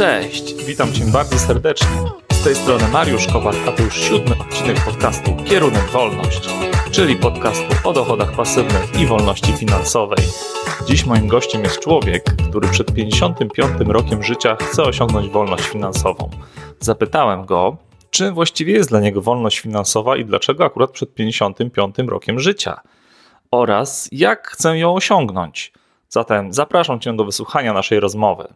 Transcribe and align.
Cześć, 0.00 0.54
witam 0.54 0.92
Cię 0.92 1.04
bardzo 1.04 1.38
serdecznie. 1.38 1.88
Z 2.32 2.44
tej 2.44 2.54
strony 2.54 2.88
Mariusz 2.88 3.26
Kowal, 3.26 3.54
a 3.68 3.72
to 3.72 3.82
już 3.82 3.94
siódmy 3.94 4.34
odcinek 4.38 4.84
podcastu 4.84 5.36
Kierunek 5.44 5.84
Wolność, 5.84 6.48
czyli 6.90 7.16
podcastu 7.16 7.88
o 7.88 7.92
dochodach 7.92 8.36
pasywnych 8.36 9.00
i 9.00 9.06
wolności 9.06 9.52
finansowej. 9.52 10.24
Dziś 10.86 11.06
moim 11.06 11.28
gościem 11.28 11.64
jest 11.64 11.80
człowiek, 11.80 12.24
który 12.48 12.68
przed 12.68 12.94
55 12.94 13.72
rokiem 13.86 14.22
życia 14.22 14.56
chce 14.56 14.82
osiągnąć 14.82 15.28
wolność 15.30 15.64
finansową. 15.64 16.30
Zapytałem 16.78 17.46
go, 17.46 17.76
czym 18.10 18.34
właściwie 18.34 18.72
jest 18.72 18.88
dla 18.88 19.00
niego 19.00 19.22
wolność 19.22 19.60
finansowa 19.60 20.16
i 20.16 20.24
dlaczego 20.24 20.64
akurat 20.64 20.90
przed 20.90 21.14
55 21.14 21.96
rokiem 21.98 22.40
życia 22.40 22.80
oraz 23.50 24.08
jak 24.12 24.48
chcę 24.48 24.78
ją 24.78 24.94
osiągnąć. 24.94 25.72
Zatem 26.08 26.52
zapraszam 26.52 27.00
Cię 27.00 27.16
do 27.16 27.24
wysłuchania 27.24 27.72
naszej 27.72 28.00
rozmowy. 28.00 28.48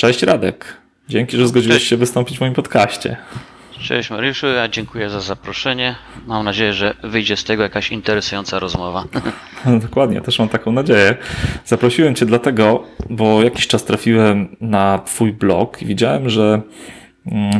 Cześć 0.00 0.22
Radek. 0.22 0.76
Dzięki, 1.08 1.36
że 1.36 1.48
zgodziłeś 1.48 1.76
Cześć. 1.76 1.88
się 1.88 1.96
wystąpić 1.96 2.38
w 2.38 2.40
moim 2.40 2.54
podcaście. 2.54 3.16
Cześć 3.80 4.10
Mariuszu, 4.10 4.46
ja 4.46 4.68
dziękuję 4.68 5.10
za 5.10 5.20
zaproszenie. 5.20 5.94
Mam 6.26 6.44
nadzieję, 6.44 6.72
że 6.72 6.94
wyjdzie 7.02 7.36
z 7.36 7.44
tego 7.44 7.62
jakaś 7.62 7.92
interesująca 7.92 8.58
rozmowa. 8.58 9.04
Dokładnie, 9.88 10.20
też 10.20 10.38
mam 10.38 10.48
taką 10.48 10.72
nadzieję. 10.72 11.16
Zaprosiłem 11.64 12.14
Cię 12.14 12.26
dlatego, 12.26 12.84
bo 13.10 13.42
jakiś 13.42 13.66
czas 13.66 13.84
trafiłem 13.84 14.56
na 14.60 14.98
Twój 14.98 15.32
blog 15.32 15.82
i 15.82 15.86
widziałem, 15.86 16.28
że 16.30 16.62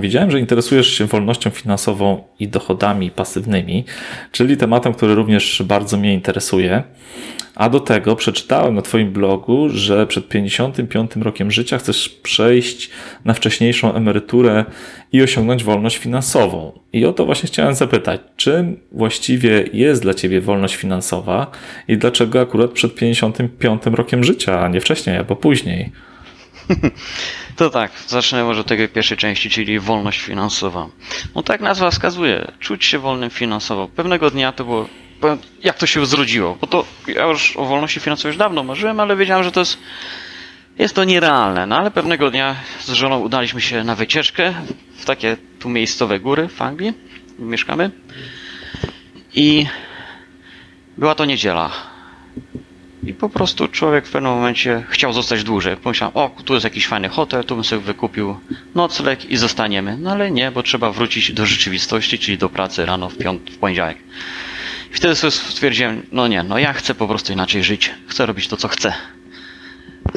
Widziałem, 0.01 0.31
że 0.31 0.41
interesujesz 0.41 0.99
się 0.99 1.07
wolnością 1.07 1.51
finansową 1.51 2.25
i 2.39 2.49
dochodami 2.49 3.11
pasywnymi, 3.11 3.85
czyli 4.33 4.57
tematem, 4.57 4.95
który 4.95 5.15
również 5.15 5.63
bardzo 5.67 5.97
mnie 5.97 6.15
interesuje. 6.15 6.83
A 7.55 7.69
do 7.69 7.81
tego 7.81 8.17
przeczytałem 8.17 8.75
na 8.75 8.83
Twoim 8.83 9.13
blogu, 9.13 9.69
że 9.69 10.07
przed 10.07 10.29
55 10.29 11.17
rokiem 11.17 11.51
życia 11.51 11.79
chcesz 11.79 12.09
przejść 12.09 12.91
na 13.25 13.35
wcześniejszą 13.35 13.95
emeryturę 13.95 14.65
i 15.13 15.23
osiągnąć 15.23 15.65
wolność 15.65 15.97
finansową. 15.97 16.73
I 16.93 17.05
o 17.05 17.13
to 17.13 17.27
właśnie 17.27 17.47
chciałem 17.47 17.75
zapytać, 17.75 18.21
czym 18.37 18.81
właściwie 18.93 19.65
jest 19.73 20.03
dla 20.03 20.15
Ciebie 20.15 20.41
wolność 20.41 20.77
finansowa 20.77 21.51
i 21.89 21.97
dlaczego 21.97 22.41
akurat 22.41 22.71
przed 22.71 22.95
55 22.95 23.83
rokiem 23.87 24.25
życia, 24.25 24.61
a 24.61 24.69
nie 24.69 24.81
wcześniej 24.81 25.17
albo 25.17 25.37
później? 25.37 25.93
To 27.57 27.71
tak, 27.71 27.93
zacznę 28.07 28.45
może 28.45 28.61
od 28.61 28.67
tej 28.67 28.89
pierwszej 28.89 29.17
części, 29.19 29.51
czyli 29.51 29.79
wolność 29.81 30.21
finansowa. 30.21 30.89
No 31.35 31.43
tak 31.43 31.61
nazwa 31.61 31.91
wskazuje, 31.91 32.53
czuć 32.59 32.85
się 32.85 32.99
wolnym 32.99 33.31
finansowo. 33.31 33.89
Pewnego 33.89 34.31
dnia 34.31 34.53
to 34.53 34.65
było, 34.65 34.89
jak 35.63 35.79
to 35.79 35.87
się 35.87 36.07
zrodziło, 36.07 36.57
bo 36.61 36.67
to 36.67 36.85
ja 37.07 37.27
już 37.27 37.57
o 37.57 37.65
wolności 37.65 38.01
finansowej 38.01 38.31
już 38.31 38.37
dawno 38.39 38.65
marzyłem, 38.65 39.01
ale 39.01 39.17
wiedziałem, 39.17 39.45
że 39.45 39.53
to 39.53 39.61
jest, 39.61 39.79
jest 40.79 40.95
to 40.95 41.05
nierealne. 41.05 41.67
No 41.67 41.77
ale 41.77 41.91
pewnego 41.91 42.31
dnia 42.31 42.57
z 42.81 42.91
żoną 42.93 43.21
udaliśmy 43.21 43.61
się 43.61 43.85
na 43.85 43.95
wycieczkę 43.95 44.55
w 44.97 45.05
takie 45.05 45.37
tu 45.59 45.69
miejscowe 45.69 46.21
góry 46.21 46.49
w 46.49 46.63
Anglii, 46.63 46.93
mieszkamy. 47.39 47.91
I 49.35 49.67
była 50.99 51.15
to 51.15 51.25
niedziela. 51.25 51.71
I 53.03 53.15
po 53.15 53.29
prostu 53.29 53.69
człowiek 53.69 54.07
w 54.07 54.11
pewnym 54.11 54.33
momencie 54.33 54.85
chciał 54.89 55.13
zostać 55.13 55.45
dłużej. 55.45 55.77
Pomyślał, 55.77 56.11
o, 56.15 56.31
tu 56.45 56.55
jest 56.55 56.65
jakiś 56.65 56.87
fajny 56.87 57.09
hotel, 57.09 57.45
tu 57.45 57.55
bym 57.55 57.65
sobie 57.65 57.83
wykupił 57.83 58.37
nocleg 58.75 59.25
i 59.25 59.37
zostaniemy. 59.37 59.97
No 59.99 60.11
ale 60.13 60.31
nie, 60.31 60.51
bo 60.51 60.63
trzeba 60.63 60.93
wrócić 60.93 61.33
do 61.33 61.47
rzeczywistości, 61.47 62.19
czyli 62.19 62.39
do 62.39 62.49
pracy 62.49 62.87
rano 62.87 63.09
w, 63.09 63.19
piąt, 63.19 63.51
w 63.51 63.59
poniedziałek. 63.59 63.99
I 64.91 64.95
wtedy 64.95 65.15
sobie 65.15 65.31
stwierdziłem, 65.31 66.07
no 66.13 66.29
nie, 66.29 66.43
no 66.43 66.59
ja 66.59 66.73
chcę 66.73 66.95
po 66.95 67.09
prostu 67.09 67.33
inaczej 67.33 67.65
żyć. 67.65 67.91
Chcę 68.07 68.27
robić 68.27 68.49
to, 68.49 68.57
co 68.57 68.69
chcę. 68.69 68.93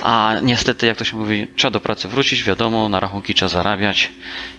A 0.02 0.36
niestety, 0.42 0.86
jak 0.86 0.98
to 0.98 1.04
się 1.04 1.18
mówi, 1.18 1.48
trzeba 1.56 1.72
do 1.72 1.80
pracy 1.80 2.08
wrócić, 2.08 2.44
wiadomo, 2.44 2.90
na 2.90 3.00
rachunki 3.00 3.34
trzeba 3.34 3.50
zarabiać. 3.50 4.12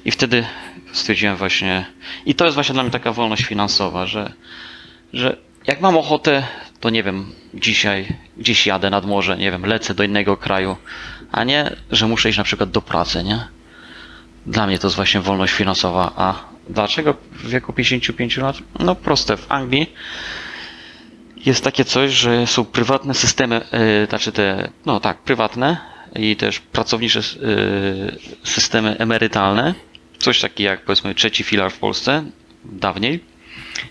I 0.04 0.10
wtedy 0.10 0.44
stwierdziłem 0.92 1.36
właśnie, 1.36 1.86
i 2.26 2.34
to 2.34 2.44
jest 2.44 2.54
właśnie 2.54 2.72
dla 2.72 2.82
mnie 2.82 2.92
taka 2.92 3.12
wolność 3.12 3.44
finansowa, 3.44 4.06
że, 4.06 4.32
że 5.12 5.36
jak 5.66 5.80
mam 5.80 5.96
ochotę, 5.96 6.42
to 6.84 6.90
nie 6.90 7.02
wiem, 7.02 7.32
dzisiaj 7.54 8.06
gdzieś 8.36 8.66
jadę 8.66 8.90
nad 8.90 9.06
morze, 9.06 9.36
nie 9.36 9.50
wiem, 9.50 9.66
lecę 9.66 9.94
do 9.94 10.04
innego 10.04 10.36
kraju, 10.36 10.76
a 11.32 11.44
nie, 11.44 11.76
że 11.90 12.06
muszę 12.06 12.28
iść 12.28 12.38
na 12.38 12.44
przykład 12.44 12.70
do 12.70 12.82
pracy, 12.82 13.22
nie? 13.24 13.44
Dla 14.46 14.66
mnie 14.66 14.78
to 14.78 14.86
jest 14.86 14.96
właśnie 14.96 15.20
wolność 15.20 15.52
finansowa. 15.54 16.12
A 16.16 16.44
dlaczego 16.68 17.14
w 17.32 17.48
wieku 17.48 17.72
55 17.72 18.36
lat? 18.36 18.56
No 18.78 18.94
proste, 18.94 19.36
w 19.36 19.46
Anglii 19.52 19.92
jest 21.36 21.64
takie 21.64 21.84
coś, 21.84 22.10
że 22.12 22.46
są 22.46 22.64
prywatne 22.64 23.14
systemy, 23.14 23.60
yy, 24.00 24.06
znaczy 24.08 24.32
te, 24.32 24.70
no 24.86 25.00
tak, 25.00 25.18
prywatne 25.18 25.76
i 26.16 26.36
też 26.36 26.58
pracownicze 26.60 27.20
yy, 27.20 28.18
systemy 28.42 28.96
emerytalne. 28.98 29.74
Coś 30.18 30.40
takiego 30.40 30.70
jak 30.70 30.84
powiedzmy 30.84 31.14
trzeci 31.14 31.44
filar 31.44 31.70
w 31.70 31.78
Polsce, 31.78 32.24
dawniej 32.64 33.33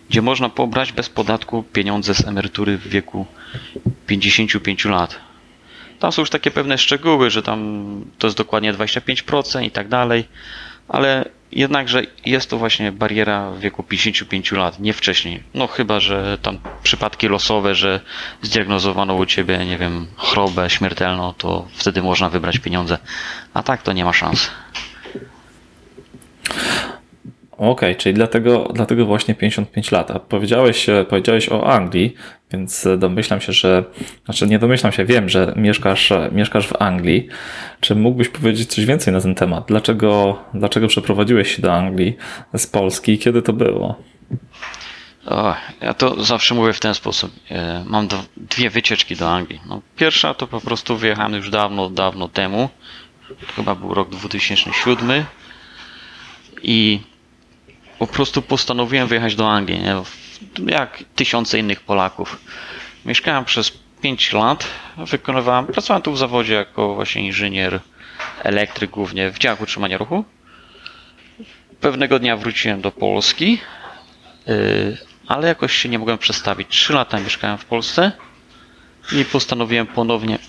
gdzie 0.09 0.22
można 0.22 0.50
pobrać 0.50 0.92
bez 0.92 1.09
podatku 1.09 1.64
pieniądze 1.64 2.14
z 2.14 2.28
emerytury 2.28 2.78
w 2.78 2.88
wieku 2.88 3.26
55 4.08 4.86
lat. 4.86 5.20
Tam 6.00 6.12
są 6.12 6.22
już 6.22 6.30
takie 6.30 6.52
pewne 6.52 6.78
szczegóły, 6.78 7.30
że 7.30 7.44
tam 7.44 8.02
to 8.18 8.28
jest 8.28 8.38
dokładnie 8.38 8.74
25% 8.74 9.64
i 9.64 9.72
tak 9.72 9.88
dalej, 9.88 10.26
ale 10.88 11.26
jednakże 11.52 12.02
jest 12.26 12.50
to 12.50 12.58
właśnie 12.58 12.92
bariera 12.92 13.52
w 13.52 13.59
wieku 13.59 13.84
55 13.84 14.52
lat, 14.52 14.80
nie 14.80 14.94
wcześniej. 14.94 15.44
No 15.54 15.68
chyba, 15.68 16.00
że 16.00 16.38
tam 16.42 16.58
przypadki 16.84 17.28
losowe, 17.28 17.75
że 17.75 18.00
zdiagnozowano 18.42 19.14
u 19.16 19.25
ciebie, 19.25 19.66
nie 19.66 19.78
wiem, 19.78 20.08
chorobę 20.16 20.70
śmiertelną, 20.70 21.34
to 21.34 21.68
wtedy 21.74 22.02
można 22.04 22.30
wybrać 22.30 22.60
pieniądze. 22.60 22.98
A 23.54 23.64
tak 23.64 23.81
to 23.81 23.94
nie 23.94 24.06
ma 24.06 24.14
szans. 24.14 24.52
Okej, 27.58 27.72
okay, 27.72 27.96
czyli 27.96 28.16
dlatego, 28.16 28.69
dlatego 28.74 29.06
właśnie 29.06 29.36
55 29.36 29.91
lat. 29.91 30.12
A 30.12 30.19
powiedziałeś, 30.19 30.88
powiedziałeś 31.09 31.50
o 31.50 31.68
Anglii, 31.68 32.16
więc 32.52 32.88
domyślam 32.97 33.41
się, 33.41 33.53
że, 33.53 33.84
znaczy 34.25 34.47
nie 34.47 34.59
domyślam 34.59 34.91
się, 34.91 35.06
wiem, 35.06 35.30
że 35.30 35.53
mieszkasz, 35.56 36.13
mieszkasz 36.31 36.68
w 36.68 36.81
Anglii. 36.81 37.28
Czy 37.80 37.96
mógłbyś 37.96 38.30
powiedzieć 38.30 38.74
coś 38.75 38.86
więcej 38.86 39.13
na 39.13 39.22
ten 39.22 39.36
temat? 39.36 39.66
Dlaczego, 39.68 40.40
dlaczego 40.53 40.88
przeprowadziłeś 40.88 41.56
się 41.56 41.62
do 41.62 41.74
Anglii 41.74 42.18
z 42.58 42.68
Polski 42.68 43.12
i 43.12 43.19
kiedy 43.19 43.42
to 43.42 43.53
było? 43.53 43.96
O, 45.25 45.56
ja 45.81 45.94
to 45.94 46.24
zawsze 46.24 46.56
mówię 46.56 46.74
w 46.74 46.80
ten 46.80 46.94
sposób. 46.94 47.31
E, 47.50 47.84
mam 47.88 48.08
dwie 48.38 48.69
wycieczki 48.69 49.16
do 49.16 49.31
Anglii. 49.31 49.62
No, 49.69 49.81
pierwsza 49.96 50.34
to 50.34 50.47
po 50.47 50.62
prostu 50.62 50.97
wyjechałem 50.97 51.34
już 51.34 51.50
dawno, 51.50 51.90
dawno 51.90 52.28
temu. 52.28 52.69
Chyba 53.56 53.75
był 53.75 53.94
rok 53.94 54.09
2007. 54.09 55.25
I 56.63 57.00
po 58.00 58.08
prostu 58.08 58.42
postanowiłem 58.42 59.08
wyjechać 59.08 59.36
do 59.36 59.52
Anglii, 59.52 59.80
nie? 59.80 59.96
jak 60.68 61.04
tysiące 61.16 61.59
innych 61.59 61.80
Polaków. 61.80 62.42
Mieszkałem 63.06 63.46
przez 63.46 63.72
5 64.02 64.34
lat, 64.34 64.68
wykonywałem, 64.98 65.66
pracowałem 65.66 66.02
tu 66.02 66.12
w 66.12 66.18
zawodzie 66.18 66.54
jako 66.54 66.96
właśnie 66.96 67.26
inżynier, 67.26 67.80
elektryk 68.44 68.92
głównie 68.92 69.30
w 69.30 69.40
działach 69.40 69.62
utrzymania 69.62 69.98
ruchu. 69.98 70.26
Pewnego 71.80 72.20
dnia 72.20 72.38
wróciłem 72.38 72.81
do 72.81 72.92
Polski, 72.92 73.58
yy, 74.48 74.98
ale 75.28 75.48
jakoś 75.48 75.74
się 75.78 75.90
nie 75.90 76.00
mogłem 76.00 76.18
przestawić. 76.18 76.68
3 76.70 76.94
lata 76.94 77.20
mieszkałem 77.20 77.58
w 77.58 77.66
Polsce 77.66 78.12
i 79.12 79.25
postanowiłem 79.25 79.88
ponownie, 79.88 80.40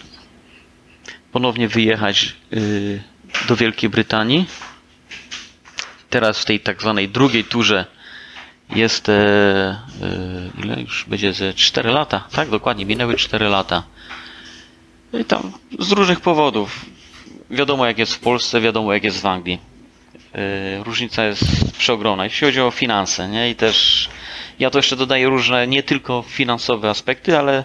ponownie 1.32 1.68
wyjechać 1.68 2.36
yy, 2.50 3.02
do 3.48 3.56
Wielkiej 3.56 3.90
Brytanii 3.90 4.46
teraz 6.14 6.38
w 6.40 6.44
tej 6.44 6.60
tak 6.60 6.80
zwanej 6.80 7.08
drugiej 7.08 7.44
turze 7.44 7.86
jest 8.70 9.08
e, 9.08 9.12
e, 9.12 9.76
ile 10.64 10.80
już 10.80 11.04
będzie 11.08 11.32
ze 11.32 11.54
4 11.54 11.90
lata, 11.90 12.24
tak 12.32 12.50
dokładnie, 12.50 12.86
minęły 12.86 13.16
4 13.16 13.48
lata. 13.48 13.82
I 15.20 15.24
tam 15.24 15.52
z 15.78 15.92
różnych 15.92 16.20
powodów. 16.20 16.86
Wiadomo 17.50 17.86
jak 17.86 17.98
jest 17.98 18.14
w 18.14 18.18
Polsce, 18.18 18.60
wiadomo 18.60 18.92
jak 18.92 19.04
jest 19.04 19.20
w 19.22 19.26
Anglii. 19.26 19.58
E, 20.34 20.84
różnica 20.84 21.24
jest 21.24 21.44
przeogromna, 21.78 22.24
jeśli 22.24 22.46
chodzi 22.46 22.60
o 22.60 22.70
finanse, 22.70 23.28
nie? 23.28 23.50
I 23.50 23.54
też 23.54 24.08
ja 24.58 24.70
to 24.70 24.78
jeszcze 24.78 24.96
dodaję 24.96 25.26
różne, 25.28 25.66
nie 25.66 25.82
tylko 25.82 26.24
finansowe 26.28 26.90
aspekty, 26.90 27.38
ale 27.38 27.64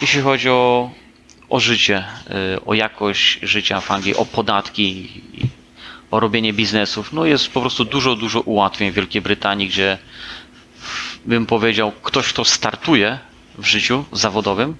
jeśli 0.00 0.20
chodzi 0.20 0.48
o, 0.50 0.90
o 1.48 1.60
życie, 1.60 2.04
e, 2.30 2.64
o 2.66 2.74
jakość 2.74 3.38
życia 3.42 3.80
w 3.80 3.90
Anglii, 3.90 4.16
o 4.16 4.24
podatki 4.24 5.08
o 6.10 6.20
robienie 6.20 6.52
biznesów. 6.52 7.12
No 7.12 7.24
jest 7.24 7.50
po 7.50 7.60
prostu 7.60 7.84
dużo, 7.84 8.16
dużo 8.16 8.40
ułatwień 8.40 8.90
w 8.90 8.94
Wielkiej 8.94 9.22
Brytanii, 9.22 9.68
gdzie 9.68 9.98
bym 11.26 11.46
powiedział, 11.46 11.92
ktoś, 12.02 12.28
kto 12.28 12.44
startuje 12.44 13.18
w 13.58 13.66
życiu 13.66 14.04
zawodowym, 14.12 14.76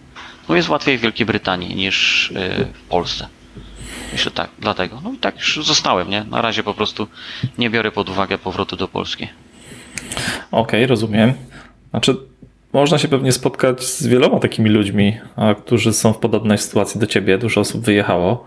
no 0.49 0.57
jest 0.57 0.69
łatwiej 0.69 0.99
w 0.99 1.01
Wielkiej 1.01 1.27
Brytanii 1.27 1.75
niż 1.75 2.31
e, 2.37 2.65
w 2.65 2.89
Polsce. 2.89 3.29
Myślę 4.13 4.31
tak, 4.31 4.51
dlatego. 4.59 5.01
No 5.05 5.13
i 5.13 5.17
tak 5.17 5.37
już 5.37 5.67
zostałem, 5.67 6.11
nie? 6.11 6.25
Na 6.25 6.43
razie 6.43 6.63
po 6.63 6.75
prostu 6.75 7.09
nie 7.59 7.71
biorę 7.71 7.93
pod 7.93 8.09
uwagę 8.09 8.39
powrotu 8.39 8.77
do 8.77 8.89
Polski. 8.89 9.29
Okej, 10.51 10.81
okay, 10.81 10.87
rozumiem. 10.87 11.33
Znaczy, 11.91 12.17
można 12.73 12.99
się 12.99 13.09
pewnie 13.09 13.33
spotkać 13.33 13.85
z 13.85 14.07
wieloma 14.07 14.39
takimi 14.39 14.71
ludźmi, 14.71 15.17
którzy 15.65 15.93
są 15.93 16.13
w 16.13 16.19
podobnej 16.19 16.59
sytuacji 16.59 17.01
do 17.01 17.07
ciebie. 17.07 17.39
Dużo 17.39 17.61
osób 17.61 17.85
wyjechało. 17.85 18.47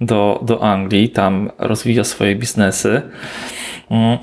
Do, 0.00 0.40
do 0.42 0.62
Anglii, 0.62 1.08
tam 1.08 1.50
rozwija 1.58 2.04
swoje 2.04 2.36
biznesy. 2.36 3.02
Mm. 3.90 4.18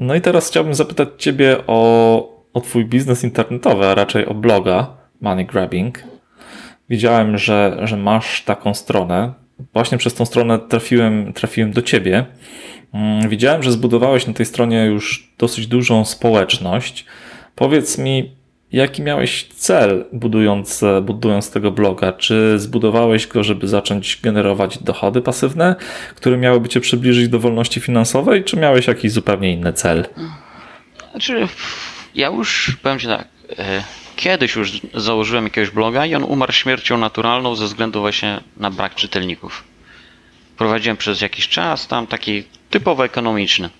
No 0.00 0.14
i 0.14 0.20
teraz 0.20 0.48
chciałbym 0.48 0.74
zapytać 0.74 1.08
Ciebie 1.18 1.56
o, 1.66 2.42
o 2.52 2.60
Twój 2.60 2.84
biznes 2.84 3.24
internetowy, 3.24 3.86
a 3.86 3.94
raczej 3.94 4.26
o 4.26 4.34
bloga 4.34 4.86
Money 5.20 5.46
Grabbing. 5.46 6.04
Widziałem, 6.90 7.38
że, 7.38 7.78
że 7.82 7.96
masz 7.96 8.42
taką 8.44 8.74
stronę. 8.74 9.32
Właśnie 9.72 9.98
przez 9.98 10.14
tą 10.14 10.26
stronę 10.26 10.58
trafiłem, 10.58 11.32
trafiłem 11.32 11.72
do 11.72 11.82
Ciebie. 11.82 12.26
Mm, 12.92 13.28
widziałem, 13.28 13.62
że 13.62 13.72
zbudowałeś 13.72 14.26
na 14.26 14.32
tej 14.32 14.46
stronie 14.46 14.84
już 14.84 15.32
dosyć 15.38 15.66
dużą 15.66 16.04
społeczność. 16.04 17.04
Powiedz 17.54 17.98
mi, 17.98 18.37
jaki 18.72 19.02
miałeś 19.02 19.44
cel 19.44 20.04
budując, 20.12 20.84
budując 21.02 21.50
tego 21.50 21.70
bloga? 21.70 22.12
Czy 22.12 22.58
zbudowałeś 22.58 23.26
go, 23.26 23.44
żeby 23.44 23.68
zacząć 23.68 24.18
generować 24.22 24.78
dochody 24.78 25.20
pasywne, 25.20 25.76
które 26.14 26.36
miałyby 26.36 26.68
cię 26.68 26.80
przybliżyć 26.80 27.28
do 27.28 27.38
wolności 27.38 27.80
finansowej, 27.80 28.44
czy 28.44 28.56
miałeś 28.56 28.86
jakiś 28.86 29.12
zupełnie 29.12 29.52
inny 29.52 29.72
cel? 29.72 30.06
Znaczy, 31.10 31.48
ja 32.14 32.28
już 32.28 32.76
powiem 32.82 32.98
Ci 32.98 33.06
tak. 33.06 33.28
E, 33.58 33.82
kiedyś 34.16 34.56
już 34.56 34.80
założyłem 34.94 35.44
jakiegoś 35.44 35.70
bloga 35.70 36.06
i 36.06 36.14
on 36.14 36.24
umarł 36.24 36.52
śmiercią 36.52 36.98
naturalną 36.98 37.56
ze 37.56 37.64
względu 37.64 38.00
właśnie 38.00 38.40
na 38.56 38.70
brak 38.70 38.94
czytelników. 38.94 39.64
Prowadziłem 40.56 40.96
przez 40.96 41.20
jakiś 41.20 41.48
czas 41.48 41.86
tam 41.86 42.06
taki 42.06 42.44
typowo 42.70 43.04
ekonomiczny. 43.04 43.70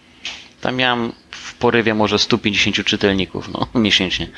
Tam 0.61 0.76
miałem 0.76 1.12
w 1.31 1.55
porywie 1.55 1.94
może 1.94 2.19
150 2.19 2.85
czytelników 2.87 3.49
no, 3.52 3.81
miesięcznie. 3.81 4.29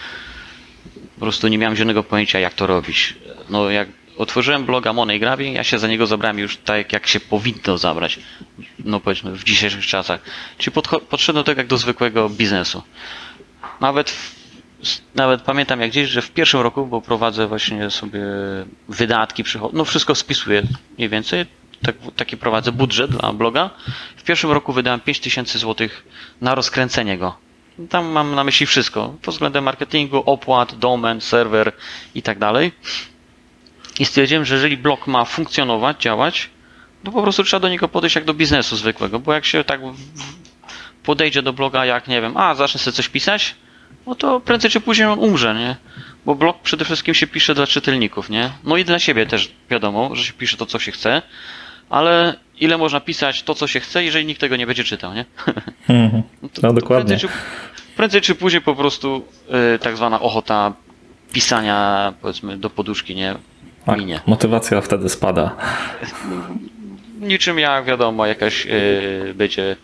Po 1.20 1.24
prostu 1.24 1.48
nie 1.48 1.58
miałem 1.58 1.76
żadnego 1.76 2.02
pojęcia, 2.04 2.38
jak 2.38 2.54
to 2.54 2.66
robić. 2.66 3.14
No, 3.50 3.70
jak 3.70 3.88
otworzyłem 4.16 4.64
bloga 4.64 4.92
Money 4.92 5.20
Grabbing, 5.20 5.56
ja 5.56 5.64
się 5.64 5.78
za 5.78 5.88
niego 5.88 6.06
zabrałem 6.06 6.38
już 6.38 6.56
tak, 6.56 6.92
jak 6.92 7.06
się 7.06 7.20
powinno 7.20 7.78
zabrać. 7.78 8.18
No 8.84 9.00
powiedzmy, 9.00 9.32
w 9.32 9.44
dzisiejszych 9.44 9.86
czasach. 9.86 10.20
Czyli 10.58 10.76
podszedłem 11.08 11.44
tego 11.44 11.60
jak 11.60 11.66
do 11.66 11.78
zwykłego 11.78 12.28
biznesu. 12.28 12.82
Nawet, 13.80 14.16
nawet 15.14 15.42
pamiętam 15.42 15.80
jak 15.80 15.90
gdzieś, 15.90 16.08
że 16.08 16.22
w 16.22 16.30
pierwszym 16.30 16.60
roku, 16.60 16.86
bo 16.86 17.00
prowadzę 17.00 17.46
właśnie 17.46 17.90
sobie 17.90 18.20
wydatki, 18.88 19.44
przychody, 19.44 19.76
no 19.76 19.84
wszystko 19.84 20.14
spisuję 20.14 20.62
mniej 20.98 21.08
więcej, 21.08 21.46
tak, 21.82 21.96
taki 22.16 22.36
prowadzę 22.36 22.72
budżet 22.72 23.10
dla 23.10 23.32
bloga. 23.32 23.70
W 24.16 24.22
pierwszym 24.22 24.50
roku 24.50 24.72
wydałem 24.72 25.00
5000 25.00 25.58
zł 25.58 25.88
na 26.40 26.54
rozkręcenie 26.54 27.18
go. 27.18 27.49
Tam 27.88 28.06
mam 28.06 28.34
na 28.34 28.44
myśli 28.44 28.66
wszystko. 28.66 29.14
Pod 29.22 29.34
względem 29.34 29.64
marketingu, 29.64 30.22
opłat, 30.26 30.78
domen, 30.78 31.20
serwer 31.20 31.72
i 32.14 32.22
tak 32.22 32.38
dalej. 32.38 32.72
I 33.98 34.04
stwierdziłem, 34.04 34.44
że 34.44 34.54
jeżeli 34.54 34.76
blog 34.76 35.06
ma 35.06 35.24
funkcjonować, 35.24 36.02
działać, 36.02 36.50
to 37.04 37.12
po 37.12 37.22
prostu 37.22 37.44
trzeba 37.44 37.60
do 37.60 37.68
niego 37.68 37.88
podejść 37.88 38.16
jak 38.16 38.24
do 38.24 38.34
biznesu 38.34 38.76
zwykłego, 38.76 39.18
bo 39.18 39.32
jak 39.32 39.44
się 39.44 39.64
tak 39.64 39.80
podejdzie 41.02 41.42
do 41.42 41.52
bloga 41.52 41.84
jak, 41.84 42.08
nie 42.08 42.20
wiem, 42.20 42.36
a 42.36 42.54
zacznę 42.54 42.80
sobie 42.80 42.94
coś 42.94 43.08
pisać, 43.08 43.54
no 44.06 44.14
to 44.14 44.40
prędzej 44.40 44.70
czy 44.70 44.80
później 44.80 45.08
on 45.08 45.18
umrze, 45.18 45.54
nie? 45.54 45.76
Bo 46.26 46.34
blog 46.34 46.62
przede 46.62 46.84
wszystkim 46.84 47.14
się 47.14 47.26
pisze 47.26 47.54
dla 47.54 47.66
czytelników, 47.66 48.30
nie? 48.30 48.50
No 48.64 48.76
i 48.76 48.84
dla 48.84 48.98
siebie 48.98 49.26
też 49.26 49.52
wiadomo, 49.70 50.16
że 50.16 50.24
się 50.24 50.32
pisze 50.32 50.56
to, 50.56 50.66
co 50.66 50.78
się 50.78 50.92
chce, 50.92 51.22
ale 51.90 52.34
ile 52.60 52.78
można 52.78 53.00
pisać 53.00 53.42
to, 53.42 53.54
co 53.54 53.66
się 53.66 53.80
chce, 53.80 54.04
jeżeli 54.04 54.26
nikt 54.26 54.40
tego 54.40 54.56
nie 54.56 54.66
będzie 54.66 54.84
czytał, 54.84 55.14
nie? 55.14 55.24
Mm, 55.88 56.10
no, 56.42 56.48
to, 56.48 56.60
no 56.62 56.72
dokładnie. 56.72 57.06
Prędzej 57.06 57.30
czy, 57.30 57.36
prędzej 58.00 58.20
czy, 58.20 58.34
później 58.34 58.62
po 58.62 58.74
prostu 58.74 59.24
yy, 59.48 59.78
tak 59.78 59.96
zwana 59.96 60.20
ochota 60.20 60.72
pisania, 61.32 62.12
powiedzmy, 62.20 62.56
do 62.56 62.70
poduszki, 62.70 63.14
nie? 63.14 63.34
Tak, 63.86 63.98
minie. 63.98 64.20
motywacja 64.26 64.80
wtedy 64.80 65.08
spada. 65.08 65.56
Niczym 67.20 67.58
jak 67.58 67.84
wiadomo, 67.84 68.26
jakaś 68.26 68.64
yy, 68.64 69.34
będzie 69.34 69.76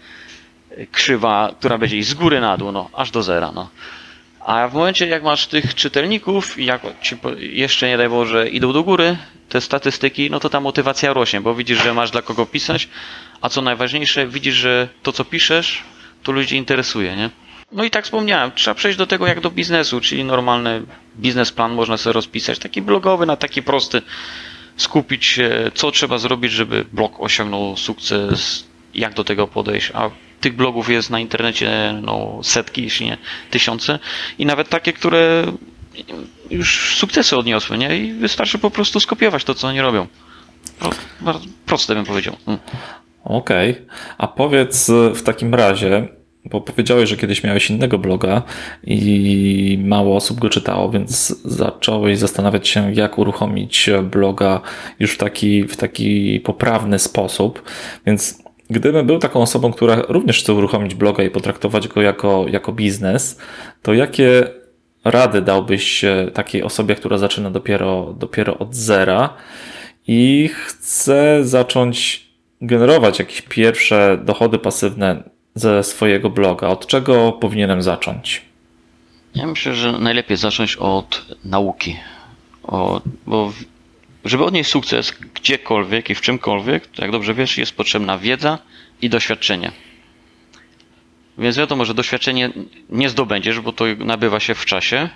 krzywa, 0.93 1.55
która 1.59 1.79
będzie 1.79 1.99
iść 1.99 2.09
z 2.09 2.15
góry 2.15 2.41
na 2.41 2.57
dół, 2.57 2.73
no, 2.73 2.91
aż 2.93 3.11
do 3.11 3.23
zera, 3.23 3.53
no. 3.55 3.69
A 4.41 4.69
w 4.69 4.75
momencie, 4.75 5.07
jak 5.07 5.23
masz 5.23 5.47
tych 5.47 5.75
czytelników 5.75 6.59
i 6.59 6.65
jak 6.65 6.81
ci 7.01 7.17
jeszcze 7.39 7.89
nie 7.89 7.97
daj 7.97 8.09
Boże 8.09 8.49
idą 8.49 8.73
do 8.73 8.83
góry 8.83 9.17
te 9.49 9.61
statystyki, 9.61 10.31
no 10.31 10.41
to 10.41 10.49
ta 10.49 10.61
motywacja 10.61 11.13
rośnie, 11.13 11.41
bo 11.41 11.55
widzisz, 11.55 11.83
że 11.83 11.95
masz 11.95 12.11
dla 12.11 12.23
kogo 12.23 12.47
pisać, 12.47 12.89
a 13.41 13.49
co 13.49 13.63
najważniejsze, 13.63 14.27
widzisz, 14.27 14.55
że 14.55 14.89
to 15.03 15.13
co 15.13 15.25
piszesz, 15.25 15.83
to 16.23 16.33
ludzi 16.33 16.57
interesuje, 16.57 17.17
nie? 17.17 17.31
No 17.73 17.85
i 17.85 17.91
tak 17.91 18.05
wspomniałem, 18.05 18.53
trzeba 18.55 18.75
przejść 18.75 18.99
do 18.99 19.07
tego 19.07 19.27
jak 19.27 19.41
do 19.41 19.51
biznesu, 19.51 20.01
czyli 20.01 20.25
normalny 20.25 20.83
biznesplan 21.17 21.75
można 21.75 21.97
sobie 21.97 22.13
rozpisać, 22.15 22.59
taki 22.59 22.83
blogowy, 22.83 23.27
na 23.27 23.37
taki 23.37 23.63
prosty, 23.63 24.03
skupić 24.77 25.27
się, 25.27 25.71
co 25.75 25.91
trzeba 25.91 26.19
zrobić, 26.19 26.53
żeby 26.53 26.85
blog 26.93 27.21
osiągnął 27.21 27.77
sukces, 27.77 28.65
jak 28.95 29.15
do 29.15 29.25
tego 29.25 29.47
podejść, 29.47 29.93
a 29.95 30.11
tych 30.41 30.57
blogów 30.57 30.89
jest 30.89 31.11
na 31.11 31.21
internecie 31.21 32.01
no, 32.03 32.41
setki, 32.43 32.83
jeśli 32.83 33.07
nie 33.07 33.19
tysiące 33.51 33.99
i 34.39 34.47
nawet 34.47 34.69
takie, 34.69 34.93
które 34.93 35.45
już 36.51 36.97
sukcesy 36.97 37.37
odniosły, 37.37 37.79
nie? 37.79 37.97
I 37.99 38.13
wystarczy 38.13 38.59
po 38.59 38.71
prostu 38.71 39.01
skopiować 39.01 39.45
to, 39.45 39.55
co 39.55 39.69
oni 39.69 39.81
robią. 39.81 40.07
Bardzo 41.21 41.47
proste 41.67 41.95
bym 41.95 42.05
powiedział. 42.05 42.37
Mm. 42.47 42.61
Okej, 43.25 43.71
okay. 43.71 43.87
a 44.19 44.27
powiedz 44.27 44.91
w 45.15 45.23
takim 45.23 45.55
razie, 45.55 46.09
bo 46.51 46.61
powiedziałeś, 46.61 47.11
że 47.11 47.17
kiedyś 47.17 47.45
miałeś 47.45 47.71
innego 47.71 47.99
bloga 47.99 48.43
i 48.85 49.79
mało 49.85 50.17
osób 50.17 50.41
go 50.41 50.49
czytało, 50.49 50.91
więc 50.91 51.41
zacząłeś 51.45 52.19
zastanawiać 52.19 52.69
się, 52.69 52.95
jak 52.95 53.19
uruchomić 53.19 53.91
bloga 54.03 54.61
już 55.01 55.15
w 55.15 55.19
taki, 55.19 55.65
w 55.65 55.77
taki 55.77 56.41
poprawny 56.41 56.99
sposób. 56.99 57.63
Więc 58.07 58.47
Gdybym 58.71 59.07
był 59.07 59.19
taką 59.19 59.41
osobą, 59.41 59.73
która 59.73 60.03
również 60.09 60.43
chce 60.43 60.53
uruchomić 60.53 60.95
bloga 60.95 61.25
i 61.25 61.31
potraktować 61.31 61.89
go 61.89 62.03
jako, 62.03 62.47
jako 62.49 62.73
biznes, 62.73 63.39
to 63.83 63.95
jakie 63.95 64.51
rady 65.05 65.43
dałbyś 65.43 66.05
takiej 66.35 66.63
osobie, 66.63 66.95
która 66.95 67.19
zaczyna 67.19 67.51
dopiero, 67.51 68.15
dopiero 68.19 68.59
od 68.59 68.75
zera 68.75 69.35
i 70.07 70.51
chce 70.53 71.45
zacząć 71.45 72.27
generować 72.61 73.19
jakieś 73.19 73.43
pierwsze 73.43 74.19
dochody 74.25 74.59
pasywne 74.59 75.23
ze 75.57 75.83
swojego 75.85 76.31
bloga? 76.31 76.69
Od 76.69 76.87
czego 76.87 77.33
powinienem 77.33 77.83
zacząć? 77.83 78.43
Ja 79.35 79.47
myślę, 79.47 79.75
że 79.75 79.93
najlepiej 79.93 80.37
zacząć 80.37 80.77
od 80.77 81.27
nauki. 81.45 81.97
O, 82.63 83.01
bo 83.27 83.53
żeby 84.25 84.45
odnieść 84.45 84.71
sukces 84.71 85.15
gdziekolwiek 85.35 86.11
i 86.11 86.15
w 86.15 86.21
czymkolwiek, 86.21 86.87
to 86.87 87.03
jak 87.03 87.11
dobrze 87.11 87.35
wiesz, 87.35 87.59
jest 87.59 87.77
potrzebna 87.77 88.19
wiedza 88.19 88.59
i 89.03 89.09
doświadczenie. 89.09 89.73
Więc 91.39 91.57
wiadomo, 91.57 91.85
że 91.85 91.95
doświadczenie 91.95 92.51
nie 92.91 93.09
zdobędziesz, 93.09 93.61
bo 93.61 93.73
to 93.73 93.85
nabywa 93.99 94.41
się 94.41 94.55
w 94.55 94.65
czasie, 94.65 95.09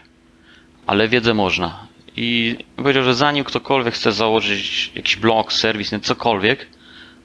ale 0.87 1.09
wiedzę 1.09 1.35
można. 1.35 1.87
I 2.17 2.57
powiedział, 2.77 3.03
że 3.03 3.15
zanim 3.15 3.45
ktokolwiek 3.45 3.95
chce 3.95 4.13
założyć 4.13 4.93
jakiś 4.95 5.17
blog, 5.17 5.53
serwis, 5.53 5.91
cokolwiek, 6.03 6.67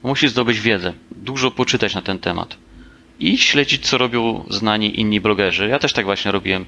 musi 0.02 0.28
zdobyć 0.28 0.60
wiedzę, 0.60 0.92
dużo 1.10 1.50
poczytać 1.50 1.94
na 1.94 2.02
ten 2.02 2.18
temat 2.18 2.56
i 3.20 3.38
śledzić, 3.38 3.88
co 3.88 3.98
robią 3.98 4.44
znani 4.50 5.00
inni 5.00 5.20
blogerzy. 5.20 5.68
Ja 5.68 5.78
też 5.78 5.92
tak 5.92 6.04
właśnie 6.04 6.32
robiłem. 6.32 6.66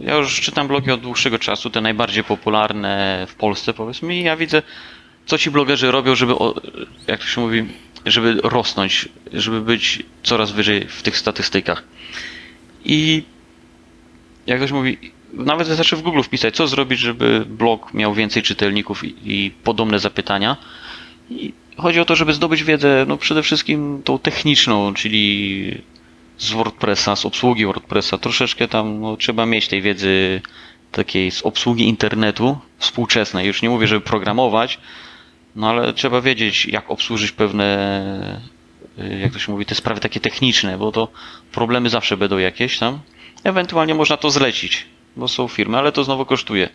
Ja 0.00 0.16
już 0.16 0.40
czytam 0.40 0.68
blogi 0.68 0.90
od 0.90 1.00
dłuższego 1.00 1.38
czasu, 1.38 1.70
te 1.70 1.80
najbardziej 1.80 2.24
popularne 2.24 3.24
w 3.28 3.34
Polsce, 3.34 3.74
powiedzmy, 3.74 4.16
i 4.16 4.22
ja 4.22 4.36
widzę, 4.36 4.62
co 5.26 5.38
ci 5.38 5.50
blogerzy 5.50 5.90
robią, 5.90 6.14
żeby, 6.14 6.34
jak 7.06 7.20
to 7.20 7.26
się 7.26 7.40
mówi, 7.40 7.64
żeby 8.06 8.40
rosnąć, 8.42 9.08
żeby 9.32 9.60
być 9.60 10.02
coraz 10.22 10.52
wyżej 10.52 10.88
w 10.88 11.02
tych 11.02 11.18
statystykach. 11.18 11.84
I 12.84 13.22
jak 14.46 14.58
ktoś 14.58 14.72
mówi, 14.72 14.98
nawet 15.32 15.68
wystarczy 15.68 15.96
w 15.96 16.02
Google 16.02 16.22
wpisać, 16.22 16.56
co 16.56 16.66
zrobić, 16.66 17.00
żeby 17.00 17.44
blog 17.48 17.94
miał 17.94 18.14
więcej 18.14 18.42
czytelników 18.42 19.04
i, 19.04 19.14
i 19.24 19.50
podobne 19.50 19.98
zapytania. 19.98 20.56
I 21.30 21.52
chodzi 21.76 22.00
o 22.00 22.04
to, 22.04 22.16
żeby 22.16 22.32
zdobyć 22.32 22.64
wiedzę, 22.64 23.04
no 23.08 23.16
przede 23.16 23.42
wszystkim 23.42 24.02
tą 24.04 24.18
techniczną, 24.18 24.94
czyli 24.94 25.82
z 26.38 26.50
WordPressa, 26.50 27.16
z 27.16 27.26
obsługi 27.26 27.66
WordPressa. 27.66 28.18
Troszeczkę 28.18 28.68
tam 28.68 29.00
no, 29.00 29.16
trzeba 29.16 29.46
mieć 29.46 29.68
tej 29.68 29.82
wiedzy 29.82 30.40
takiej 30.92 31.30
z 31.30 31.42
obsługi 31.42 31.88
internetu 31.88 32.58
współczesnej. 32.78 33.46
Już 33.46 33.62
nie 33.62 33.70
mówię, 33.70 33.86
żeby 33.86 34.00
programować, 34.00 34.78
no 35.56 35.70
ale 35.70 35.92
trzeba 35.92 36.20
wiedzieć, 36.20 36.66
jak 36.66 36.90
obsłużyć 36.90 37.32
pewne, 37.32 38.30
y, 38.98 39.18
jak 39.18 39.32
to 39.32 39.38
się 39.38 39.52
mówi, 39.52 39.66
te 39.66 39.74
sprawy 39.74 40.00
takie 40.00 40.20
techniczne, 40.20 40.78
bo 40.78 40.92
to 40.92 41.08
problemy 41.52 41.88
zawsze 41.90 42.16
będą 42.16 42.38
jakieś 42.38 42.78
tam. 42.78 43.00
Ewentualnie 43.44 43.94
można 43.94 44.16
to 44.16 44.30
zlecić, 44.30 44.86
bo 45.16 45.28
są 45.28 45.48
firmy, 45.48 45.78
ale 45.78 45.92
to 45.92 46.04
znowu 46.04 46.26
kosztuje. 46.26 46.68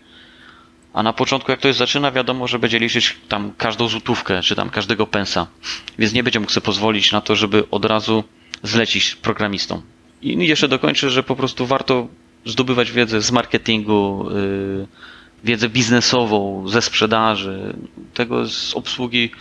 A 0.93 1.03
na 1.03 1.13
początku, 1.13 1.51
jak 1.51 1.59
ktoś 1.59 1.75
zaczyna, 1.75 2.11
wiadomo, 2.11 2.47
że 2.47 2.59
będzie 2.59 2.79
liczyć 2.79 3.17
tam 3.27 3.53
każdą 3.57 3.87
złotówkę, 3.87 4.41
czy 4.41 4.55
tam 4.55 4.69
każdego 4.69 5.07
pensa. 5.07 5.47
Więc 5.99 6.13
nie 6.13 6.23
będzie 6.23 6.39
mógł 6.39 6.51
sobie 6.51 6.65
pozwolić 6.65 7.11
na 7.11 7.21
to, 7.21 7.35
żeby 7.35 7.69
od 7.71 7.85
razu 7.85 8.23
zlecić 8.63 9.15
programistom. 9.15 9.81
I 10.21 10.47
jeszcze 10.47 10.67
dokończę, 10.67 11.09
że 11.09 11.23
po 11.23 11.35
prostu 11.35 11.65
warto 11.65 12.07
zdobywać 12.45 12.91
wiedzę 12.91 13.21
z 13.21 13.31
marketingu, 13.31 14.29
yy, 14.29 14.87
wiedzę 15.43 15.69
biznesową, 15.69 16.67
ze 16.67 16.81
sprzedaży, 16.81 17.73
tego 18.13 18.47
z 18.47 18.73
obsługi 18.73 19.31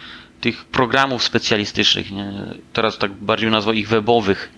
tych 0.40 0.64
programów 0.64 1.22
specjalistycznych, 1.22 2.10
nie? 2.12 2.32
Teraz 2.72 2.98
tak 2.98 3.12
bardziej 3.12 3.50
nazwał 3.50 3.74
ich 3.74 3.88
webowych, 3.88 4.50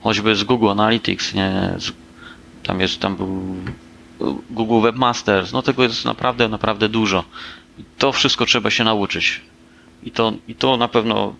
choćby 0.00 0.36
z 0.36 0.44
Google 0.44 0.68
Analytics, 0.68 1.34
nie? 1.34 1.74
Tam 2.62 2.80
jest, 2.80 3.00
tam 3.00 3.16
był 3.16 3.56
Google 4.50 4.82
Webmasters, 4.82 5.52
no 5.52 5.62
tego 5.62 5.82
jest 5.82 6.04
naprawdę, 6.04 6.48
naprawdę 6.48 6.88
dużo. 6.88 7.24
I 7.78 7.84
to 7.98 8.12
wszystko 8.12 8.46
trzeba 8.46 8.70
się 8.70 8.84
nauczyć. 8.84 9.40
I 10.02 10.10
to, 10.10 10.32
I 10.48 10.54
to 10.54 10.76
na 10.76 10.88
pewno 10.88 11.34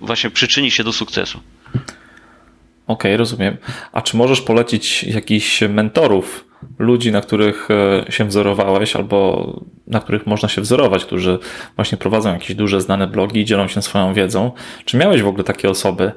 właśnie 0.00 0.30
przyczyni 0.30 0.70
się 0.70 0.84
do 0.84 0.92
sukcesu. 0.92 1.40
Okej, 1.72 1.84
okay, 2.86 3.16
rozumiem. 3.16 3.56
A 3.92 4.02
czy 4.02 4.16
możesz 4.16 4.40
polecić 4.40 5.04
jakichś 5.04 5.60
mentorów, 5.60 6.44
ludzi, 6.78 7.12
na 7.12 7.20
których 7.20 7.68
e, 7.70 8.12
się 8.12 8.24
wzorowałeś, 8.24 8.96
albo 8.96 9.52
na 9.86 10.00
których 10.00 10.26
można 10.26 10.48
się 10.48 10.60
wzorować, 10.60 11.04
którzy 11.04 11.38
właśnie 11.76 11.98
prowadzą 11.98 12.32
jakieś 12.32 12.56
duże, 12.56 12.80
znane 12.80 13.06
blogi 13.06 13.40
i 13.40 13.44
dzielą 13.44 13.68
się 13.68 13.82
swoją 13.82 14.14
wiedzą? 14.14 14.52
Czy 14.84 14.96
miałeś 14.96 15.22
w 15.22 15.26
ogóle 15.26 15.44
takie 15.44 15.70
osoby, 15.70 16.12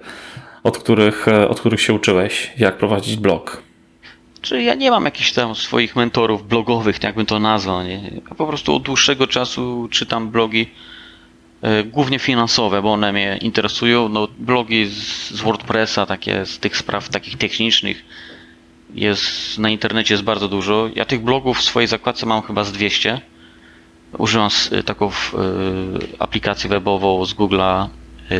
od 0.63 0.77
których, 0.77 1.27
e, 1.27 1.47
od 1.49 1.59
których 1.59 1.81
się 1.81 1.93
uczyłeś, 1.93 2.53
jak 2.57 2.77
prowadzić 2.77 3.15
blog? 3.15 3.64
Czy 4.45 4.63
ja 4.63 4.73
nie 4.73 4.91
mam 4.91 5.05
jakichś 5.05 5.31
tam 5.31 5.55
swoich 5.55 5.95
mentorów 5.95 6.47
blogowych, 6.47 7.03
jakbym 7.03 7.25
to 7.25 7.39
nazwał. 7.39 7.83
Nie? 7.83 8.11
Ja 8.29 8.35
po 8.35 8.47
prostu 8.47 8.75
od 8.75 8.83
dłuższego 8.83 9.27
czasu 9.27 9.87
czytam 9.91 10.29
blogi 10.29 10.69
e, 11.61 11.83
głównie 11.83 12.19
finansowe, 12.19 12.81
bo 12.81 12.93
one 12.93 13.13
mnie 13.13 13.39
interesują. 13.41 14.09
No, 14.09 14.27
blogi 14.39 14.85
z, 14.85 15.41
WordPressa, 15.41 16.05
takie 16.05 16.45
z 16.45 16.59
tych 16.59 16.77
spraw 16.77 17.09
takich 17.09 17.37
technicznych 17.37 18.05
jest 18.95 19.57
na 19.57 19.69
internecie 19.69 20.13
jest 20.13 20.23
bardzo 20.23 20.47
dużo. 20.47 20.89
Ja 20.95 21.05
tych 21.05 21.21
blogów 21.21 21.57
w 21.57 21.63
swojej 21.63 21.87
zakładce 21.87 22.25
mam 22.25 22.41
chyba 22.41 22.63
z 22.63 22.71
200. 22.71 23.21
Używam 24.17 24.49
e, 24.71 24.83
taką 24.83 25.07
y, 25.07 25.11
aplikację 26.19 26.69
webową 26.69 27.25
z 27.25 27.33
Google'a, 27.33 27.87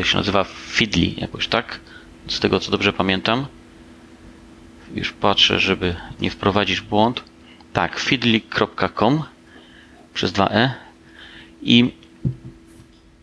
się 0.04 0.18
nazywa 0.18 0.44
Feedly 0.44 1.14
jakoś, 1.18 1.48
tak? 1.48 1.80
Z 2.28 2.40
tego 2.40 2.60
co 2.60 2.72
dobrze 2.72 2.94
pamiętam. 2.94 3.46
Już 4.96 5.12
patrzę, 5.12 5.60
żeby 5.60 5.96
nie 6.22 6.30
wprowadzić 6.30 6.82
błąd. 6.82 7.24
Tak, 7.74 8.00
feedly.com 8.00 9.24
przez 10.14 10.34
2e. 10.34 10.70
I, 11.62 11.92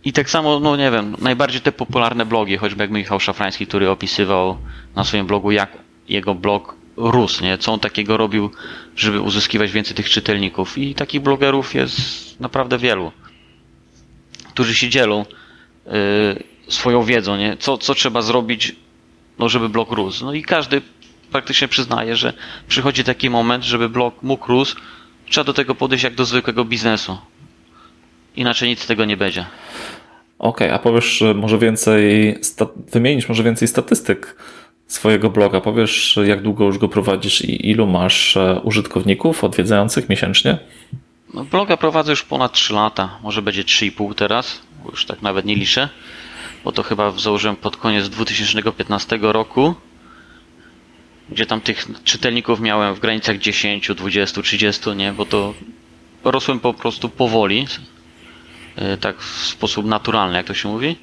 I 0.04 0.12
tak 0.12 0.30
samo, 0.30 0.60
no 0.60 0.76
nie 0.76 0.90
wiem, 0.90 1.16
najbardziej 1.18 1.60
te 1.60 1.72
popularne 1.72 2.26
blogi, 2.26 2.56
choćby 2.56 2.84
jak 2.84 2.90
Michał 2.90 3.20
Szafrański, 3.20 3.66
który 3.66 3.90
opisywał 3.90 4.58
na 4.96 5.04
swoim 5.04 5.26
blogu, 5.26 5.50
jak 5.50 5.70
jego 6.08 6.34
blog 6.34 6.74
rósł, 6.96 7.44
nie? 7.44 7.58
co 7.58 7.72
on 7.72 7.80
takiego 7.80 8.16
robił, 8.16 8.50
żeby 8.96 9.20
uzyskiwać 9.20 9.72
więcej 9.72 9.96
tych 9.96 10.10
czytelników. 10.10 10.78
I 10.78 10.94
takich 10.94 11.20
blogerów 11.20 11.74
jest 11.74 12.40
naprawdę 12.40 12.78
wielu, 12.78 13.12
którzy 14.48 14.74
się 14.74 14.88
dzielą 14.88 15.24
yy, 15.86 15.92
swoją 16.68 17.02
wiedzą, 17.02 17.36
nie? 17.36 17.56
Co, 17.56 17.78
co 17.78 17.94
trzeba 17.94 18.22
zrobić, 18.22 18.76
no, 19.38 19.48
żeby 19.48 19.68
blog 19.68 19.92
rósł. 19.92 20.24
No 20.24 20.34
i 20.34 20.42
każdy 20.42 20.82
praktycznie 21.32 21.68
przyznaje, 21.68 22.16
że 22.16 22.32
przychodzi 22.68 23.04
taki 23.04 23.30
moment, 23.30 23.64
żeby 23.64 23.88
blog 23.88 24.22
mógł 24.22 24.48
rósł, 24.48 24.76
trzeba 25.30 25.44
do 25.44 25.52
tego 25.52 25.74
podejść 25.74 26.04
jak 26.04 26.14
do 26.14 26.24
zwykłego 26.24 26.64
biznesu. 26.64 27.18
Inaczej 28.36 28.68
nic 28.68 28.80
z 28.80 28.86
tego 28.86 29.04
nie 29.04 29.16
będzie. 29.16 29.46
Okej, 30.38 30.68
okay, 30.68 30.74
a 30.74 30.78
powiesz 30.78 31.24
może 31.34 31.58
więcej, 31.58 32.34
wymienisz 32.92 33.28
może 33.28 33.42
więcej 33.42 33.68
statystyk 33.68 34.36
swojego 34.86 35.30
bloga. 35.30 35.60
Powiesz, 35.60 36.18
jak 36.24 36.42
długo 36.42 36.64
już 36.64 36.78
go 36.78 36.88
prowadzisz 36.88 37.42
i 37.44 37.70
ilu 37.70 37.86
masz 37.86 38.36
e, 38.36 38.60
użytkowników 38.62 39.44
odwiedzających 39.44 40.08
miesięcznie? 40.08 40.58
No, 41.34 41.44
bloga 41.44 41.76
prowadzę 41.76 42.12
już 42.12 42.22
ponad 42.22 42.52
3 42.52 42.74
lata, 42.74 43.18
może 43.22 43.42
będzie 43.42 43.62
3,5 43.64 44.14
teraz, 44.14 44.62
już 44.90 45.06
tak 45.06 45.22
nawet 45.22 45.44
nie 45.44 45.56
liczę, 45.56 45.88
bo 46.64 46.72
to 46.72 46.82
chyba 46.82 47.10
założyłem 47.10 47.56
pod 47.56 47.76
koniec 47.76 48.08
2015 48.08 49.18
roku 49.22 49.74
gdzie 51.30 51.46
tam 51.46 51.60
tych 51.60 51.86
czytelników 52.04 52.60
miałem 52.60 52.94
w 52.94 53.00
granicach 53.00 53.38
10, 53.38 53.90
20, 53.96 54.42
30, 54.42 54.90
nie, 54.90 55.12
bo 55.12 55.26
to 55.26 55.54
rosłem 56.24 56.60
po 56.60 56.74
prostu 56.74 57.08
powoli, 57.08 57.66
e, 58.76 58.96
tak 58.96 59.20
w 59.20 59.46
sposób 59.46 59.86
naturalny, 59.86 60.36
jak 60.36 60.46
to 60.46 60.54
się 60.54 60.68
mówi. 60.68 60.96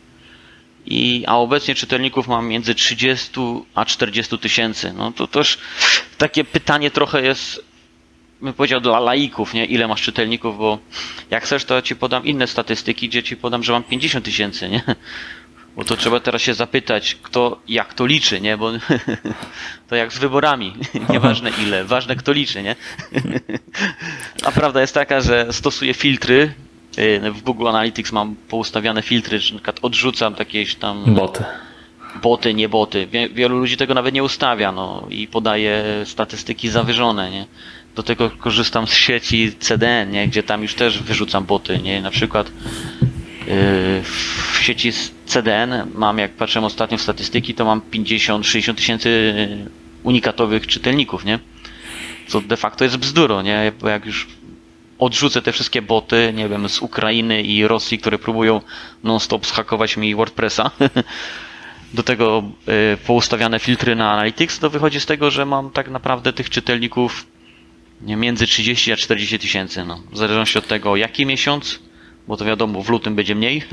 I, 0.85 1.23
a 1.27 1.37
obecnie 1.37 1.75
czytelników 1.75 2.27
mam 2.27 2.47
między 2.47 2.75
30 2.75 3.31
a 3.75 3.85
40 3.85 4.37
tysięcy. 4.37 4.93
No 4.93 5.11
to 5.11 5.27
też 5.27 5.57
takie 6.17 6.43
pytanie 6.43 6.91
trochę 6.91 7.21
jest, 7.21 7.65
bym 8.41 8.53
powiedział, 8.53 8.81
dla 8.81 8.99
laików, 8.99 9.53
nie? 9.53 9.65
Ile 9.65 9.87
masz 9.87 10.01
czytelników, 10.01 10.57
bo 10.57 10.79
jak 11.29 11.43
chcesz, 11.43 11.65
to 11.65 11.81
ci 11.81 11.95
podam 11.95 12.25
inne 12.25 12.47
statystyki, 12.47 13.09
gdzie 13.09 13.23
ci 13.23 13.37
podam, 13.37 13.63
że 13.63 13.73
mam 13.73 13.83
50 13.83 14.25
tysięcy, 14.25 14.69
nie? 14.69 14.83
Bo 15.79 15.85
to 15.85 15.97
trzeba 15.97 16.19
teraz 16.19 16.41
się 16.41 16.53
zapytać, 16.53 17.17
kto 17.23 17.59
jak 17.67 17.93
to 17.93 18.05
liczy, 18.05 18.41
nie? 18.41 18.57
Bo 18.57 18.71
to 19.89 19.95
jak 19.95 20.13
z 20.13 20.17
wyborami. 20.17 20.73
Nieważne 21.09 21.51
ile, 21.63 21.85
ważne 21.85 22.15
kto 22.15 22.31
liczy, 22.31 22.63
nie? 22.63 22.75
A 24.47 24.51
prawda 24.51 24.81
jest 24.81 24.93
taka, 24.93 25.21
że 25.21 25.47
stosuję 25.51 25.93
filtry. 25.93 26.53
Y, 26.97 27.31
w 27.31 27.41
Google 27.41 27.67
Analytics 27.67 28.11
mam 28.11 28.35
poustawiane 28.35 29.01
filtry, 29.01 29.39
że 29.39 29.53
na 29.53 29.59
przykład 29.59 29.79
odrzucam 29.81 30.35
jakieś 30.39 30.75
tam. 30.75 31.15
Boty. 31.15 31.43
Boty, 32.21 32.53
nie 32.53 32.69
boty. 32.69 33.07
Wielu 33.33 33.59
ludzi 33.59 33.77
tego 33.77 33.93
nawet 33.93 34.13
nie 34.13 34.23
ustawia, 34.23 34.71
no 34.71 35.07
i 35.09 35.27
podaje 35.27 35.83
statystyki 36.05 36.69
zawyżone, 36.69 37.31
nie? 37.31 37.45
Do 37.95 38.03
tego 38.03 38.29
korzystam 38.29 38.87
z 38.87 38.93
sieci 38.93 39.51
CDN, 39.59 40.11
nie? 40.11 40.27
Gdzie 40.27 40.43
tam 40.43 40.61
już 40.61 40.73
też 40.73 41.03
wyrzucam 41.03 41.45
boty, 41.45 41.77
nie? 41.77 42.01
Na 42.01 42.11
przykład 42.11 42.51
w 44.03 44.57
sieci 44.61 44.91
CDN 45.25 45.91
mam, 45.95 46.17
jak 46.17 46.31
patrzę 46.31 46.61
ostatnio 46.61 46.97
w 46.97 47.01
statystyki, 47.01 47.53
to 47.53 47.65
mam 47.65 47.81
50-60 47.91 48.75
tysięcy 48.75 49.47
unikatowych 50.03 50.67
czytelników, 50.67 51.25
nie? 51.25 51.39
Co 52.27 52.41
de 52.41 52.57
facto 52.57 52.83
jest 52.83 52.97
bzduro, 52.97 53.41
nie? 53.41 53.71
Bo 53.81 53.89
jak 53.89 54.05
już 54.05 54.27
odrzucę 54.99 55.41
te 55.41 55.51
wszystkie 55.51 55.81
boty, 55.81 56.33
nie 56.35 56.49
wiem, 56.49 56.69
z 56.69 56.81
Ukrainy 56.81 57.41
i 57.41 57.67
Rosji, 57.67 57.97
które 57.97 58.19
próbują 58.19 58.61
non-stop 59.03 59.45
zhakować 59.45 59.97
mi 59.97 60.15
WordPressa, 60.15 60.71
do 61.93 62.03
tego 62.03 62.43
y, 62.93 62.97
poustawiane 62.97 63.59
filtry 63.59 63.95
na 63.95 64.11
Analytics, 64.11 64.59
to 64.59 64.69
wychodzi 64.69 64.99
z 64.99 65.05
tego, 65.05 65.31
że 65.31 65.45
mam 65.45 65.71
tak 65.71 65.89
naprawdę 65.89 66.33
tych 66.33 66.49
czytelników 66.49 67.27
między 68.01 68.47
30 68.47 68.91
a 68.91 68.95
40 68.95 69.39
tysięcy, 69.39 69.85
no. 69.85 70.01
W 70.11 70.17
zależności 70.17 70.57
od 70.57 70.67
tego, 70.67 70.95
jaki 70.95 71.25
miesiąc, 71.25 71.79
bo 72.29 72.37
to 72.37 72.45
wiadomo, 72.45 72.83
w 72.83 72.89
lutym 72.89 73.15
będzie 73.15 73.35
mniej. 73.35 73.63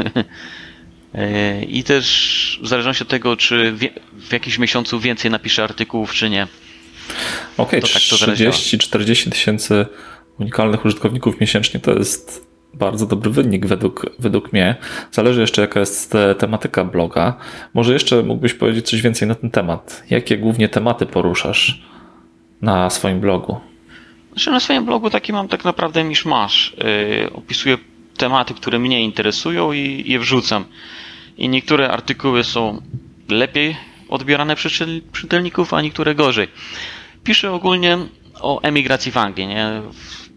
E, 1.14 1.64
I 1.64 1.84
też 1.84 2.60
w 2.62 2.68
zależności 2.68 3.02
od 3.02 3.08
tego, 3.08 3.36
czy 3.36 3.72
w 4.12 4.32
jakimś 4.32 4.58
miesiącu 4.58 5.00
więcej 5.00 5.30
napiszę 5.30 5.64
artykułów, 5.64 6.14
czy 6.14 6.30
nie. 6.30 6.46
Okej, 7.56 7.80
okay, 7.80 7.92
tak 7.92 8.02
30-40 8.02 9.30
tysięcy 9.30 9.86
unikalnych 10.38 10.84
użytkowników 10.84 11.40
miesięcznie 11.40 11.80
to 11.80 11.92
jest 11.92 12.46
bardzo 12.74 13.06
dobry 13.06 13.30
wynik 13.30 13.66
według, 13.66 14.06
według 14.18 14.52
mnie. 14.52 14.76
Zależy 15.12 15.40
jeszcze, 15.40 15.62
jaka 15.62 15.80
jest 15.80 16.14
tematyka 16.38 16.84
bloga. 16.84 17.36
Może 17.74 17.92
jeszcze 17.92 18.22
mógłbyś 18.22 18.54
powiedzieć 18.54 18.90
coś 18.90 19.02
więcej 19.02 19.28
na 19.28 19.34
ten 19.34 19.50
temat. 19.50 20.04
Jakie 20.10 20.38
głównie 20.38 20.68
tematy 20.68 21.06
poruszasz 21.06 21.82
na 22.62 22.90
swoim 22.90 23.20
blogu? 23.20 23.60
Znaczy 24.32 24.50
na 24.50 24.60
swoim 24.60 24.84
blogu 24.84 25.10
taki 25.10 25.32
mam 25.32 25.48
tak 25.48 25.64
naprawdę 25.64 26.04
niż 26.04 26.24
masz. 26.24 26.76
Yy, 27.20 27.32
opisuję 27.32 27.78
tematy, 28.16 28.54
które 28.54 28.78
mnie 28.78 29.02
interesują 29.02 29.72
i 29.72 30.04
je 30.06 30.18
wrzucam. 30.18 30.64
I 31.38 31.48
niektóre 31.48 31.90
artykuły 31.90 32.44
są 32.44 32.82
lepiej 33.28 33.76
odbierane 34.08 34.56
przez 34.56 34.72
czytelników, 35.12 35.74
a 35.74 35.82
niektóre 35.82 36.14
gorzej. 36.14 36.48
Piszę 37.24 37.52
ogólnie 37.52 37.98
o 38.40 38.60
emigracji 38.62 39.12
w 39.12 39.16
Anglii, 39.16 39.46
nie? 39.46 39.82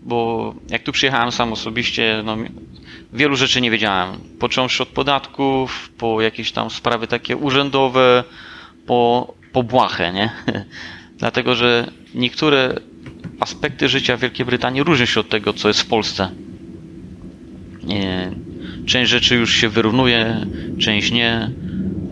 bo 0.04 0.54
jak 0.70 0.84
tu 0.84 0.92
przyjechałem 0.92 1.32
sam 1.32 1.54
osobiście, 1.54 2.22
no, 2.26 2.38
wielu 3.14 3.36
rzeczy 3.36 3.62
nie 3.62 3.72
wiedziałem. 3.72 4.18
Począwszy 4.40 4.84
od 4.84 4.90
podatków, 4.90 5.90
po 5.98 6.22
jakieś 6.22 6.52
tam 6.52 6.70
sprawy 6.70 7.08
takie 7.08 7.38
urzędowe, 7.38 8.24
po, 8.86 9.34
po 9.52 9.64
błahę, 9.64 10.14
nie? 10.14 10.32
Dlatego, 11.20 11.56
że 11.56 11.92
niektóre 12.16 12.76
aspekty 13.40 13.90
życia 13.90 14.18
w 14.18 14.20
Wielkiej 14.20 14.46
Brytanii 14.46 14.84
różnią 14.84 15.06
się 15.06 15.20
od 15.20 15.30
tego, 15.30 15.54
co 15.54 15.68
jest 15.68 15.82
w 15.82 15.88
Polsce. 15.88 16.32
Część 18.86 19.12
rzeczy 19.12 19.36
już 19.36 19.54
się 19.54 19.70
wyrównuje, 19.70 20.46
część 20.80 21.12
nie. 21.12 21.52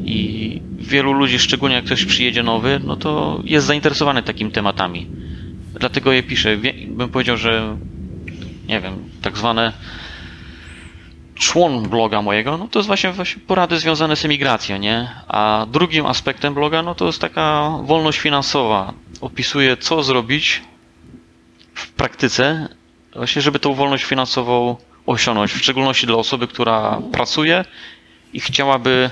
I 0.06 0.62
wielu 0.80 1.14
ludzi, 1.14 1.40
szczególnie 1.40 1.76
jak 1.76 1.86
ktoś 1.86 2.06
przyjedzie 2.06 2.44
nowy, 2.44 2.80
no 2.84 2.96
to 2.96 3.42
jest 3.44 3.68
zainteresowany 3.68 4.24
takimi 4.24 4.52
tematami. 4.52 5.08
Dlatego 5.80 6.12
je 6.12 6.24
piszę. 6.24 6.58
Bym 6.88 7.10
powiedział, 7.10 7.38
że 7.38 7.78
nie 8.68 8.82
wiem, 8.82 8.94
tak 9.22 9.38
zwane 9.38 9.74
człon 11.36 11.90
bloga 11.90 12.22
mojego, 12.22 12.58
no 12.58 12.68
to 12.68 12.80
jest 12.80 12.88
właśnie, 12.88 13.12
właśnie 13.12 13.42
porady 13.48 13.80
związane 13.80 14.16
z 14.16 14.26
emigracją, 14.26 14.78
nie? 14.78 15.10
A 15.28 15.66
drugim 15.72 16.06
aspektem 16.06 16.54
bloga, 16.54 16.82
no 16.82 16.96
to 16.96 17.06
jest 17.06 17.22
taka 17.22 17.70
wolność 17.84 18.20
finansowa. 18.20 18.94
Opisuję, 19.22 19.78
co 19.78 20.04
zrobić 20.04 20.62
w 21.74 21.92
praktyce, 21.92 22.70
właśnie, 23.16 23.42
żeby 23.42 23.60
tą 23.60 23.74
wolność 23.74 24.04
finansową 24.04 24.76
osiągnąć, 25.08 25.52
w 25.52 25.58
szczególności 25.58 26.08
dla 26.08 26.16
osoby, 26.16 26.48
która 26.48 27.02
pracuje 27.12 27.66
i 28.34 28.40
chciałaby 28.40 29.10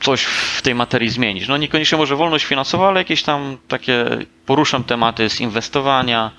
coś 0.00 0.24
w 0.24 0.62
tej 0.62 0.74
materii 0.74 1.08
zmienić. 1.08 1.48
No 1.48 1.56
niekoniecznie 1.56 1.98
może 1.98 2.16
wolność 2.16 2.44
finansowa, 2.44 2.88
ale 2.88 3.00
jakieś 3.00 3.22
tam 3.22 3.56
takie 3.68 4.06
poruszam 4.46 4.84
tematy 4.84 5.30
z 5.30 5.40
inwestowania 5.40 6.30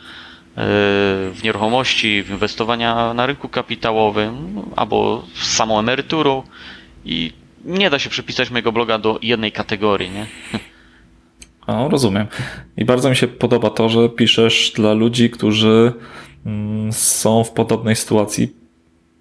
yy, 0.58 0.64
w 1.32 1.40
nieruchomości, 1.44 2.24
w 2.24 2.30
inwestowania 2.30 3.14
na 3.14 3.26
rynku 3.26 3.50
kapitałowym 3.50 4.56
no, 4.56 4.66
albo 4.76 5.24
z 5.34 5.56
samą 5.56 5.80
emeryturą 5.80 6.44
i 7.06 7.34
nie 7.66 7.90
da 7.90 8.00
się 8.00 8.10
przypisać 8.10 8.50
mojego 8.50 8.72
bloga 8.72 8.98
do 8.98 9.20
jednej 9.22 9.52
kategorii, 9.52 10.10
nie? 10.10 10.26
O, 11.68 11.90
rozumiem. 11.90 12.28
I 12.78 12.86
bardzo 12.86 13.10
mi 13.10 13.16
się 13.16 13.28
podoba 13.28 13.70
to, 13.70 13.90
że 13.90 14.10
piszesz 14.10 14.72
dla 14.76 14.94
ludzi, 14.94 15.30
którzy 15.30 15.94
są 16.92 17.44
w 17.44 17.52
podobnej 17.52 17.96
sytuacji, 17.96 18.56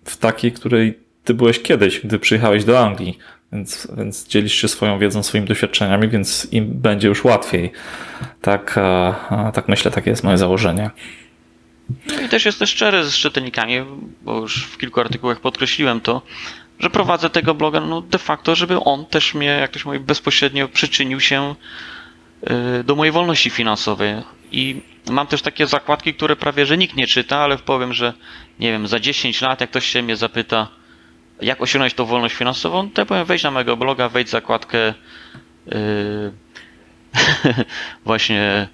w 0.04 0.16
takiej, 0.16 0.52
której 0.52 0.98
ty 1.24 1.34
byłeś 1.34 1.62
kiedyś, 1.62 2.00
gdy 2.00 2.18
przyjechałeś 2.18 2.64
do 2.64 2.80
Anglii. 2.80 3.18
Więc, 3.52 3.88
więc 3.96 4.28
dzielisz 4.28 4.54
się 4.54 4.68
swoją 4.68 4.98
wiedzą, 4.98 5.22
swoimi 5.22 5.48
doświadczeniami, 5.48 6.08
więc 6.08 6.48
im 6.52 6.66
będzie 6.66 7.08
już 7.08 7.24
łatwiej. 7.24 7.72
Tak, 8.40 8.78
a, 8.78 9.52
tak 9.54 9.68
myślę, 9.68 9.90
takie 9.90 10.10
jest 10.10 10.24
moje 10.24 10.38
założenie. 10.38 10.90
No 12.06 12.20
i 12.20 12.28
też 12.28 12.44
jestem 12.44 12.66
szczery 12.66 13.04
z 13.04 13.14
czytelnikami, 13.14 13.74
bo 14.22 14.40
już 14.40 14.64
w 14.64 14.78
kilku 14.78 15.00
artykułach 15.00 15.40
podkreśliłem 15.40 16.00
to, 16.00 16.22
że 16.78 16.90
prowadzę 16.90 17.30
tego 17.30 17.54
bloga 17.54 17.80
no 17.80 18.00
de 18.00 18.18
facto, 18.18 18.54
żeby 18.54 18.80
on 18.80 19.06
też 19.06 19.34
mnie, 19.34 19.46
jak 19.46 19.70
ktoś 19.70 19.84
mówi, 19.84 20.00
bezpośrednio 20.00 20.68
przyczynił 20.68 21.20
się 21.20 21.54
y, 22.80 22.84
do 22.84 22.94
mojej 22.94 23.12
wolności 23.12 23.50
finansowej. 23.50 24.14
I 24.52 24.80
mam 25.10 25.26
też 25.26 25.42
takie 25.42 25.66
zakładki, 25.66 26.14
które 26.14 26.36
prawie, 26.36 26.66
że 26.66 26.78
nikt 26.78 26.96
nie 26.96 27.06
czyta, 27.06 27.38
ale 27.38 27.58
powiem, 27.58 27.94
że 27.94 28.12
nie 28.60 28.72
wiem, 28.72 28.86
za 28.86 29.00
10 29.00 29.40
lat, 29.40 29.60
jak 29.60 29.70
ktoś 29.70 29.86
się 29.86 30.02
mnie 30.02 30.16
zapyta, 30.16 30.68
jak 31.40 31.60
osiągnąć 31.60 31.94
tą 31.94 32.04
wolność 32.04 32.34
finansową, 32.34 32.90
to 32.90 33.02
ja 33.02 33.06
powiem, 33.06 33.24
wejdź 33.24 33.42
na 33.42 33.50
mojego 33.50 33.76
bloga, 33.76 34.08
wejdź 34.08 34.28
zakładkę 34.28 34.94
yy, 35.66 36.32
właśnie 38.04 38.68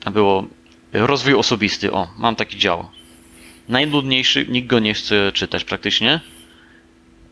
tam 0.00 0.12
było 0.12 0.46
rozwój 0.92 1.34
osobisty. 1.34 1.92
O, 1.92 2.08
mam 2.18 2.36
taki 2.36 2.58
dział. 2.58 2.88
Najnudniejszy, 3.68 4.46
nikt 4.48 4.68
go 4.68 4.78
nie 4.78 4.94
chce 4.94 5.32
czytać 5.32 5.64
praktycznie, 5.64 6.20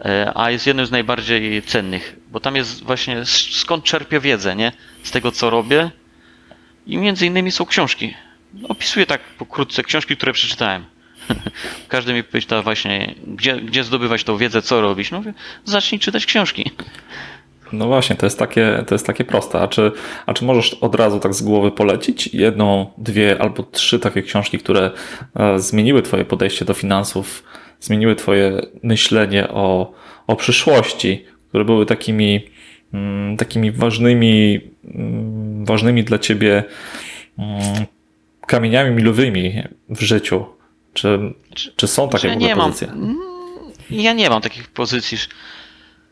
e, 0.05 0.33
a 0.35 0.51
jest 0.51 0.67
jednym 0.67 0.87
z 0.87 0.91
najbardziej 0.91 1.63
cennych, 1.63 2.17
bo 2.31 2.41
tam 2.41 2.57
jest 2.57 2.85
właśnie 2.85 3.25
skąd 3.51 3.85
czerpię 3.85 4.21
wiedzę, 4.21 4.57
nie? 4.57 4.73
Z 5.03 5.11
tego, 5.11 5.33
co 5.33 5.51
robię. 5.51 5.91
I 6.87 6.99
między 6.99 7.27
innymi 7.27 7.51
są 7.51 7.67
książki. 7.67 8.15
Opisuję 8.69 9.07
tak 9.07 9.21
pokrótce 9.21 9.83
książki, 9.83 10.17
które 10.17 10.33
przeczytałem. 10.33 10.85
Każdy 11.89 12.15
mi 12.15 12.25
pyta 12.25 12.63
właśnie, 12.63 13.15
gdzie, 13.27 13.57
gdzie 13.57 13.85
zdobywać 13.85 14.25
tą 14.25 14.37
wiedzę, 14.37 14.63
co 14.63 14.81
robić. 14.81 15.11
No 15.11 15.19
mówię, 15.19 15.35
zacznij 15.65 15.99
czytać 15.99 16.27
książki. 16.27 16.71
No 17.73 17.87
właśnie, 17.87 18.17
to 18.17 18.27
jest 18.27 18.39
takie, 18.39 18.85
to 18.87 18.95
jest 18.95 19.07
takie 19.07 19.25
proste. 19.25 19.61
A 19.61 19.69
czy, 19.69 19.93
a 20.27 20.35
czy 20.35 20.45
możesz 20.45 20.75
od 20.75 20.95
razu 20.95 21.21
tak 21.21 21.35
z 21.35 21.43
głowy 21.43 21.71
polecić 21.71 22.27
jedną, 22.35 22.87
dwie 22.99 23.43
albo 23.43 23.63
trzy 23.63 23.99
takie 23.99 24.23
książki, 24.23 24.59
które 24.59 24.91
e, 25.37 25.59
zmieniły 25.59 26.03
Twoje 26.03 26.25
podejście 26.25 26.65
do 26.65 26.75
finansów, 26.75 27.45
zmieniły 27.81 28.17
Twoje 28.17 28.61
myślenie 28.83 29.49
o, 29.49 29.93
o 30.27 30.37
przyszłości, 30.37 31.25
które 31.49 31.65
były 31.65 31.87
takimi, 31.87 32.41
mm, 32.95 33.37
takimi 33.37 33.73
ważnymi, 33.73 34.61
mm, 34.85 35.42
ważnymi 35.65 36.05
dla 36.05 36.19
Ciebie 36.19 36.65
mm, 37.39 37.87
kamieniami 38.47 38.91
milowymi 38.91 39.63
w 39.89 40.01
życiu? 40.01 40.47
Czy, 40.95 41.35
czy 41.77 41.87
są 41.87 42.09
takie 42.09 42.29
ja 42.29 42.35
nie 42.35 42.57
pozycje? 42.57 42.89
Mam, 42.89 43.17
ja 43.91 44.13
nie 44.13 44.31
mam 44.31 44.43
takich 44.43 44.69
pozycji. 44.69 45.19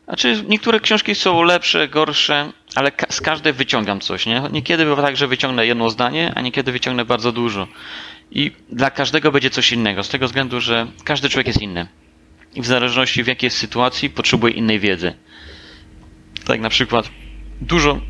Znaczy, 0.05 0.43
niektóre 0.47 0.79
książki 0.79 1.15
są 1.15 1.43
lepsze, 1.43 1.87
gorsze, 1.87 2.51
ale 2.75 2.91
z 3.09 3.21
każdej 3.21 3.53
wyciągam 3.53 3.99
coś, 3.99 4.25
nie? 4.25 4.43
Niekiedy 4.51 4.85
bywa 4.85 5.01
tak, 5.01 5.17
że 5.17 5.27
wyciągnę 5.27 5.65
jedno 5.65 5.89
zdanie, 5.89 6.31
a 6.35 6.41
niekiedy 6.41 6.71
wyciągnę 6.71 7.05
bardzo 7.05 7.31
dużo. 7.31 7.67
I 8.31 8.51
dla 8.69 8.91
każdego 8.91 9.31
będzie 9.31 9.49
coś 9.49 9.71
innego, 9.71 10.03
z 10.03 10.09
tego 10.09 10.25
względu, 10.27 10.61
że 10.61 10.87
każdy 11.03 11.29
człowiek 11.29 11.47
jest 11.47 11.61
inny. 11.61 11.87
I 12.55 12.61
w 12.61 12.65
zależności 12.65 13.23
w 13.23 13.27
jakiej 13.27 13.49
sytuacji, 13.49 14.09
potrzebuje 14.09 14.53
innej 14.53 14.79
wiedzy. 14.79 15.13
Tak 16.45 16.59
na 16.59 16.69
przykład 16.69 17.09
dużo, 17.61 18.01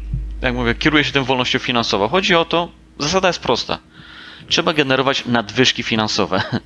jak 0.42 0.54
mówię, 0.54 0.76
kieruje 0.76 1.04
się 1.04 1.12
tym 1.12 1.24
wolnością 1.24 1.60
finansową. 1.60 2.08
Chodzi 2.08 2.36
o 2.36 2.46
to, 2.46 2.72
zasada 3.00 3.28
jest 3.28 3.40
prosta 3.40 3.80
trzeba 4.52 4.74
generować 4.74 5.26
nadwyżki 5.26 5.84
finansowe. 5.84 6.42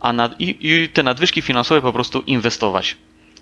A 0.00 0.12
nad, 0.12 0.40
i, 0.40 0.56
i, 0.60 0.88
te 0.88 1.02
nadwyżki 1.02 1.42
finansowe 1.42 1.82
po 1.82 1.92
prostu 1.92 2.20
inwestować. 2.20 2.96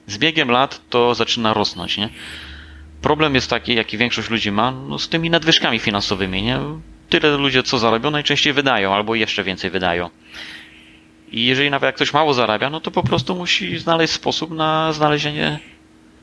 Z 0.07 0.19
biegiem 0.19 0.51
lat 0.51 0.81
to 0.91 1.15
zaczyna 1.15 1.55
rosnąć, 1.55 1.97
nie? 1.97 2.09
Problem 3.03 3.35
jest 3.35 3.51
taki, 3.51 3.75
jaki 3.75 3.99
większość 3.99 4.31
ludzi 4.31 4.53
ma, 4.53 4.71
no, 4.71 4.99
z 4.99 5.09
tymi 5.09 5.31
nadwyżkami 5.31 5.79
finansowymi, 5.79 6.43
nie? 6.43 6.59
Tyle 7.09 7.37
ludzie 7.37 7.63
co 7.63 7.79
zarabią, 7.79 8.11
najczęściej 8.11 8.53
wydają, 8.53 8.95
albo 8.95 9.15
jeszcze 9.15 9.45
więcej 9.45 9.71
wydają. 9.71 10.11
I 11.33 11.47
jeżeli 11.47 11.71
nawet 11.71 11.87
jak 11.87 11.95
ktoś 11.95 12.13
mało 12.13 12.35
zarabia, 12.35 12.71
no 12.71 12.81
to 12.81 12.91
po 12.91 13.03
prostu 13.03 13.35
musi 13.35 13.79
znaleźć 13.79 14.13
sposób 14.13 14.51
na 14.51 14.93
znalezienie, 14.93 15.59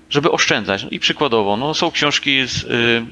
żeby 0.09 0.31
oszczędzać. 0.31 0.85
I 0.91 0.99
przykładowo, 0.99 1.57
no 1.57 1.73
są 1.73 1.91
książki 1.91 2.47
z, 2.47 2.63
yy, 2.63 3.05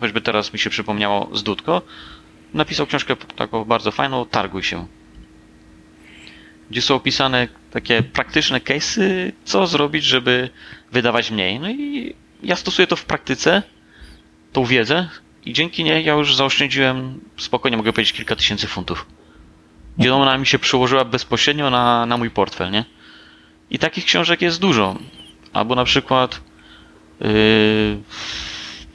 choćby 0.00 0.20
teraz 0.20 0.52
mi 0.52 0.58
się 0.58 0.70
przypomniało 0.70 1.36
z 1.36 1.42
Dudko, 1.42 1.82
napisał 2.54 2.86
książkę 2.86 3.16
taką 3.16 3.64
bardzo 3.64 3.90
fajną, 3.90 4.26
Targuj 4.26 4.62
się. 4.62 4.86
Gdzie 6.70 6.82
są 6.82 6.94
opisane 6.94 7.48
takie 7.70 8.02
praktyczne 8.02 8.60
case'y, 8.60 9.32
co 9.44 9.66
zrobić, 9.66 10.04
żeby 10.04 10.50
wydawać 10.92 11.30
mniej. 11.30 11.60
No 11.60 11.70
i 11.70 12.14
ja 12.42 12.56
stosuję 12.56 12.86
to 12.86 12.96
w 12.96 13.04
praktyce, 13.04 13.62
tą 14.52 14.64
wiedzę 14.64 15.08
i 15.44 15.52
dzięki 15.52 15.84
niej 15.84 16.04
ja 16.04 16.12
już 16.12 16.36
zaoszczędziłem, 16.36 17.20
spokojnie 17.36 17.76
mogę 17.76 17.92
powiedzieć, 17.92 18.12
kilka 18.12 18.36
tysięcy 18.36 18.66
funtów. 18.66 19.06
Gdzie 19.98 20.14
ona 20.14 20.38
mi 20.38 20.46
się 20.46 20.58
przełożyła 20.58 21.04
bezpośrednio 21.04 21.70
na, 21.70 22.06
na 22.06 22.16
mój 22.16 22.30
portfel, 22.30 22.70
nie? 22.70 22.84
I 23.70 23.78
takich 23.78 24.04
książek 24.04 24.42
jest 24.42 24.60
dużo. 24.60 24.96
Albo 25.58 25.74
na 25.74 25.84
przykład 25.84 26.40
yy, 27.20 27.28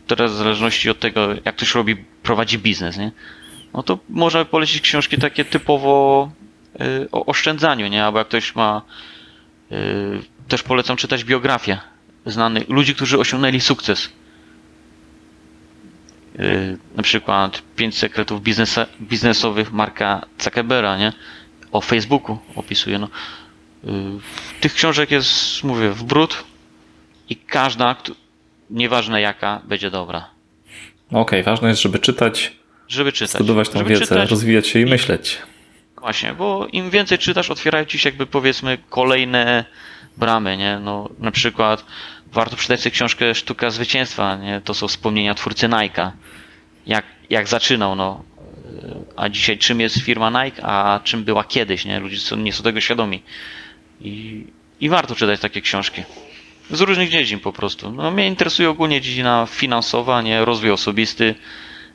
teraz 0.08 0.32
w 0.32 0.36
zależności 0.36 0.90
od 0.90 1.00
tego, 1.00 1.28
jak 1.46 1.56
ktoś 1.56 1.76
robi, 1.76 1.96
prowadzi 2.24 2.60
biznes, 2.60 2.98
nie? 2.98 3.12
no 3.74 3.84
to 3.84 4.00
można 4.10 4.46
polecić 4.46 4.82
książki 4.82 5.18
takie 5.18 5.46
typowo 5.46 6.32
y, 6.82 7.12
o 7.12 7.26
oszczędzaniu, 7.26 7.88
nie? 7.88 8.06
Albo 8.06 8.20
jak 8.20 8.28
ktoś 8.28 8.56
ma. 8.56 8.82
Y, 9.72 10.22
też 10.48 10.64
polecam 10.64 10.98
czytać 10.98 11.24
biografię 11.24 11.80
znanych 12.26 12.70
ludzi, 12.70 12.96
którzy 12.96 13.20
osiągnęli 13.20 13.60
sukces. 13.60 14.10
Y, 16.40 16.78
na 16.96 17.04
przykład 17.04 17.62
pięć 17.76 17.98
sekretów 17.98 18.42
biznesa, 18.42 18.86
biznesowych 19.02 19.72
Marka 19.72 20.26
Zuckerberga, 20.40 20.98
nie? 20.98 21.14
O 21.72 21.82
Facebooku 21.82 22.38
opisuje. 22.56 23.00
No. 23.00 23.08
Tych 24.62 24.74
książek 24.74 25.12
jest, 25.12 25.64
mówię, 25.64 25.90
w 25.90 26.04
brud 26.04 26.44
i 27.30 27.36
każda, 27.36 27.96
nieważne 28.70 29.22
jaka, 29.22 29.62
będzie 29.64 29.92
dobra. 29.92 30.30
Okej, 31.08 31.22
okay, 31.22 31.44
ważne 31.44 31.70
jest, 31.70 31.82
żeby 31.82 32.00
czytać 32.00 32.52
żeby 32.88 33.12
czytać. 33.12 33.32
Zdobywać 33.32 33.70
tą 33.70 33.84
wiedzę, 33.86 34.02
czytać. 34.02 34.30
rozwijać 34.30 34.68
się 34.68 34.80
i, 34.80 34.82
i 34.82 34.86
myśleć. 34.86 35.38
Właśnie, 35.98 36.34
bo 36.34 36.68
im 36.72 36.90
więcej 36.90 37.18
czytasz, 37.18 37.50
otwierają 37.50 37.86
ci 37.86 38.00
się 38.00 38.10
jakby 38.10 38.26
powiedzmy 38.26 38.78
kolejne 38.90 39.66
bramy, 40.18 40.58
nie? 40.58 40.80
No, 40.80 41.10
na 41.20 41.32
przykład 41.32 41.86
warto 42.32 42.56
przeczytać 42.56 42.82
sobie 42.82 42.92
książkę 42.92 43.36
Sztuka 43.36 43.70
Zwycięstwa, 43.70 44.36
nie? 44.36 44.62
To 44.62 44.74
są 44.74 44.88
wspomnienia 44.88 45.34
twórcy 45.34 45.68
Nike'a. 45.68 46.12
Jak, 46.88 47.06
jak 47.30 47.48
zaczynał, 47.48 47.96
no. 47.96 48.24
A 49.16 49.30
dzisiaj 49.30 49.58
czym 49.58 49.82
jest 49.82 50.00
firma 50.00 50.44
Nike, 50.46 50.64
a 50.66 51.00
czym 51.04 51.24
była 51.24 51.44
kiedyś, 51.44 51.86
nie? 51.86 52.00
Ludzie 52.00 52.20
są, 52.20 52.36
nie 52.36 52.54
są 52.54 52.64
tego 52.64 52.82
świadomi. 52.82 53.24
I, 54.02 54.46
I 54.80 54.90
warto 54.90 55.16
czytać 55.16 55.40
takie 55.40 55.62
książki. 55.62 56.04
Z 56.72 56.82
różnych 56.82 57.10
dziedzin 57.10 57.40
po 57.40 57.54
prostu. 57.54 57.92
No, 57.92 58.12
mnie 58.12 58.28
interesuje 58.28 58.70
ogólnie 58.70 59.02
dziedzina 59.02 59.48
finansowa, 59.50 60.22
nie? 60.22 60.46
Rozwój 60.46 60.72
osobisty, 60.72 61.36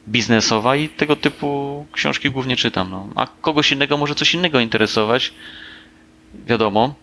biznesowa 0.08 0.76
i 0.76 0.88
tego 0.88 1.16
typu 1.16 1.86
książki 1.92 2.30
głównie 2.30 2.56
czytam. 2.56 2.90
No. 2.90 3.08
A 3.14 3.26
kogoś 3.40 3.72
innego 3.72 3.96
może 3.96 4.14
coś 4.14 4.34
innego 4.34 4.60
interesować, 4.60 5.32
wiadomo. 6.46 6.94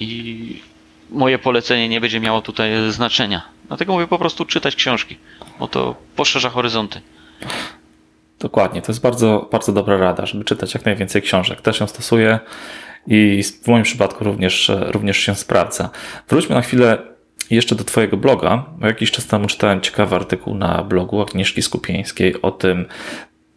I 0.00 0.62
moje 1.10 1.38
polecenie 1.38 1.88
nie 1.88 2.00
będzie 2.00 2.20
miało 2.20 2.42
tutaj 2.42 2.70
znaczenia. 2.88 3.42
Dlatego 3.68 3.92
mówię 3.92 4.06
po 4.06 4.18
prostu 4.18 4.44
czytać 4.44 4.76
książki, 4.76 5.16
bo 5.58 5.68
to 5.68 5.94
poszerza 6.16 6.50
horyzonty. 6.50 7.00
Dokładnie, 8.38 8.82
to 8.82 8.92
jest 8.92 9.02
bardzo, 9.02 9.48
bardzo 9.52 9.72
dobra 9.72 9.96
rada, 9.96 10.26
żeby 10.26 10.44
czytać 10.44 10.74
jak 10.74 10.84
najwięcej 10.84 11.22
książek. 11.22 11.60
Też 11.60 11.80
ją 11.80 11.86
stosuję 11.86 12.38
i 13.06 13.42
w 13.62 13.66
moim 13.66 13.82
przypadku 13.82 14.24
również, 14.24 14.72
również 14.86 15.16
się 15.16 15.34
sprawdza. 15.34 15.90
Wróćmy 16.28 16.54
na 16.54 16.62
chwilę 16.62 16.98
jeszcze 17.50 17.74
do 17.74 17.84
Twojego 17.84 18.16
bloga. 18.16 18.64
Jakiś 18.80 19.10
czas 19.10 19.26
temu 19.26 19.46
czytałem 19.46 19.80
ciekawy 19.80 20.16
artykuł 20.16 20.54
na 20.54 20.84
blogu 20.84 21.22
Agnieszki 21.22 21.62
Skupieńskiej 21.62 22.42
o 22.42 22.50
tym, 22.50 22.86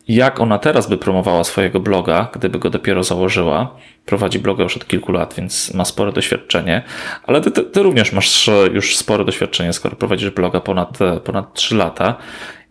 jak 0.08 0.40
ona 0.40 0.60
teraz 0.60 0.90
by 0.90 0.98
promowała 0.98 1.44
swojego 1.44 1.80
bloga, 1.80 2.28
gdyby 2.34 2.60
go 2.60 2.70
dopiero 2.70 3.04
założyła. 3.04 3.76
Prowadzi 4.06 4.40
bloga 4.40 4.64
już 4.64 4.78
od 4.78 4.88
kilku 4.88 5.12
lat, 5.12 5.34
więc 5.38 5.74
ma 5.74 5.86
spore 5.86 6.12
doświadczenie, 6.12 6.84
ale 7.24 7.42
ty, 7.42 7.52
ty, 7.52 7.64
ty 7.64 7.84
również 7.84 8.12
masz 8.12 8.50
już 8.74 8.98
spore 8.98 9.26
doświadczenie, 9.26 9.74
skoro 9.74 9.96
prowadzisz 9.96 10.30
bloga 10.30 10.60
ponad, 10.60 11.00
ponad 11.24 11.54
3 11.54 11.76
lata. 11.76 12.16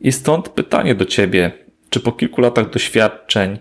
I 0.01 0.13
stąd 0.13 0.49
pytanie 0.49 0.95
do 0.95 1.05
ciebie, 1.05 1.53
czy 1.91 2.01
po 2.01 2.13
kilku 2.13 2.41
latach 2.41 2.71
doświadczeń 2.71 3.59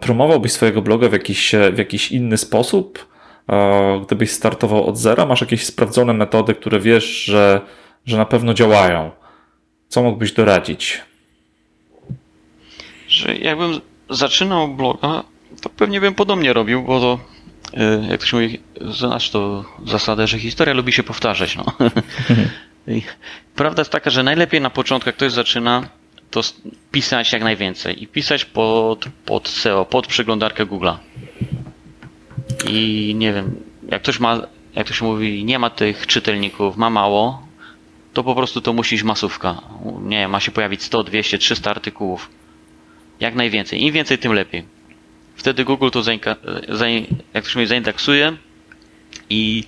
promowałbyś 0.00 0.52
swojego 0.52 0.82
bloga 0.82 1.08
w 1.08 1.12
jakiś, 1.12 1.54
w 1.72 1.78
jakiś 1.78 2.12
inny 2.12 2.38
sposób? 2.38 3.12
E, 3.48 4.00
gdybyś 4.06 4.30
startował 4.30 4.86
od 4.86 4.98
zera, 4.98 5.26
masz 5.26 5.40
jakieś 5.40 5.64
sprawdzone 5.64 6.12
metody, 6.12 6.54
które 6.54 6.80
wiesz, 6.80 7.24
że, 7.24 7.60
że 8.06 8.16
na 8.16 8.24
pewno 8.24 8.54
działają. 8.54 9.10
Co 9.88 10.02
mógłbyś 10.02 10.32
doradzić? 10.32 11.00
Że 13.08 13.36
jakbym 13.36 13.80
zaczynał 14.10 14.68
bloga, 14.68 15.24
to 15.62 15.68
pewnie 15.68 16.00
bym 16.00 16.14
podobnie 16.14 16.52
robił, 16.52 16.82
bo 16.82 17.00
to, 17.00 17.18
e, 17.74 18.06
jak 18.10 18.20
to 18.20 18.26
się 18.26 18.36
mówi, 18.36 18.60
znasz 18.80 19.30
to 19.30 19.64
zasadę, 19.86 20.26
że 20.26 20.38
historia 20.38 20.74
lubi 20.74 20.92
się 20.92 21.02
powtarzać. 21.02 21.56
No. 21.56 21.64
prawda 23.56 23.80
jest 23.80 23.92
taka, 23.92 24.10
że 24.10 24.22
najlepiej 24.22 24.60
na 24.60 24.70
początku, 24.70 25.08
jak 25.08 25.16
ktoś 25.16 25.32
zaczyna, 25.32 25.88
to 26.32 26.40
pisać 26.92 27.32
jak 27.32 27.42
najwięcej 27.42 28.02
i 28.02 28.06
pisać 28.06 28.44
pod, 28.44 29.04
pod 29.24 29.48
SEO, 29.48 29.84
pod 29.84 30.06
przeglądarkę 30.06 30.66
Google'a. 30.66 30.96
I 32.68 33.14
nie 33.18 33.32
wiem, 33.32 33.56
jak 33.88 34.02
ktoś 34.02 34.20
ma, 34.20 34.40
jak 34.74 34.86
to 34.88 34.94
się 34.94 35.04
mówi, 35.04 35.44
nie 35.44 35.58
ma 35.58 35.70
tych 35.70 36.06
czytelników, 36.06 36.76
ma 36.76 36.90
mało, 36.90 37.46
to 38.12 38.24
po 38.24 38.34
prostu 38.34 38.60
to 38.60 38.72
musi 38.72 38.94
iść 38.94 39.04
masówka. 39.04 39.62
Nie 40.02 40.28
ma 40.28 40.40
się 40.40 40.52
pojawić 40.52 40.82
100, 40.82 41.04
200, 41.04 41.38
300 41.38 41.70
artykułów. 41.70 42.30
Jak 43.20 43.34
najwięcej. 43.34 43.82
Im 43.82 43.92
więcej, 43.92 44.18
tym 44.18 44.32
lepiej. 44.32 44.64
Wtedy 45.36 45.64
Google 45.64 45.90
to 45.90 46.02
jak 47.34 47.44
to 47.44 47.50
się 47.50 47.58
mówi, 47.58 47.66
zaindeksuje 47.66 48.36
i 49.30 49.64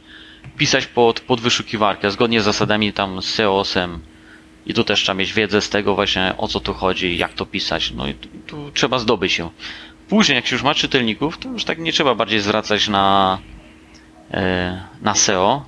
pisać 0.57 0.87
pod, 0.87 1.20
pod 1.20 1.40
wyszukiwarkę, 1.40 2.11
zgodnie 2.11 2.40
z 2.40 2.44
zasadami 2.44 2.92
tam 2.92 3.22
z 3.22 3.27
SEO-SEM. 3.27 3.98
I 4.66 4.74
tu 4.74 4.85
też 4.85 5.03
trzeba 5.03 5.18
mieć 5.18 5.33
wiedzę 5.33 5.61
z 5.61 5.70
tego 5.70 5.94
właśnie 5.94 6.35
o 6.38 6.48
co 6.48 6.61
tu 6.61 6.74
chodzi, 6.74 7.16
jak 7.16 7.33
to 7.33 7.46
pisać. 7.46 7.90
No 7.90 8.09
i 8.09 8.14
tu, 8.14 8.29
tu 8.46 8.70
trzeba 8.70 8.98
zdobyć 8.98 9.33
się. 9.33 9.50
Później, 10.09 10.37
jak 10.37 10.46
się 10.46 10.55
już 10.55 10.62
ma 10.62 10.74
czytelników, 10.74 11.38
to 11.38 11.48
już 11.48 11.64
tak 11.64 11.79
nie 11.79 11.92
trzeba 11.92 12.14
bardziej 12.14 12.40
zwracać 12.40 12.88
na, 12.88 13.38
e, 14.31 14.83
na 15.03 15.14
SEO, 15.14 15.64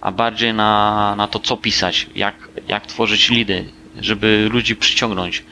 a 0.00 0.12
bardziej 0.12 0.54
na, 0.54 1.14
na 1.16 1.26
to, 1.26 1.38
co 1.38 1.56
pisać, 1.56 2.06
jak, 2.14 2.34
jak 2.68 2.86
tworzyć 2.86 3.30
lidy, 3.30 3.64
żeby 4.00 4.48
ludzi 4.52 4.76
przyciągnąć. 4.76 5.44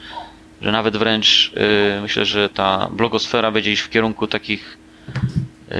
Że 0.61 0.71
nawet 0.71 0.97
wręcz 0.97 1.51
yy, 1.55 2.01
myślę, 2.01 2.25
że 2.25 2.49
ta 2.49 2.89
blogosfera 2.91 3.51
będzie 3.51 3.71
iść 3.71 3.81
w 3.81 3.89
kierunku 3.89 4.27
takich 4.27 4.77
yy, 5.69 5.75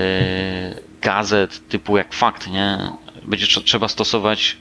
gazet 1.02 1.68
typu 1.68 1.98
jak 1.98 2.14
fakt, 2.14 2.48
nie? 2.48 2.78
Będzie 3.24 3.48
trzeba 3.48 3.88
stosować 3.88 4.58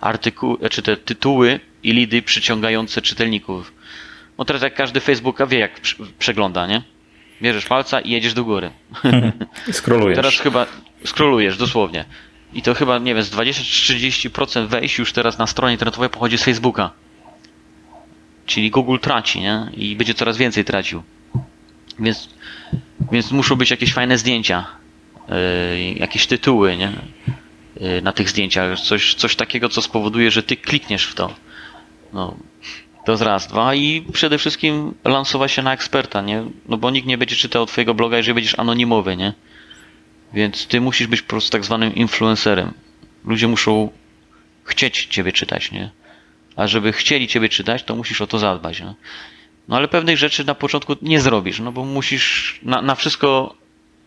artykuły, 0.00 0.70
czy 0.70 0.82
te 0.82 0.96
tytuły 0.96 1.60
i 1.82 1.92
lidy 1.92 2.22
przyciągające 2.22 3.02
czytelników. 3.02 3.72
No 4.38 4.44
teraz 4.44 4.62
jak 4.62 4.74
każdy 4.74 5.00
Facebooka 5.00 5.46
wie, 5.46 5.58
jak 5.58 5.80
przegląda, 6.18 6.66
nie? 6.66 6.82
Bierzesz 7.42 7.66
palca 7.66 8.00
i 8.00 8.10
jedziesz 8.10 8.34
do 8.34 8.44
góry. 8.44 8.70
Skrolujesz. 9.72 10.16
Teraz 10.16 10.34
chyba 10.34 10.66
skrolujesz, 11.04 11.56
dosłownie. 11.56 12.04
I 12.52 12.62
to 12.62 12.74
chyba, 12.74 12.98
nie 12.98 13.14
wiem, 13.14 13.22
z 13.22 13.30
20-30% 13.30 14.66
wejść 14.66 14.98
już 14.98 15.12
teraz 15.12 15.38
na 15.38 15.46
stronie 15.46 15.72
internetowej 15.72 16.10
pochodzi 16.10 16.38
z 16.38 16.44
Facebooka. 16.44 16.90
Czyli 18.46 18.70
Google 18.70 18.98
traci, 18.98 19.40
nie? 19.40 19.70
I 19.76 19.96
będzie 19.96 20.14
coraz 20.14 20.36
więcej 20.36 20.64
tracił. 20.64 21.02
Więc, 21.98 22.28
więc 23.12 23.32
muszą 23.32 23.56
być 23.56 23.70
jakieś 23.70 23.92
fajne 23.92 24.18
zdjęcia, 24.18 24.66
yy, 25.28 25.92
jakieś 25.92 26.26
tytuły, 26.26 26.76
nie? 26.76 26.92
Yy, 27.80 28.02
na 28.02 28.12
tych 28.12 28.30
zdjęciach. 28.30 28.80
Coś, 28.80 29.14
coś 29.14 29.36
takiego, 29.36 29.68
co 29.68 29.82
spowoduje, 29.82 30.30
że 30.30 30.42
ty 30.42 30.56
klikniesz 30.56 31.06
w 31.06 31.14
to. 31.14 31.34
No, 32.12 32.36
to 33.04 33.16
z 33.16 33.22
raz, 33.22 33.46
dwa 33.46 33.74
i 33.74 34.04
przede 34.12 34.38
wszystkim 34.38 34.94
lansować 35.04 35.52
się 35.52 35.62
na 35.62 35.72
eksperta, 35.72 36.20
nie? 36.20 36.44
No 36.68 36.76
bo 36.76 36.90
nikt 36.90 37.06
nie 37.06 37.18
będzie 37.18 37.36
czytał 37.36 37.66
twojego 37.66 37.94
bloga, 37.94 38.16
jeżeli 38.16 38.34
będziesz 38.34 38.58
anonimowy, 38.58 39.16
nie? 39.16 39.32
Więc 40.34 40.66
ty 40.66 40.80
musisz 40.80 41.06
być 41.06 41.22
po 41.22 41.28
prostu 41.28 41.50
tak 41.50 41.64
zwanym 41.64 41.94
influencerem. 41.94 42.72
Ludzie 43.24 43.48
muszą 43.48 43.90
chcieć 44.64 45.06
ciebie 45.06 45.32
czytać, 45.32 45.72
nie? 45.72 45.90
A 46.56 46.66
żeby 46.66 46.92
chcieli 46.92 47.28
ciebie 47.28 47.48
czytać, 47.48 47.82
to 47.82 47.96
musisz 47.96 48.20
o 48.20 48.26
to 48.26 48.38
zadbać, 48.38 48.80
nie? 48.80 48.94
No 49.68 49.76
ale 49.76 49.88
pewnych 49.88 50.16
rzeczy 50.16 50.44
na 50.44 50.54
początku 50.54 50.96
nie 51.02 51.20
zrobisz, 51.20 51.60
no 51.60 51.72
bo 51.72 51.84
musisz 51.84 52.58
na, 52.62 52.82
na 52.82 52.94
wszystko, 52.94 53.54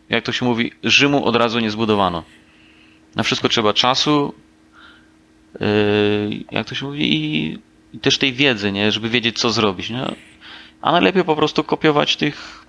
jak 0.09 0.23
to 0.23 0.31
się 0.31 0.45
mówi, 0.45 0.71
Rzymu 0.83 1.25
od 1.25 1.35
razu 1.35 1.59
nie 1.59 1.71
zbudowano. 1.71 2.23
Na 3.15 3.23
wszystko 3.23 3.49
trzeba 3.49 3.73
czasu, 3.73 4.33
yy, 5.59 5.67
jak 6.51 6.67
to 6.67 6.75
się 6.75 6.85
mówi, 6.85 7.15
i, 7.15 7.57
i, 7.93 7.99
też 7.99 8.17
tej 8.17 8.34
wiedzy, 8.34 8.71
nie? 8.71 8.91
Żeby 8.91 9.10
wiedzieć, 9.10 9.39
co 9.39 9.51
zrobić, 9.51 9.89
nie? 9.89 10.15
A 10.82 10.91
najlepiej 10.91 11.23
po 11.23 11.36
prostu 11.36 11.63
kopiować 11.63 12.15
tych, 12.15 12.65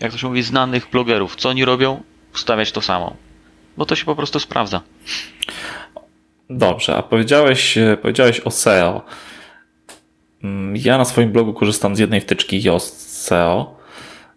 jak 0.00 0.12
to 0.12 0.18
się 0.18 0.28
mówi, 0.28 0.42
znanych 0.42 0.90
blogerów. 0.90 1.36
Co 1.36 1.48
oni 1.48 1.64
robią? 1.64 2.02
Wstawiać 2.32 2.72
to 2.72 2.80
samo. 2.80 3.16
Bo 3.76 3.86
to 3.86 3.96
się 3.96 4.04
po 4.04 4.16
prostu 4.16 4.40
sprawdza. 4.40 4.80
Dobrze, 6.50 6.96
a 6.96 7.02
powiedziałeś, 7.02 7.78
e, 7.78 7.96
powiedziałeś 8.02 8.40
o 8.40 8.50
SEO. 8.50 9.02
Mm, 10.44 10.76
ja 10.76 10.98
na 10.98 11.04
swoim 11.04 11.32
blogu 11.32 11.54
korzystam 11.54 11.96
z 11.96 11.98
jednej 11.98 12.20
wtyczki 12.20 12.62
Yoast 12.62 13.24
SEO, 13.26 13.78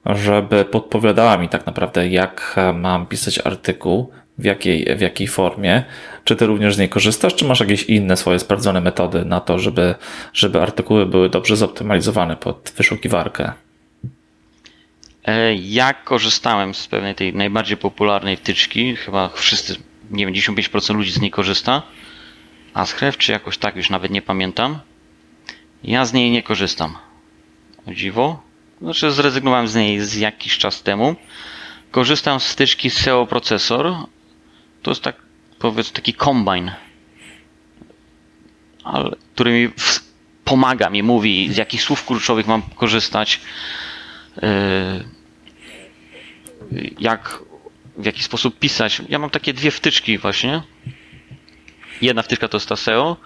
żeby 0.06 0.66
podpowiadała 0.66 1.38
mi 1.38 1.50
tak 1.50 1.66
naprawdę, 1.66 2.08
jak 2.08 2.56
mam 2.74 3.06
pisać 3.06 3.40
artykuł, 3.40 4.12
w 4.38 4.46
jakiej, 4.46 4.98
w 4.98 5.02
jakiej 5.02 5.28
formie. 5.28 5.84
Czy 6.24 6.36
ty 6.36 6.46
również 6.46 6.76
z 6.76 6.78
niej 6.78 6.90
korzystasz, 6.90 7.36
czy 7.36 7.46
masz 7.46 7.60
jakieś 7.60 7.84
inne 7.84 8.18
swoje 8.18 8.40
sprawdzone 8.40 8.82
metody 8.82 9.26
na 9.26 9.40
to, 9.40 9.60
żeby, 9.60 9.96
żeby 10.34 10.62
artykuły 10.62 11.06
były 11.06 11.30
dobrze 11.30 11.56
zoptymalizowane 11.56 12.36
pod 12.36 12.74
wyszukiwarkę? 12.78 13.54
E, 15.26 15.56
ja 15.56 15.94
korzystałem 15.94 16.74
z 16.74 16.88
pewnej 16.88 17.16
tej 17.16 17.34
najbardziej 17.34 17.78
popularnej 17.78 18.38
wtyczki, 18.38 18.96
chyba 18.96 19.30
wszyscy, 19.30 19.76
nie 20.12 20.26
wiem, 20.26 20.36
95% 20.36 20.96
ludzi 20.96 21.12
z 21.12 21.22
niej 21.22 21.32
korzysta. 21.32 21.82
A 22.74 22.86
z 22.86 22.96
czy 23.18 23.32
jakoś 23.32 23.58
tak, 23.58 23.76
już 23.76 23.90
nawet 23.90 24.12
nie 24.12 24.22
pamiętam. 24.22 24.80
Ja 25.84 26.06
z 26.06 26.14
niej 26.14 26.32
nie 26.32 26.44
korzystam. 26.44 26.98
O 27.88 27.94
dziwo. 27.94 28.44
Znaczy 28.82 29.12
zrezygnowałem 29.12 29.68
z 29.68 29.76
niej 29.76 30.00
z 30.00 30.16
jakiś 30.16 30.58
czas 30.58 30.84
temu. 30.84 31.16
Korzystam 31.92 32.40
z 32.40 32.52
wtyczki 32.52 32.90
SEO 32.90 33.26
Processor. 33.26 33.96
To 34.82 34.92
jest 34.92 35.02
tak, 35.02 35.16
powiedz, 35.62 35.92
taki 35.92 36.14
kombine, 36.14 36.76
który 39.34 39.52
mi 39.52 39.70
pomaga, 40.44 40.90
mi 40.90 41.04
mówi, 41.04 41.54
z 41.54 41.58
jakich 41.58 41.84
słów 41.84 42.06
kluczowych 42.06 42.48
mam 42.48 42.62
korzystać 42.62 43.40
Yy, 44.42 45.06
jak, 47.00 47.40
w 47.98 48.06
jaki 48.06 48.24
sposób 48.24 48.60
pisać. 48.60 49.02
Ja 49.10 49.20
mam 49.20 49.30
takie 49.30 49.54
dwie 49.54 49.72
wtyczki 49.72 50.18
właśnie. 50.18 50.62
Jedna 52.02 52.22
wtyczka 52.22 52.48
to 52.48 52.58
jest 52.58 52.70
ta 52.70 52.76
SEO, 52.76 53.18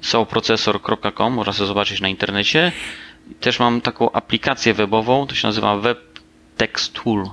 seoprocessor.com, 0.00 1.32
można 1.32 1.52
sobie 1.52 1.66
zobaczyć 1.66 2.00
na 2.00 2.08
internecie. 2.08 2.72
Też 3.40 3.58
mam 3.58 3.80
taką 3.80 4.12
aplikację 4.12 4.74
webową, 4.74 5.26
to 5.26 5.34
się 5.34 5.48
nazywa 5.48 5.76
Web 5.76 6.20
Text 6.56 6.92
Tool, 6.92 7.24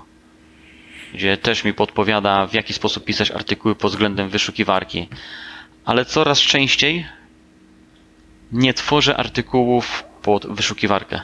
gdzie 1.13 1.37
też 1.37 1.63
mi 1.63 1.73
podpowiada, 1.73 2.47
w 2.47 2.53
jaki 2.53 2.73
sposób 2.73 3.05
pisać 3.05 3.31
artykuły 3.31 3.75
pod 3.75 3.91
względem 3.91 4.29
wyszukiwarki. 4.29 5.07
Ale 5.85 6.05
coraz 6.05 6.39
częściej 6.39 7.05
nie 8.51 8.73
tworzę 8.73 9.17
artykułów 9.17 10.03
pod 10.21 10.47
wyszukiwarkę. 10.47 11.21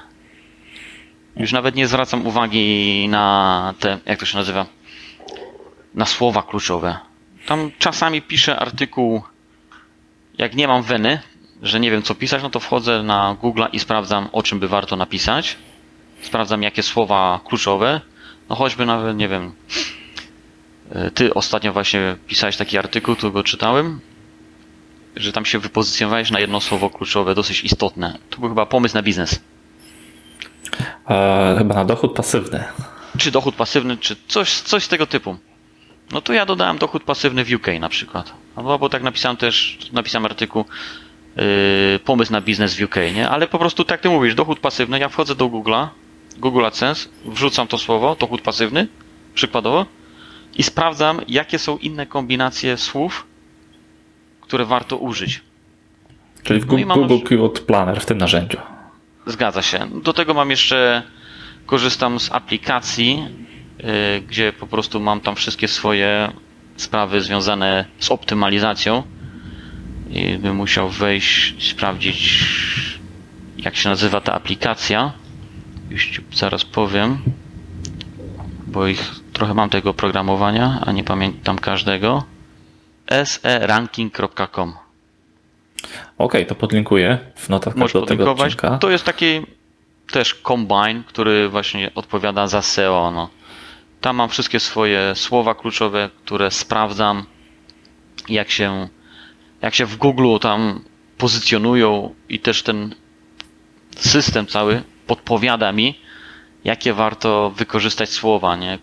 Już 1.35 1.51
nawet 1.51 1.75
nie 1.75 1.87
zwracam 1.87 2.27
uwagi 2.27 3.07
na 3.09 3.73
te, 3.79 3.99
jak 4.05 4.19
to 4.19 4.25
się 4.25 4.37
nazywa, 4.37 4.65
na 5.95 6.05
słowa 6.05 6.43
kluczowe. 6.43 6.99
Tam 7.45 7.71
czasami 7.79 8.21
piszę 8.21 8.59
artykuł, 8.59 9.23
jak 10.37 10.55
nie 10.55 10.67
mam 10.67 10.83
weny, 10.83 11.19
że 11.61 11.79
nie 11.79 11.91
wiem 11.91 12.01
co 12.01 12.15
pisać, 12.15 12.43
no 12.43 12.49
to 12.49 12.59
wchodzę 12.59 13.03
na 13.03 13.37
Google 13.41 13.63
i 13.73 13.79
sprawdzam 13.79 14.29
o 14.31 14.43
czym 14.43 14.59
by 14.59 14.67
warto 14.67 14.95
napisać. 14.95 15.57
Sprawdzam 16.21 16.63
jakie 16.63 16.83
słowa 16.83 17.39
kluczowe. 17.45 18.01
No 18.49 18.55
choćby 18.55 18.85
nawet, 18.85 19.17
nie 19.17 19.27
wiem, 19.27 19.51
e, 20.91 21.11
ty 21.11 21.33
ostatnio 21.33 21.73
właśnie 21.73 22.15
pisałeś 22.27 22.57
taki 22.57 22.77
artykuł, 22.77 23.15
tu 23.15 23.31
go 23.31 23.43
czytałem, 23.43 23.99
że 25.15 25.31
tam 25.31 25.45
się 25.45 25.59
wypozycjonowałeś 25.59 26.31
na 26.31 26.39
jedno 26.39 26.61
słowo 26.61 26.89
kluczowe, 26.89 27.35
dosyć 27.35 27.63
istotne. 27.63 28.17
To 28.29 28.39
był 28.39 28.49
chyba 28.49 28.65
pomysł 28.65 28.95
na 28.95 29.01
biznes. 29.01 29.39
E, 31.09 31.55
chyba 31.57 31.75
na 31.75 31.85
dochód 31.85 32.13
pasywny. 32.13 32.63
Czy 33.17 33.31
dochód 33.31 33.55
pasywny, 33.55 33.97
czy 33.97 34.15
coś, 34.27 34.53
coś 34.53 34.83
z 34.83 34.87
tego 34.87 35.07
typu. 35.07 35.37
No 36.11 36.21
to 36.21 36.33
ja 36.33 36.45
dodałem 36.45 36.77
dochód 36.77 37.03
pasywny 37.03 37.45
w 37.45 37.53
UK 37.53 37.67
na 37.79 37.89
przykład. 37.89 38.33
Albo 38.55 38.79
bo 38.79 38.89
tak 38.89 39.03
napisałem 39.03 39.37
też, 39.37 39.77
napisałem 39.91 40.25
artykuł 40.25 40.65
yy, 41.35 41.43
pomysł 42.05 42.31
na 42.31 42.41
biznes 42.41 42.75
w 42.75 42.83
UK, 42.83 42.95
nie? 43.15 43.29
Ale 43.29 43.47
po 43.47 43.59
prostu 43.59 43.85
tak 43.85 44.01
ty 44.01 44.09
mówisz, 44.09 44.35
dochód 44.35 44.59
pasywny, 44.59 44.99
ja 44.99 45.09
wchodzę 45.09 45.35
do 45.35 45.45
Google'a, 45.45 45.87
Google 46.37 46.65
AdSense, 46.65 47.09
wrzucam 47.25 47.67
to 47.67 47.77
słowo, 47.77 48.15
dochód 48.19 48.41
pasywny, 48.41 48.87
przykładowo, 49.33 49.85
i 50.55 50.63
sprawdzam, 50.63 51.21
jakie 51.27 51.59
są 51.59 51.77
inne 51.77 52.05
kombinacje 52.05 52.77
słów, 52.77 53.27
które 54.41 54.65
warto 54.65 54.97
użyć. 54.97 55.41
Czyli 56.43 56.59
w 56.59 56.65
No 56.65 56.69
Google, 56.69 56.93
Google 56.93 57.27
Keyword 57.27 57.59
Planner 57.59 58.01
w 58.01 58.05
tym 58.05 58.17
narzędziu. 58.17 58.57
Zgadza 59.25 59.61
się. 59.61 59.87
Do 60.03 60.13
tego 60.13 60.33
mam 60.33 60.49
jeszcze, 60.49 61.03
korzystam 61.65 62.19
z 62.19 62.31
aplikacji, 62.31 63.23
yy, 63.79 64.21
gdzie 64.21 64.53
po 64.53 64.67
prostu 64.67 64.99
mam 64.99 65.21
tam 65.21 65.35
wszystkie 65.35 65.67
swoje 65.67 66.31
sprawy 66.77 67.21
związane 67.21 67.85
z 67.99 68.11
optymalizacją. 68.11 69.03
I 70.09 70.37
bym 70.37 70.55
musiał 70.55 70.89
wejść, 70.89 71.69
sprawdzić, 71.69 72.45
jak 73.57 73.75
się 73.75 73.89
nazywa 73.89 74.21
ta 74.21 74.33
aplikacja. 74.33 75.13
Już 75.89 76.21
zaraz 76.33 76.65
powiem, 76.65 77.17
bo 78.67 78.87
ich 78.87 79.11
trochę 79.33 79.53
mam 79.53 79.69
tego 79.69 79.89
oprogramowania, 79.89 80.83
a 80.85 80.91
nie 80.91 81.03
pamiętam 81.03 81.59
każdego. 81.59 82.23
seranking.com 83.25 84.73
Okej, 86.17 86.45
to 86.45 86.55
podlinkuję 86.55 87.17
w 87.35 87.49
notatkach 87.49 87.79
Możesz 87.79 87.93
do 87.93 88.01
tego 88.01 88.31
odcinka. 88.31 88.77
To 88.77 88.89
jest 88.89 89.03
taki 89.03 89.41
też 90.11 90.35
combine, 90.35 91.03
który 91.07 91.49
właśnie 91.49 91.91
odpowiada 91.95 92.47
za 92.47 92.61
SEO. 92.61 93.11
No. 93.11 93.29
Tam 94.01 94.15
mam 94.15 94.29
wszystkie 94.29 94.59
swoje 94.59 95.15
słowa 95.15 95.55
kluczowe, 95.55 96.09
które 96.25 96.51
sprawdzam, 96.51 97.25
jak 98.29 98.49
się, 98.49 98.89
jak 99.61 99.75
się 99.75 99.85
w 99.85 99.97
Google 99.97 100.37
tam 100.41 100.83
pozycjonują 101.17 102.15
i 102.29 102.39
też 102.39 102.63
ten 102.63 102.95
system 103.95 104.47
cały 104.47 104.83
podpowiada 105.09 105.71
mi, 105.71 105.95
jakie 106.63 106.93
warto 106.93 107.49
wykorzystać 107.49 108.09
słowa, 108.09 108.55
nie? 108.55 108.79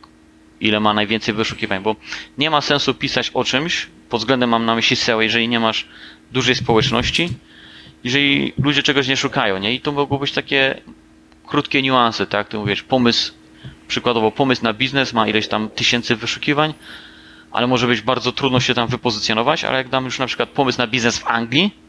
Ile 0.61 0.81
ma 0.81 0.95
najwięcej 0.95 1.35
wyszukiwań, 1.35 1.83
bo 1.83 1.97
nie 2.39 2.51
ma 2.51 2.61
sensu 2.61 2.95
pisać 2.95 3.31
o 3.35 3.45
czymś, 3.45 3.87
pod 4.09 4.21
względem 4.21 4.51
mam 4.51 4.65
na 4.65 4.75
myśli 4.75 4.97
SEO, 4.97 5.21
jeżeli 5.21 5.49
nie 5.49 5.61
masz 5.61 5.89
dużej 6.33 6.55
społeczności, 6.55 7.29
jeżeli 8.05 8.53
ludzie 8.59 8.83
czegoś 8.83 9.09
nie 9.09 9.17
szukają, 9.17 9.59
nie? 9.59 9.75
I 9.75 9.81
to 9.81 9.93
mogą 9.93 10.19
być 10.19 10.33
takie 10.33 10.81
krótkie 11.47 11.83
niuanse, 11.83 12.27
tak? 12.27 12.49
Ty 12.49 12.59
mówisz, 12.59 12.83
pomysł, 12.83 13.33
przykładowo 13.89 14.31
pomysł 14.31 14.65
na 14.65 14.73
biznes 14.73 15.13
ma 15.13 15.29
ileś 15.29 15.49
tam 15.49 15.69
tysięcy 15.69 16.17
wyszukiwań, 16.17 16.75
ale 17.51 17.67
może 17.67 17.87
być 17.87 18.01
bardzo 18.01 18.33
trudno 18.33 18.61
się 18.61 18.75
tam 18.75 18.89
wypozycjonować, 18.89 19.65
ale 19.65 19.79
jak 19.79 19.89
dam 19.89 20.05
już 20.05 20.19
na 20.19 20.27
przykład 20.27 20.49
pomysł 20.49 20.79
na 20.79 20.87
biznes 20.87 21.19
w 21.19 21.27
Anglii, 21.27 21.86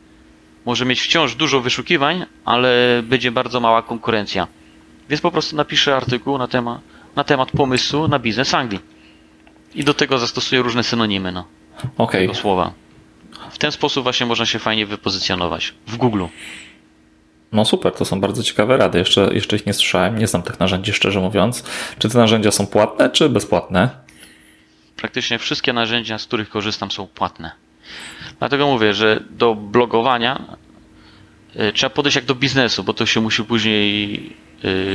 może 0.68 0.86
mieć 0.86 1.02
wciąż 1.02 1.36
dużo 1.36 1.62
wyszukiwań, 1.62 2.26
ale 2.46 3.02
będzie 3.04 3.32
bardzo 3.32 3.60
mała 3.60 3.82
konkurencja. 3.82 4.48
Więc 5.10 5.22
po 5.22 5.32
prostu 5.32 5.56
napiszę 5.56 5.96
artykuł 5.96 6.38
na 6.38 6.48
temat, 6.48 6.82
na 7.16 7.24
temat 7.24 7.52
pomysłu 7.52 8.08
na 8.08 8.20
biznes 8.20 8.54
Anglii. 8.54 8.80
I 9.76 9.84
do 9.84 9.94
tego 9.94 10.18
zastosuję 10.18 10.62
różne 10.62 10.84
synonimy, 10.84 11.32
no, 11.32 11.46
Okej, 11.98 12.22
tego 12.22 12.34
słowa. 12.34 12.74
W 13.52 13.58
ten 13.58 13.72
sposób 13.72 14.04
właśnie 14.04 14.26
można 14.26 14.46
się 14.46 14.60
fajnie 14.60 14.86
wypozycjonować 14.86 15.74
w 15.88 15.98
Google. 15.98 16.24
no 17.52 17.66
super, 17.66 17.94
to 17.94 18.06
są 18.06 18.22
bardzo 18.22 18.44
ciekawe 18.44 18.78
rady. 18.78 19.00
Jeszcze, 19.00 19.30
jeszcze 19.34 19.56
ich 19.56 19.66
nie 19.66 19.74
słyszałem, 19.74 20.20
nie 20.20 20.28
znam 20.28 20.44
tych 20.44 20.60
narzędzi, 20.60 20.94
szczerze 20.94 21.20
mówiąc. 21.20 21.64
Czy 22.00 22.10
te 22.10 22.18
narzędzia 22.18 22.52
są 22.52 22.68
płatne, 22.68 23.10
czy 23.10 23.30
bezpłatne? 23.30 23.90
Praktycznie 24.96 25.40
wszystkie 25.40 25.74
narzędzia, 25.74 26.18
z 26.18 26.26
których 26.26 26.50
korzystam, 26.50 26.92
są 26.92 27.08
płatne. 27.08 27.52
Dlatego 28.40 28.68
mówię, 28.68 28.94
że 28.94 29.24
do 29.30 29.56
blogowania 29.56 30.42
y, 31.56 31.74
trzeba 31.74 31.90
podejść 31.90 32.16
jak 32.16 32.26
do 32.26 32.36
biznesu, 32.36 32.84
bo 32.84 32.94
to 32.94 33.06
się 33.06 33.22
musi 33.22 33.44
później, 33.44 34.20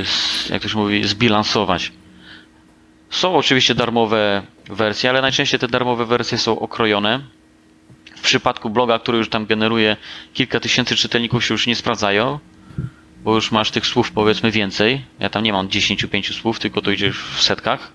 s- 0.02 0.48
jak 0.50 0.62
to 0.62 0.68
się 0.68 0.78
mówi, 0.78 1.04
zbilansować. 1.04 1.92
Są 3.10 3.36
oczywiście 3.36 3.74
darmowe 3.74 4.42
wersje, 4.66 5.10
ale 5.10 5.22
najczęściej 5.22 5.60
te 5.60 5.68
darmowe 5.68 6.06
wersje 6.06 6.38
są 6.38 6.58
okrojone. 6.58 7.20
W 8.16 8.20
przypadku 8.20 8.70
bloga, 8.70 8.98
który 8.98 9.18
już 9.18 9.28
tam 9.28 9.46
generuje 9.46 9.96
kilka 10.34 10.60
tysięcy 10.60 10.96
czytelników, 10.96 11.44
się 11.44 11.54
już 11.54 11.66
nie 11.66 11.76
sprawdzają, 11.76 12.38
bo 13.24 13.34
już 13.34 13.52
masz 13.52 13.70
tych 13.70 13.86
słów 13.86 14.12
powiedzmy 14.12 14.50
więcej. 14.50 15.04
Ja 15.18 15.28
tam 15.28 15.42
nie 15.42 15.52
mam 15.52 15.68
10-5 15.68 16.32
słów, 16.40 16.58
tylko 16.58 16.82
to 16.82 16.90
idzie 16.90 17.12
w 17.12 17.42
setkach 17.42 17.92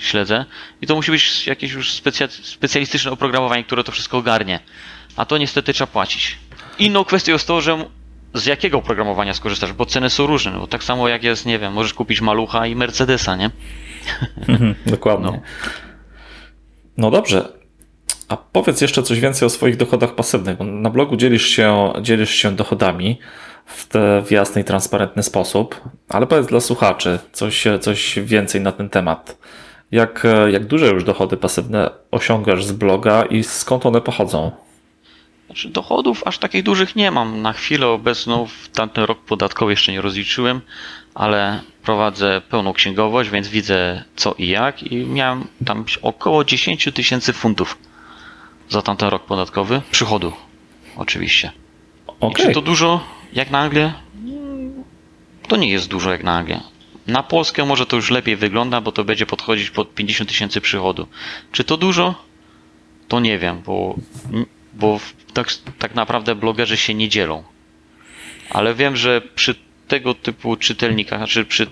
śledzę. 0.00 0.44
I 0.82 0.86
to 0.86 0.94
musi 0.94 1.10
być 1.10 1.46
jakieś 1.46 1.72
już 1.72 1.92
specja, 1.92 2.28
specjalistyczne 2.28 3.10
oprogramowanie, 3.10 3.64
które 3.64 3.84
to 3.84 3.92
wszystko 3.92 4.18
ogarnie. 4.18 4.60
A 5.16 5.24
to 5.24 5.38
niestety 5.38 5.72
trzeba 5.72 5.92
płacić. 5.92 6.38
Inną 6.78 7.04
kwestią 7.04 7.32
jest 7.32 7.46
to, 7.46 7.60
że 7.60 7.84
z 8.34 8.46
jakiego 8.46 8.78
oprogramowania 8.78 9.34
skorzystasz, 9.34 9.72
bo 9.72 9.86
ceny 9.86 10.10
są 10.10 10.26
różne. 10.26 10.52
Bo 10.52 10.66
tak 10.66 10.84
samo 10.84 11.08
jak 11.08 11.24
jest, 11.24 11.46
nie 11.46 11.58
wiem, 11.58 11.72
możesz 11.72 11.94
kupić 11.94 12.20
malucha 12.20 12.66
i 12.66 12.76
Mercedesa, 12.76 13.36
nie? 13.36 13.50
Mhm, 14.48 14.74
Dokładnie. 14.86 15.26
No. 15.26 15.40
No 16.96 17.10
dobrze. 17.10 17.52
A 18.28 18.36
powiedz 18.36 18.80
jeszcze 18.80 19.02
coś 19.02 19.20
więcej 19.20 19.46
o 19.46 19.50
swoich 19.50 19.76
dochodach 19.76 20.14
pasywnych. 20.14 20.56
Na 20.60 20.90
blogu 20.90 21.16
dzielisz 21.16 21.46
się, 21.46 21.92
dzielisz 22.02 22.30
się 22.34 22.56
dochodami 22.56 23.18
w, 23.66 23.86
te, 23.88 24.22
w 24.22 24.30
jasny 24.30 24.62
i 24.62 24.64
transparentny 24.64 25.22
sposób, 25.22 25.80
ale 26.08 26.26
powiedz 26.26 26.46
dla 26.46 26.60
słuchaczy 26.60 27.18
coś, 27.32 27.64
coś 27.80 28.18
więcej 28.18 28.60
na 28.60 28.72
ten 28.72 28.88
temat. 28.88 29.38
Jak, 29.92 30.26
jak 30.52 30.64
duże 30.66 30.86
już 30.86 31.04
dochody 31.04 31.36
pasywne 31.36 31.90
osiągasz 32.10 32.64
z 32.64 32.72
bloga 32.72 33.22
i 33.24 33.44
skąd 33.44 33.86
one 33.86 34.00
pochodzą? 34.00 34.52
Znaczy 35.46 35.68
dochodów 35.68 36.22
aż 36.26 36.38
takich 36.38 36.62
dużych 36.62 36.96
nie 36.96 37.10
mam. 37.10 37.42
Na 37.42 37.52
chwilę 37.52 37.86
obecną 37.86 38.46
w 38.46 38.68
tamten 38.68 39.04
rok 39.04 39.18
podatkowy 39.18 39.72
jeszcze 39.72 39.92
nie 39.92 40.00
rozliczyłem, 40.00 40.60
ale 41.14 41.60
prowadzę 41.82 42.42
pełną 42.50 42.72
księgowość, 42.72 43.30
więc 43.30 43.48
widzę 43.48 44.04
co 44.16 44.34
i 44.38 44.48
jak 44.48 44.82
i 44.82 44.96
miałem 44.96 45.44
tam 45.66 45.84
około 46.02 46.44
10 46.44 46.88
tysięcy 46.94 47.32
funtów 47.32 47.78
za 48.68 48.82
tamten 48.82 49.08
rok 49.08 49.24
podatkowy 49.24 49.82
przychodu. 49.90 50.32
Oczywiście. 50.96 51.52
I 52.08 52.12
Okej, 52.20 52.46
czy 52.46 52.52
to 52.52 52.60
dużo 52.62 53.00
jak 53.32 53.50
na 53.50 53.58
Anglię? 53.58 53.92
Mm, 54.24 54.84
To 55.48 55.56
nie 55.56 55.70
jest 55.70 55.88
dużo 55.88 56.12
jak 56.12 56.24
na 56.24 56.32
Anglię. 56.32 56.60
Na 57.10 57.22
Polskę 57.22 57.64
może 57.64 57.86
to 57.86 57.96
już 57.96 58.10
lepiej 58.10 58.36
wygląda, 58.36 58.80
bo 58.80 58.92
to 58.92 59.04
będzie 59.04 59.26
podchodzić 59.26 59.70
pod 59.70 59.94
50 59.94 60.30
tysięcy 60.30 60.60
przychodu. 60.60 61.06
Czy 61.52 61.64
to 61.64 61.76
dużo? 61.76 62.24
To 63.08 63.20
nie 63.20 63.38
wiem, 63.38 63.62
bo, 63.66 63.96
bo 64.74 65.00
tak, 65.32 65.48
tak 65.78 65.94
naprawdę 65.94 66.34
blogerzy 66.34 66.76
się 66.76 66.94
nie 66.94 67.08
dzielą. 67.08 67.44
Ale 68.50 68.74
wiem, 68.74 68.96
że 68.96 69.20
przy 69.34 69.54
tego 69.88 70.14
typu 70.14 70.56
czytelnikach, 70.56 71.18
znaczy 71.18 71.44
przy 71.44 71.66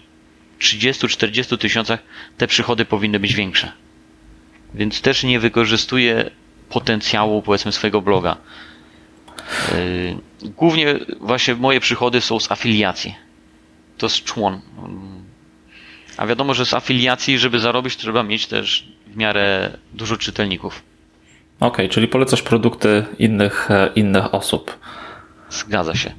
30-40 0.61 1.59
tysiącach 1.59 2.01
te 2.37 2.47
przychody 2.47 2.85
powinny 2.85 3.21
być 3.21 3.35
większe. 3.35 3.73
Więc 4.75 5.01
też 5.01 5.25
nie 5.25 5.41
wykorzystuję 5.41 6.31
potencjału 6.69 7.43
powiedzmy 7.43 7.73
swojego 7.73 8.01
bloga. 8.01 8.37
Yy, 10.43 10.51
Głównie 10.51 10.99
właśnie 11.21 11.55
moje 11.55 11.81
przychody 11.81 12.21
są 12.21 12.41
z 12.41 12.53
afiliacji. 12.53 13.15
To 13.99 14.07
jest 14.07 14.25
człon. 14.25 14.61
A 16.19 16.27
wiadomo, 16.27 16.55
że 16.55 16.67
z 16.67 16.75
afiliacji, 16.75 17.39
żeby 17.39 17.61
zarobić, 17.61 17.97
trzeba 17.97 18.23
mieć 18.23 18.47
też 18.47 18.89
w 19.07 19.17
miarę 19.17 19.71
dużo 19.95 20.17
czytelników. 20.17 20.83
Okej, 21.61 21.89
czyli 21.89 22.09
polecasz 22.09 22.43
produkty 22.43 23.05
innych, 23.19 23.71
e, 23.71 23.91
innych 23.95 24.35
osób. 24.35 24.79
Zgadza 25.51 25.95
się. 25.95 26.13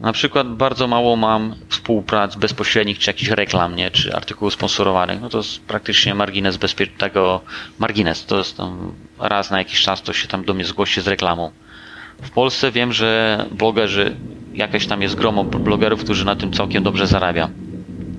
Na 0.00 0.12
przykład 0.12 0.48
bardzo 0.48 0.86
mało 0.86 1.16
mam 1.16 1.54
współprac 1.68 2.36
bezpośrednich, 2.36 2.98
czy 2.98 3.10
jakichś 3.10 3.30
reklam, 3.30 3.76
nie? 3.76 3.90
czy 3.90 4.14
artykułów 4.16 4.54
sponsorowanych. 4.54 5.20
No 5.20 5.28
to 5.28 5.38
jest 5.38 5.60
praktycznie 5.60 6.14
margines 6.14 6.56
bezpie- 6.56 6.96
tego 6.98 7.40
margines. 7.78 8.26
To 8.26 8.38
jest 8.38 8.56
tam 8.56 8.92
raz 9.18 9.50
na 9.50 9.58
jakiś 9.58 9.80
czas 9.80 10.02
to 10.02 10.12
się 10.12 10.28
tam 10.28 10.44
do 10.44 10.54
mnie 10.54 10.64
zgłosi 10.64 11.00
z 11.00 11.08
reklamą. 11.08 11.50
W 12.22 12.30
Polsce 12.30 12.72
wiem, 12.72 12.92
że 12.92 13.44
blogerzy, 13.50 14.16
jakaś 14.54 14.86
tam 14.86 15.02
jest 15.02 15.14
gromo 15.14 15.44
blogerów, 15.44 16.04
którzy 16.04 16.24
na 16.24 16.36
tym 16.36 16.52
całkiem 16.52 16.82
dobrze 16.82 17.06
zarabia. 17.06 17.50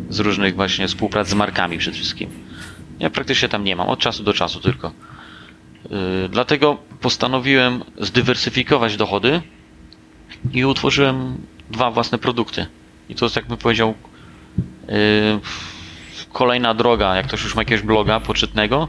Z 0.09 0.19
różnych 0.19 0.55
właśnie 0.55 0.87
współprac 0.87 1.27
z 1.27 1.33
markami 1.33 1.77
przede 1.77 1.97
wszystkim. 1.97 2.29
Ja 2.99 3.09
praktycznie 3.09 3.49
tam 3.49 3.63
nie 3.63 3.75
mam, 3.75 3.89
od 3.89 3.99
czasu 3.99 4.23
do 4.23 4.33
czasu 4.33 4.59
tylko. 4.59 4.91
Yy, 5.89 6.29
dlatego 6.29 6.77
postanowiłem 7.01 7.83
zdywersyfikować 7.97 8.97
dochody 8.97 9.41
i 10.53 10.65
utworzyłem 10.65 11.37
dwa 11.71 11.91
własne 11.91 12.17
produkty. 12.17 12.65
I 13.09 13.15
to 13.15 13.25
jest, 13.25 13.35
jakbym 13.35 13.57
powiedział, 13.57 13.93
yy, 14.87 14.95
kolejna 16.33 16.73
droga, 16.73 17.15
jak 17.15 17.27
ktoś 17.27 17.43
już 17.43 17.55
ma 17.55 17.61
jakiegoś 17.61 17.85
bloga 17.85 18.19
poczytnego, 18.19 18.87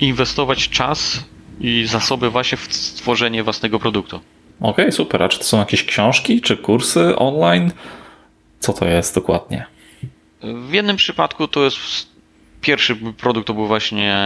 inwestować 0.00 0.68
czas 0.68 1.24
i 1.60 1.86
zasoby 1.86 2.30
właśnie 2.30 2.58
w 2.58 2.74
stworzenie 2.74 3.42
własnego 3.42 3.78
produktu. 3.78 4.20
Okej, 4.60 4.92
super. 4.92 5.22
A 5.22 5.28
czy 5.28 5.38
to 5.38 5.44
są 5.44 5.58
jakieś 5.58 5.84
książki, 5.84 6.40
czy 6.40 6.56
kursy 6.56 7.16
online? 7.16 7.72
Co 8.60 8.72
to 8.72 8.84
jest 8.84 9.14
dokładnie? 9.14 9.66
W 10.42 10.72
jednym 10.72 10.96
przypadku 10.96 11.48
to 11.48 11.64
jest 11.64 11.76
pierwszy 12.60 12.96
produkt 12.96 13.46
to 13.46 13.54
był 13.54 13.66
właśnie 13.66 14.16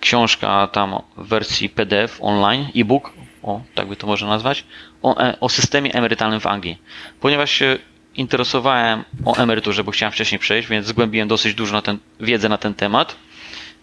książka 0.00 0.66
tam 0.66 1.02
w 1.16 1.28
wersji 1.28 1.68
PDF 1.68 2.18
online, 2.20 2.66
e-book 2.76 3.12
o, 3.46 3.60
tak 3.74 3.88
by 3.88 3.96
to 3.96 4.06
można 4.06 4.28
nazwać, 4.28 4.64
o, 5.02 5.20
e, 5.20 5.40
o 5.40 5.48
systemie 5.48 5.94
emerytalnym 5.94 6.40
w 6.40 6.46
Anglii. 6.46 6.78
Ponieważ 7.20 7.50
się 7.50 7.78
interesowałem 8.14 9.04
o 9.24 9.36
emeryturze, 9.36 9.84
bo 9.84 9.90
chciałem 9.90 10.12
wcześniej 10.12 10.38
przejść, 10.38 10.68
więc 10.68 10.86
zgłębiłem 10.86 11.28
dosyć 11.28 11.54
dużo 11.54 11.72
na 11.72 11.82
ten, 11.82 11.98
wiedzę 12.20 12.48
na 12.48 12.58
ten 12.58 12.74
temat 12.74 13.16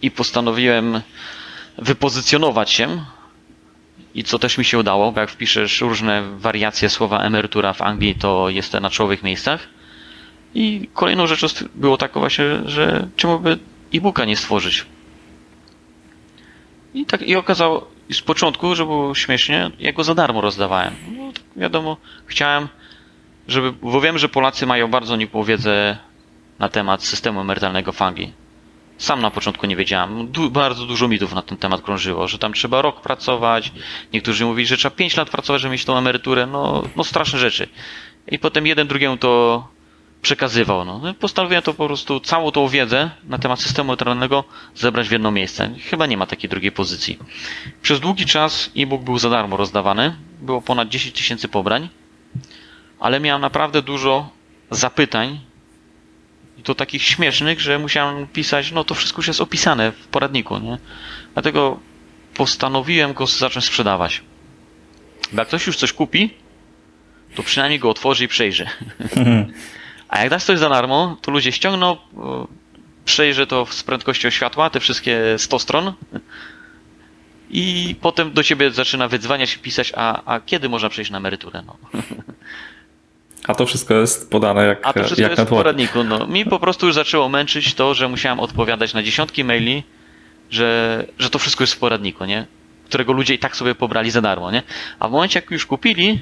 i 0.02 0.12
postanowiłem 0.12 1.02
wypozycjonować 1.78 2.72
się 2.72 3.06
i 4.16 4.24
co 4.24 4.40
też 4.40 4.58
mi 4.58 4.66
się 4.66 4.78
udało, 4.78 5.12
bo 5.12 5.22
jak 5.22 5.30
wpiszesz 5.30 5.82
różne 5.82 6.24
wariacje 6.38 6.90
słowa 6.90 7.20
emerytura 7.20 7.74
w 7.74 7.82
Anglii, 7.82 8.16
to 8.16 8.50
jest 8.50 8.72
to 8.72 8.80
na 8.80 8.90
czołowych 8.90 9.24
miejscach. 9.24 9.68
I 10.56 10.90
kolejną 10.94 11.28
rzeczą 11.28 11.48
było 11.76 11.98
tak 11.98 12.14
właśnie, 12.14 12.46
że 12.66 13.08
czemu 13.16 13.40
by 13.40 13.60
e-booka 13.94 14.26
nie 14.26 14.38
stworzyć. 14.38 14.86
I 16.94 17.06
tak 17.06 17.22
i 17.22 17.36
okazało 17.36 17.88
z 18.12 18.22
początku, 18.22 18.76
że 18.76 18.86
było 18.86 19.16
śmiesznie, 19.16 19.72
ja 19.80 19.94
go 19.94 20.04
za 20.04 20.16
darmo 20.16 20.42
rozdawałem. 20.42 20.96
No, 21.18 21.32
tak 21.34 21.44
wiadomo, 21.56 21.98
chciałem, 22.26 22.68
żeby, 23.48 23.72
bo 23.72 24.02
wiem, 24.02 24.18
że 24.18 24.30
Polacy 24.30 24.66
mają 24.66 24.88
bardzo 24.88 25.16
nikłą 25.16 25.44
wiedzę 25.44 25.98
na 26.60 26.70
temat 26.70 27.04
systemu 27.04 27.42
emerytalnego 27.42 27.92
w 27.92 28.02
Anglii. 28.02 28.43
Sam 29.04 29.22
na 29.22 29.32
początku 29.32 29.66
nie 29.66 29.76
wiedziałem. 29.76 30.28
Du 30.32 30.52
bardzo 30.52 30.86
dużo 30.86 31.08
mitów 31.08 31.34
na 31.34 31.42
ten 31.42 31.58
temat 31.58 31.82
krążyło, 31.82 32.28
że 32.28 32.38
tam 32.38 32.54
trzeba 32.54 32.82
rok 32.82 33.02
pracować. 33.02 33.72
Niektórzy 34.14 34.46
mówili, 34.46 34.68
że 34.68 34.78
trzeba 34.78 34.96
5 34.96 35.18
lat 35.18 35.30
pracować, 35.30 35.62
żeby 35.62 35.72
mieć 35.72 35.86
tą 35.86 35.98
emeryturę. 35.98 36.46
No, 36.46 36.84
no 36.96 37.04
straszne 37.04 37.40
rzeczy. 37.40 37.68
I 38.32 38.40
potem 38.40 38.68
jeden 38.68 38.88
drugiemu 38.88 39.18
to 39.18 39.68
przekazywał. 40.22 40.86
No. 40.86 41.00
no 41.04 41.14
postanowiłem 41.14 41.64
to 41.64 41.74
po 41.74 41.86
prostu 41.88 42.20
całą 42.20 42.52
tą 42.52 42.68
wiedzę 42.68 43.12
na 43.24 43.38
temat 43.38 43.62
systemu 43.62 43.92
emerytalnego 43.92 44.44
zebrać 44.76 45.10
w 45.10 45.12
jedno 45.12 45.32
miejsce. 45.32 45.72
Chyba 45.90 46.06
nie 46.06 46.18
ma 46.18 46.26
takiej 46.26 46.50
drugiej 46.50 46.72
pozycji. 46.72 47.20
Przez 47.82 48.00
długi 48.00 48.26
czas 48.26 48.72
e-book 48.78 49.02
był 49.02 49.18
za 49.18 49.30
darmo 49.30 49.58
rozdawany. 49.58 50.16
Było 50.42 50.62
ponad 50.62 50.90
10 50.90 51.16
tysięcy 51.16 51.48
pobrań. 51.48 51.90
Ale 53.00 53.20
miałem 53.20 53.42
naprawdę 53.42 53.82
dużo 53.82 54.30
zapytań 54.72 55.40
to 56.64 56.76
takich 56.76 57.04
śmiesznych, 57.04 57.62
że 57.62 57.80
musiałem 57.80 58.28
pisać, 58.28 58.72
no 58.72 58.84
to 58.84 58.96
wszystko 58.96 59.20
już 59.20 59.28
jest 59.28 59.42
opisane 59.42 59.92
w 59.92 60.08
poradniku, 60.08 60.58
nie? 60.58 60.78
Dlatego 61.34 61.80
postanowiłem 62.34 63.14
go 63.14 63.28
zacząć 63.28 63.66
sprzedawać. 63.66 64.22
Bo 65.32 65.42
jak 65.42 65.48
ktoś 65.48 65.68
już 65.68 65.78
coś 65.78 65.94
kupi, 65.94 66.34
to 67.36 67.44
przynajmniej 67.44 67.80
go 67.80 67.90
otworzy 67.90 68.24
i 68.24 68.28
przejrzy. 68.28 68.66
A 70.10 70.20
jak 70.20 70.30
dasz 70.30 70.44
coś 70.44 70.60
za 70.60 70.70
darmo, 70.70 71.18
to 71.22 71.32
ludzie 71.32 71.52
ściągną, 71.52 71.98
przejrzy 73.06 73.48
to 73.48 73.66
z 73.66 73.84
prędkością 73.84 74.30
światła, 74.30 74.70
te 74.70 74.80
wszystkie 74.80 75.22
100 75.38 75.60
stron 75.60 75.94
i 77.50 77.96
potem 78.02 78.34
do 78.34 78.44
ciebie 78.44 78.72
zaczyna 78.72 79.08
wydzwaniać 79.08 79.56
i 79.56 79.60
pisać, 79.60 79.92
a, 79.96 80.22
a 80.26 80.40
kiedy 80.40 80.70
można 80.70 80.90
przejść 80.90 81.12
na 81.12 81.18
emeryturę? 81.18 81.64
No. 81.66 81.78
A 83.48 83.56
to 83.56 83.66
wszystko 83.66 83.94
jest 83.94 84.30
podane 84.30 84.66
jak 84.66 84.80
A 84.88 84.94
to 84.94 85.04
wszystko 85.04 85.22
jak 85.22 85.32
jest 85.32 85.44
w 85.44 85.50
poradniku. 85.50 86.04
No. 86.04 86.28
Mi 86.28 86.46
po 86.46 86.60
prostu 86.60 86.86
już 86.86 86.96
zaczęło 86.96 87.30
męczyć 87.30 87.74
to, 87.74 87.94
że 87.94 88.08
musiałem 88.10 88.40
odpowiadać 88.40 88.94
na 88.94 89.04
dziesiątki 89.04 89.44
maili, 89.44 89.84
że, 90.50 91.06
że 91.20 91.30
to 91.30 91.40
wszystko 91.40 91.64
jest 91.64 91.74
w 91.74 91.78
poradniku, 91.78 92.26
nie? 92.26 92.46
Którego 92.86 93.14
ludzie 93.14 93.34
i 93.34 93.40
tak 93.40 93.56
sobie 93.56 93.76
pobrali 93.76 94.12
za 94.12 94.22
darmo, 94.22 94.52
nie? 94.52 94.64
A 95.00 95.08
w 95.08 95.12
momencie, 95.12 95.40
jak 95.40 95.52
już 95.52 95.66
kupili, 95.66 96.22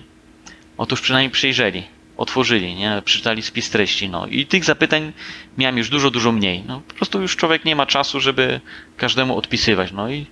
otóż 0.77 1.01
przynajmniej 1.01 1.31
przyjrzeli, 1.31 1.83
otworzyli, 2.17 2.75
nie? 2.75 3.01
Przeczytali 3.05 3.41
spis 3.41 3.69
treści, 3.69 4.09
no. 4.09 4.27
I 4.27 4.45
tych 4.45 4.63
zapytań 4.63 5.13
miałem 5.57 5.77
już 5.77 5.89
dużo, 5.89 6.11
dużo 6.11 6.31
mniej. 6.31 6.63
No, 6.67 6.81
po 6.87 6.93
prostu 6.93 7.21
już 7.21 7.35
człowiek 7.35 7.65
nie 7.65 7.75
ma 7.75 7.85
czasu, 7.85 8.19
żeby 8.19 8.61
każdemu 8.97 9.37
odpisywać, 9.37 9.91
no 9.91 10.09
i 10.09 10.25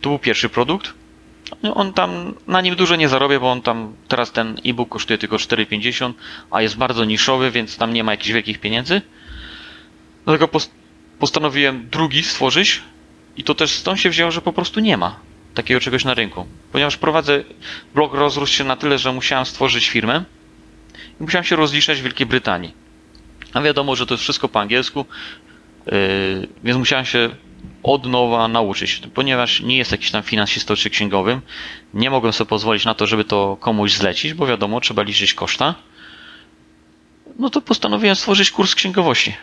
to 0.00 0.08
był 0.08 0.18
pierwszy 0.18 0.48
produkt. 0.48 0.94
No, 1.62 1.74
on 1.74 1.92
tam, 1.92 2.34
na 2.46 2.60
nim 2.60 2.76
dużo 2.76 2.96
nie 2.96 3.08
zarobię, 3.08 3.40
bo 3.40 3.52
on 3.52 3.62
tam, 3.62 3.94
teraz 4.08 4.32
ten 4.32 4.60
e-book 4.66 4.88
kosztuje 4.88 5.18
tylko 5.18 5.36
4,50, 5.36 6.12
a 6.50 6.62
jest 6.62 6.76
bardzo 6.76 7.04
niszowy, 7.04 7.50
więc 7.50 7.76
tam 7.76 7.92
nie 7.92 8.04
ma 8.04 8.12
jakichś 8.12 8.32
wielkich 8.32 8.60
pieniędzy. 8.60 9.02
Dlatego 10.24 10.48
post 10.48 10.70
postanowiłem 11.18 11.88
drugi 11.90 12.22
stworzyć 12.22 12.82
i 13.36 13.44
to 13.44 13.54
też 13.54 13.70
stąd 13.70 14.00
się 14.00 14.10
wzięło, 14.10 14.30
że 14.30 14.40
po 14.40 14.52
prostu 14.52 14.80
nie 14.80 14.96
ma 14.96 15.16
takiego 15.54 15.80
czegoś 15.80 16.04
na 16.04 16.14
rynku. 16.14 16.46
Ponieważ 16.72 16.96
prowadzę, 16.96 17.44
blog 17.94 18.14
rozrósł 18.14 18.52
się 18.52 18.64
na 18.64 18.76
tyle, 18.76 18.98
że 18.98 19.12
musiałem 19.12 19.46
stworzyć 19.46 19.88
firmę 19.88 20.24
i 21.20 21.22
musiałem 21.22 21.44
się 21.44 21.56
rozliczać 21.56 22.00
w 22.00 22.02
Wielkiej 22.02 22.26
Brytanii. 22.26 22.74
A 23.52 23.62
wiadomo, 23.62 23.96
że 23.96 24.06
to 24.06 24.14
jest 24.14 24.22
wszystko 24.22 24.48
po 24.48 24.60
angielsku, 24.60 25.06
yy, 25.86 25.92
więc 26.64 26.78
musiałem 26.78 27.04
się 27.04 27.30
od 27.82 28.06
nowa 28.06 28.48
nauczyć, 28.48 29.02
ponieważ 29.14 29.60
nie 29.60 29.76
jest 29.76 29.92
jakiś 29.92 30.10
tam 30.10 30.22
finansistą 30.22 30.76
czy 30.76 30.90
księgowym. 30.90 31.40
Nie 31.94 32.10
mogłem 32.10 32.32
sobie 32.32 32.48
pozwolić 32.48 32.84
na 32.84 32.94
to, 32.94 33.06
żeby 33.06 33.24
to 33.24 33.56
komuś 33.60 33.92
zlecić, 33.92 34.34
bo 34.34 34.46
wiadomo, 34.46 34.80
trzeba 34.80 35.02
liczyć 35.02 35.34
koszta. 35.34 35.74
No 37.38 37.50
to 37.50 37.60
postanowiłem 37.60 38.16
stworzyć 38.16 38.50
kurs 38.50 38.74
księgowości. 38.74 39.34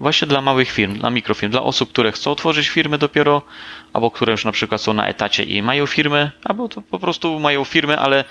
Właśnie 0.00 0.28
dla 0.28 0.40
małych 0.40 0.70
firm, 0.70 0.98
dla 0.98 1.10
mikrofirm, 1.10 1.52
dla 1.52 1.62
osób, 1.62 1.88
które 1.88 2.12
chcą 2.12 2.30
otworzyć 2.30 2.68
firmy 2.68 2.98
dopiero, 2.98 3.42
albo 3.92 4.10
które 4.10 4.32
już 4.32 4.44
na 4.44 4.52
przykład 4.52 4.80
są 4.80 4.92
na 4.92 5.06
etacie 5.06 5.44
i 5.44 5.62
mają 5.62 5.86
firmy, 5.86 6.30
albo 6.44 6.68
to 6.68 6.82
po 6.82 6.98
prostu 6.98 7.40
mają 7.40 7.64
firmy, 7.64 7.98
ale 7.98 8.24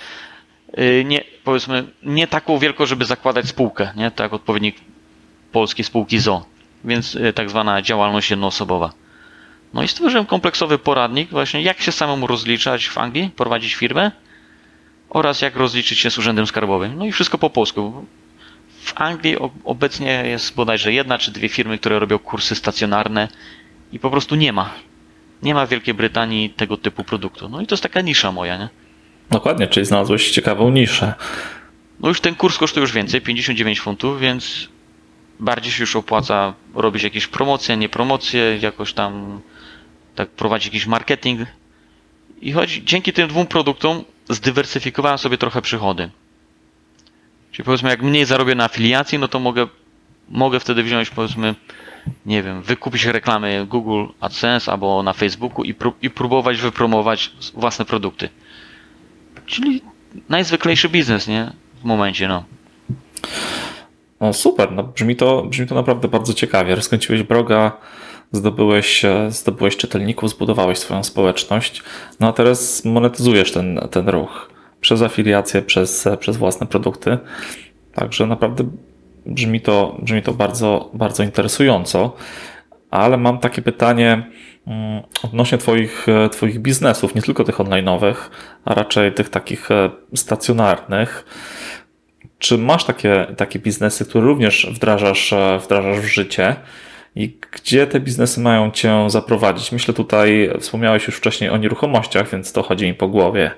nie, 1.06 1.24
powiedzmy, 1.44 1.88
nie 2.04 2.28
taką 2.28 2.58
wielką, 2.58 2.86
żeby 2.86 3.06
zakładać 3.06 3.48
spółkę, 3.48 3.94
nie? 3.96 4.12
Tak 4.12 4.34
odpowiednik 4.34 4.76
polskiej 5.52 5.86
spółki 5.86 6.20
ZO. 6.20 6.46
Więc 6.86 7.18
tak 7.36 7.50
zwana 7.50 7.82
działalność 7.82 8.30
jednoosobowa. 8.30 8.94
No 9.74 9.84
i 9.84 9.88
stworzyłem 9.88 10.26
kompleksowy 10.26 10.78
poradnik 10.78 11.30
właśnie 11.30 11.62
jak 11.62 11.82
się 11.82 11.92
samemu 11.92 12.28
rozliczać 12.28 12.88
w 12.88 12.98
Anglii, 12.98 13.32
prowadzić 13.36 13.76
firmę 13.76 14.12
oraz 15.10 15.42
jak 15.42 15.56
rozliczyć 15.56 16.00
się 16.00 16.12
z 16.12 16.18
urzędem 16.18 16.48
skarbowym. 16.48 16.98
No 16.98 17.06
i 17.06 17.12
wszystko 17.12 17.38
po 17.38 17.50
polsku. 17.50 18.06
W 18.82 19.02
Anglii 19.02 19.38
obecnie 19.64 20.24
jest 20.26 20.56
bodajże 20.56 20.94
jedna 20.94 21.18
czy 21.18 21.32
dwie 21.32 21.50
firmy, 21.50 21.78
które 21.78 22.00
robią 22.00 22.20
kursy 22.20 22.56
stacjonarne 22.56 23.28
i 23.92 24.00
po 24.00 24.10
prostu 24.10 24.36
nie 24.36 24.54
ma. 24.54 24.70
Nie 25.44 25.54
ma 25.54 25.66
w 25.66 25.70
Wielkiej 25.70 25.94
Brytanii 25.94 26.50
tego 26.50 26.78
typu 26.78 27.04
produktu. 27.04 27.50
No 27.50 27.62
i 27.62 27.68
to 27.68 27.76
jest 27.76 27.84
taka 27.84 28.02
nisza 28.02 28.32
moja, 28.32 28.58
nie? 28.58 28.70
Dokładnie, 29.32 29.68
czyli 29.68 29.86
znalazłeś 29.86 30.32
ciekawą 30.32 30.70
niszę. 30.70 31.14
No 32.00 32.08
już 32.08 32.22
ten 32.22 32.36
kurs 32.36 32.58
kosztuje 32.58 32.82
już 32.82 32.92
więcej, 32.92 33.22
59 33.22 33.80
funtów, 33.80 34.20
więc 34.20 34.68
bardziej 35.40 35.72
się 35.72 35.84
już 35.84 35.96
opłaca 35.96 36.54
robić 36.76 37.04
jakieś 37.04 37.28
promocje, 37.28 37.78
nie 37.78 37.90
promocje, 37.90 38.58
jakoś 38.62 38.94
tam 38.94 39.42
tak 40.20 40.30
prowadzić 40.30 40.66
jakiś 40.66 40.86
marketing. 40.86 41.40
I 42.42 42.52
choć 42.52 42.72
dzięki 42.72 43.14
tym 43.14 43.28
dwóm 43.28 43.48
produktom 43.48 44.04
zdywersyfikowałem 44.30 45.18
sobie 45.18 45.38
trochę 45.38 45.62
przychody. 45.62 46.10
Czyli 47.52 47.66
powiedzmy, 47.66 47.90
jak 47.90 48.02
mniej 48.02 48.26
zarobię 48.26 48.56
na 48.56 48.64
afiliacji, 48.64 49.20
no 49.20 49.28
to 49.28 49.40
mogę, 49.40 49.68
mogę 50.30 50.60
wtedy 50.60 50.84
wziąć, 50.84 51.10
powiedzmy, 51.10 51.56
nie 52.26 52.44
wiem, 52.44 52.62
wykupić 52.62 53.06
reklamy 53.06 53.66
Google 53.66 54.06
AdSense 54.20 54.72
albo 54.72 55.04
na 55.04 55.14
Facebooku 55.14 55.64
i, 55.64 55.74
pró 55.74 55.94
i 56.02 56.10
próbować 56.10 56.58
wypromować 56.58 57.32
własne 57.54 57.86
produkty. 57.86 58.30
Czyli 59.46 59.82
najzwyklejszy 60.30 60.90
biznes, 60.90 61.28
nie? 61.28 61.52
W 61.82 61.84
momencie, 61.84 62.28
no. 62.28 62.44
No 64.22 64.34
super, 64.34 64.72
no 64.72 64.84
brzmi, 64.84 65.16
to, 65.16 65.44
brzmi 65.44 65.68
to 65.68 65.76
naprawdę 65.76 66.08
bardzo 66.08 66.34
ciekawie. 66.34 66.76
Rozkręciłeś 66.76 67.24
bloga, 67.24 67.72
zdobyłeś, 68.32 69.06
zdobyłeś 69.30 69.78
czytelników, 69.78 70.30
zbudowałeś 70.30 70.78
swoją 70.78 71.04
społeczność, 71.04 71.84
no 72.20 72.28
a 72.28 72.34
teraz 72.34 72.86
monetyzujesz 72.86 73.52
ten, 73.52 73.80
ten 73.92 74.10
ruch 74.10 74.50
przez 74.82 75.02
afiliację, 75.02 75.62
przez, 75.62 76.08
przez 76.20 76.38
własne 76.38 76.68
produkty. 76.68 77.18
Także 77.94 78.26
naprawdę 78.26 78.64
brzmi 79.26 79.62
to, 79.62 79.98
brzmi 80.02 80.22
to 80.22 80.34
bardzo, 80.34 80.90
bardzo 80.94 81.24
interesująco. 81.24 82.16
Ale 82.92 83.18
mam 83.18 83.40
takie 83.40 83.62
pytanie 83.62 84.28
mm, 84.68 85.04
odnośnie 85.24 85.58
twoich, 85.58 86.08
twoich 86.32 86.60
biznesów, 86.60 87.16
nie 87.16 87.22
tylko 87.22 87.44
tych 87.44 87.58
online'owych, 87.58 88.16
a 88.66 88.74
raczej 88.74 89.14
tych 89.14 89.30
takich 89.30 89.70
stacjonarnych. 90.16 91.26
Czy 92.40 92.58
masz 92.58 92.84
takie, 92.84 93.28
takie 93.38 93.60
biznesy, 93.60 94.06
które 94.06 94.26
również 94.26 94.68
wdrażasz, 94.74 95.34
wdrażasz 95.64 96.00
w 96.00 96.06
życie? 96.06 96.56
I 97.16 97.38
gdzie 97.52 97.88
te 97.88 98.00
biznesy 98.00 98.40
mają 98.40 98.72
Cię 98.72 99.10
zaprowadzić? 99.10 99.72
Myślę 99.72 99.94
tutaj, 99.94 100.50
wspomniałeś 100.60 101.08
już 101.08 101.16
wcześniej 101.16 101.50
o 101.50 101.58
nieruchomościach, 101.58 102.32
więc 102.32 102.54
to 102.54 102.64
chodzi 102.64 102.86
mi 102.86 102.94
po 102.94 103.08
głowie. 103.08 103.52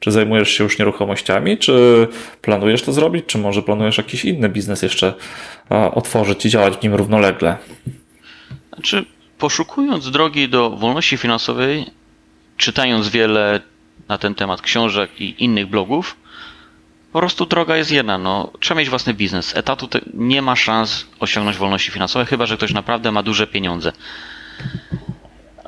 Czy 0.00 0.10
zajmujesz 0.10 0.50
się 0.50 0.64
już 0.64 0.78
nieruchomościami? 0.78 1.58
Czy 1.58 2.08
planujesz 2.42 2.82
to 2.82 2.92
zrobić? 2.92 3.26
Czy 3.26 3.38
może 3.38 3.62
planujesz 3.62 3.98
jakiś 3.98 4.24
inny 4.24 4.48
biznes 4.48 4.82
jeszcze 4.82 5.14
otworzyć 5.94 6.46
i 6.46 6.50
działać 6.50 6.76
w 6.76 6.82
nim 6.82 6.94
równolegle? 6.94 7.56
Znaczy, 8.74 9.04
poszukując 9.38 10.10
drogi 10.10 10.48
do 10.48 10.70
wolności 10.70 11.16
finansowej, 11.16 11.86
czytając 12.56 13.08
wiele 13.08 13.60
na 14.08 14.18
ten 14.18 14.34
temat 14.34 14.62
książek 14.62 15.20
i 15.20 15.44
innych 15.44 15.66
blogów, 15.66 16.16
po 17.12 17.18
prostu 17.18 17.46
droga 17.46 17.76
jest 17.76 17.90
jedna, 17.90 18.18
no, 18.18 18.52
trzeba 18.60 18.78
mieć 18.78 18.88
własny 18.88 19.14
biznes. 19.14 19.56
Etatu 19.56 19.88
nie 20.14 20.42
ma 20.42 20.56
szans 20.56 21.06
osiągnąć 21.20 21.56
wolności 21.56 21.90
finansowej, 21.90 22.26
chyba 22.26 22.46
że 22.46 22.56
ktoś 22.56 22.72
naprawdę 22.72 23.12
ma 23.12 23.22
duże 23.22 23.46
pieniądze. 23.46 23.92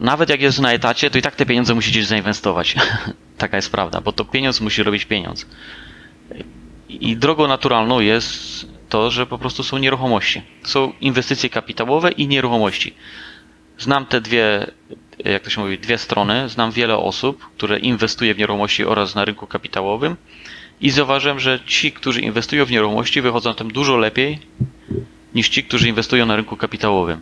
Nawet 0.01 0.29
jak 0.29 0.41
jest 0.41 0.61
na 0.61 0.73
etacie, 0.73 1.11
to 1.11 1.19
i 1.19 1.23
tak 1.23 1.37
te 1.37 1.47
pieniądze 1.47 1.75
musi 1.75 1.91
gdzieś 1.91 2.07
zainwestować. 2.07 2.75
Taka 3.39 3.57
jest 3.57 3.73
prawda, 3.73 4.01
bo 4.01 4.13
to 4.13 4.25
pieniądz 4.25 4.61
musi 4.61 4.83
robić 4.83 5.05
pieniądz. 5.05 5.47
I 6.89 7.17
drogą 7.17 7.49
naturalną 7.49 8.01
jest 8.01 8.67
to, 8.89 9.11
że 9.11 9.27
po 9.27 9.39
prostu 9.39 9.63
są 9.63 9.79
nieruchomości. 9.79 10.43
Są 10.63 10.93
inwestycje 11.01 11.51
kapitałowe 11.51 12.13
i 12.13 12.29
nieruchomości. 12.29 12.95
Znam 13.79 14.07
te 14.07 14.21
dwie, 14.21 14.67
jak 15.25 15.43
to 15.43 15.51
się 15.51 15.61
mówi, 15.61 15.79
dwie 15.79 15.99
strony. 15.99 16.49
Znam 16.49 16.71
wiele 16.71 16.97
osób, 16.97 17.51
które 17.57 17.79
inwestuje 17.79 18.35
w 18.35 18.39
nieruchomości 18.39 18.85
oraz 18.85 19.15
na 19.15 19.25
rynku 19.25 19.47
kapitałowym 19.47 20.17
i 20.81 20.91
zauważyłem, 20.91 21.41
że 21.41 21.61
ci, 21.67 21.93
którzy 21.93 22.21
inwestują 22.21 22.65
w 22.65 22.71
nieruchomości, 22.71 23.21
wychodzą 23.21 23.55
tam 23.55 23.71
dużo 23.71 23.97
lepiej 23.97 24.39
niż 25.35 25.49
ci, 25.49 25.65
którzy 25.65 25.89
inwestują 25.89 26.27
na 26.27 26.37
rynku 26.37 26.57
kapitałowym. 26.57 27.21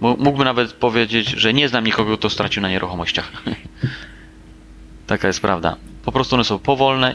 Mógłbym 0.00 0.44
nawet 0.44 0.72
powiedzieć, 0.72 1.28
że 1.28 1.54
nie 1.54 1.68
znam 1.68 1.84
nikogo, 1.84 2.18
kto 2.18 2.30
stracił 2.30 2.62
na 2.62 2.68
nieruchomościach. 2.70 3.32
Taka 5.06 5.26
jest 5.26 5.40
prawda. 5.40 5.76
Po 6.04 6.12
prostu 6.12 6.34
one 6.34 6.44
są 6.44 6.58
powolne 6.58 7.14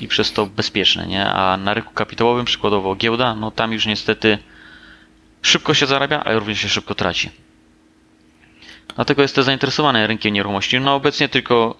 i 0.00 0.08
przez 0.08 0.32
to 0.32 0.46
bezpieczne, 0.46 1.06
nie? 1.06 1.26
A 1.26 1.56
na 1.56 1.74
rynku 1.74 1.94
kapitałowym, 1.94 2.44
przykładowo 2.44 2.94
giełda, 2.94 3.34
no 3.34 3.50
tam 3.50 3.72
już 3.72 3.86
niestety 3.86 4.38
szybko 5.42 5.74
się 5.74 5.86
zarabia, 5.86 6.24
ale 6.24 6.38
również 6.38 6.60
się 6.60 6.68
szybko 6.68 6.94
traci. 6.94 7.30
Dlatego 8.94 9.22
jestem 9.22 9.44
zainteresowany 9.44 10.06
rynkiem 10.06 10.34
nieruchomości. 10.34 10.80
No 10.80 10.94
obecnie 10.94 11.28
tylko 11.28 11.76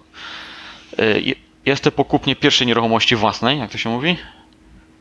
yy, 0.99 1.35
jestem 1.67 1.93
po 1.93 2.05
kupnie 2.05 2.37
pierwszej 2.37 2.67
nieruchomości 2.67 3.17
własnej, 3.17 3.59
jak 3.59 3.71
to 3.71 3.79
się 3.79 3.91
mówi. 3.91 4.17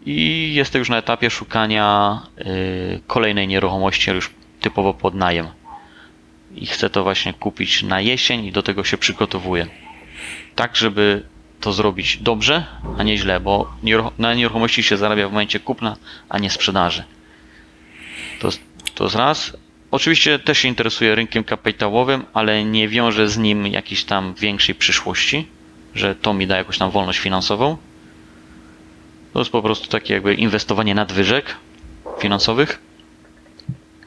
I 0.06 0.50
jestem 0.54 0.80
już 0.80 0.90
na 0.90 0.98
etapie 0.98 1.30
szukania 1.30 2.20
yy, 2.38 2.46
kolejnej 3.08 3.48
nieruchomości, 3.48 4.12
już 4.12 4.32
typowo 4.62 4.94
pod 4.94 5.16
najem. 5.16 5.48
I 6.56 6.66
chcę 6.66 6.90
to 6.90 7.04
właśnie 7.04 7.34
kupić 7.34 7.84
na 7.84 8.02
jesień 8.02 8.46
i 8.46 8.52
do 8.52 8.64
tego 8.64 8.84
się 8.84 8.98
przygotowuję. 8.98 9.68
Tak, 10.56 10.76
żeby 10.76 11.24
to 11.60 11.74
zrobić 11.74 12.18
dobrze, 12.18 12.66
a 12.98 13.04
nie 13.04 13.18
źle, 13.18 13.40
bo 13.40 13.74
na 14.18 14.34
nieruchomości 14.34 14.84
się 14.84 14.98
zarabia 14.98 15.28
w 15.28 15.32
momencie 15.32 15.60
kupna, 15.60 15.98
a 16.30 16.40
nie 16.40 16.50
sprzedaży. 16.50 17.04
To, 18.40 18.50
to 18.96 19.10
raz. 19.18 19.58
Oczywiście 19.92 20.40
też 20.40 20.58
się 20.58 20.68
interesuję 20.68 21.16
rynkiem 21.16 21.44
kapitałowym, 21.44 22.26
ale 22.34 22.64
nie 22.64 22.88
wiążę 22.88 23.30
z 23.30 23.38
nim 23.38 23.68
jakiejś 23.68 24.04
tam 24.04 24.34
większej 24.34 24.76
przyszłości, 24.76 25.48
że 26.00 26.16
to 26.16 26.34
mi 26.34 26.48
da 26.48 26.58
jakąś 26.58 26.78
tam 26.78 26.92
wolność 26.92 27.20
finansową. 27.20 27.78
To 29.34 29.40
jest 29.40 29.52
po 29.52 29.62
prostu 29.62 29.88
takie 29.88 30.14
jakby 30.14 30.34
inwestowanie 30.34 30.96
nadwyżek 30.96 31.56
finansowych. 32.20 32.80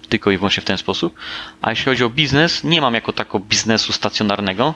Tylko 0.09 0.31
i 0.31 0.37
wyłącznie 0.37 0.61
w 0.61 0.65
ten 0.65 0.79
sposób. 0.79 1.15
A 1.63 1.71
jeśli 1.71 1.85
chodzi 1.85 2.05
o 2.05 2.11
biznes, 2.11 2.65
nie 2.65 2.81
mam 2.81 2.95
jako 2.95 3.13
tako 3.13 3.41
biznesu 3.41 3.93
stacjonarnego. 3.93 4.75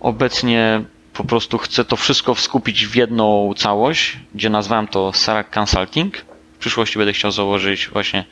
Obecnie 0.00 0.84
po 1.12 1.24
prostu 1.24 1.58
chcę 1.58 1.84
to 1.84 1.96
wszystko 1.96 2.34
skupić 2.34 2.86
w 2.86 2.94
jedną 2.94 3.54
całość, 3.56 4.16
gdzie 4.34 4.50
nazwałem 4.50 4.88
to 4.88 5.12
Sarah 5.12 5.58
Consulting. 5.58 6.16
W 6.54 6.58
przyszłości 6.58 6.98
będę 6.98 7.12
chciał 7.12 7.30
założyć 7.30 7.88
właśnie 7.88 8.24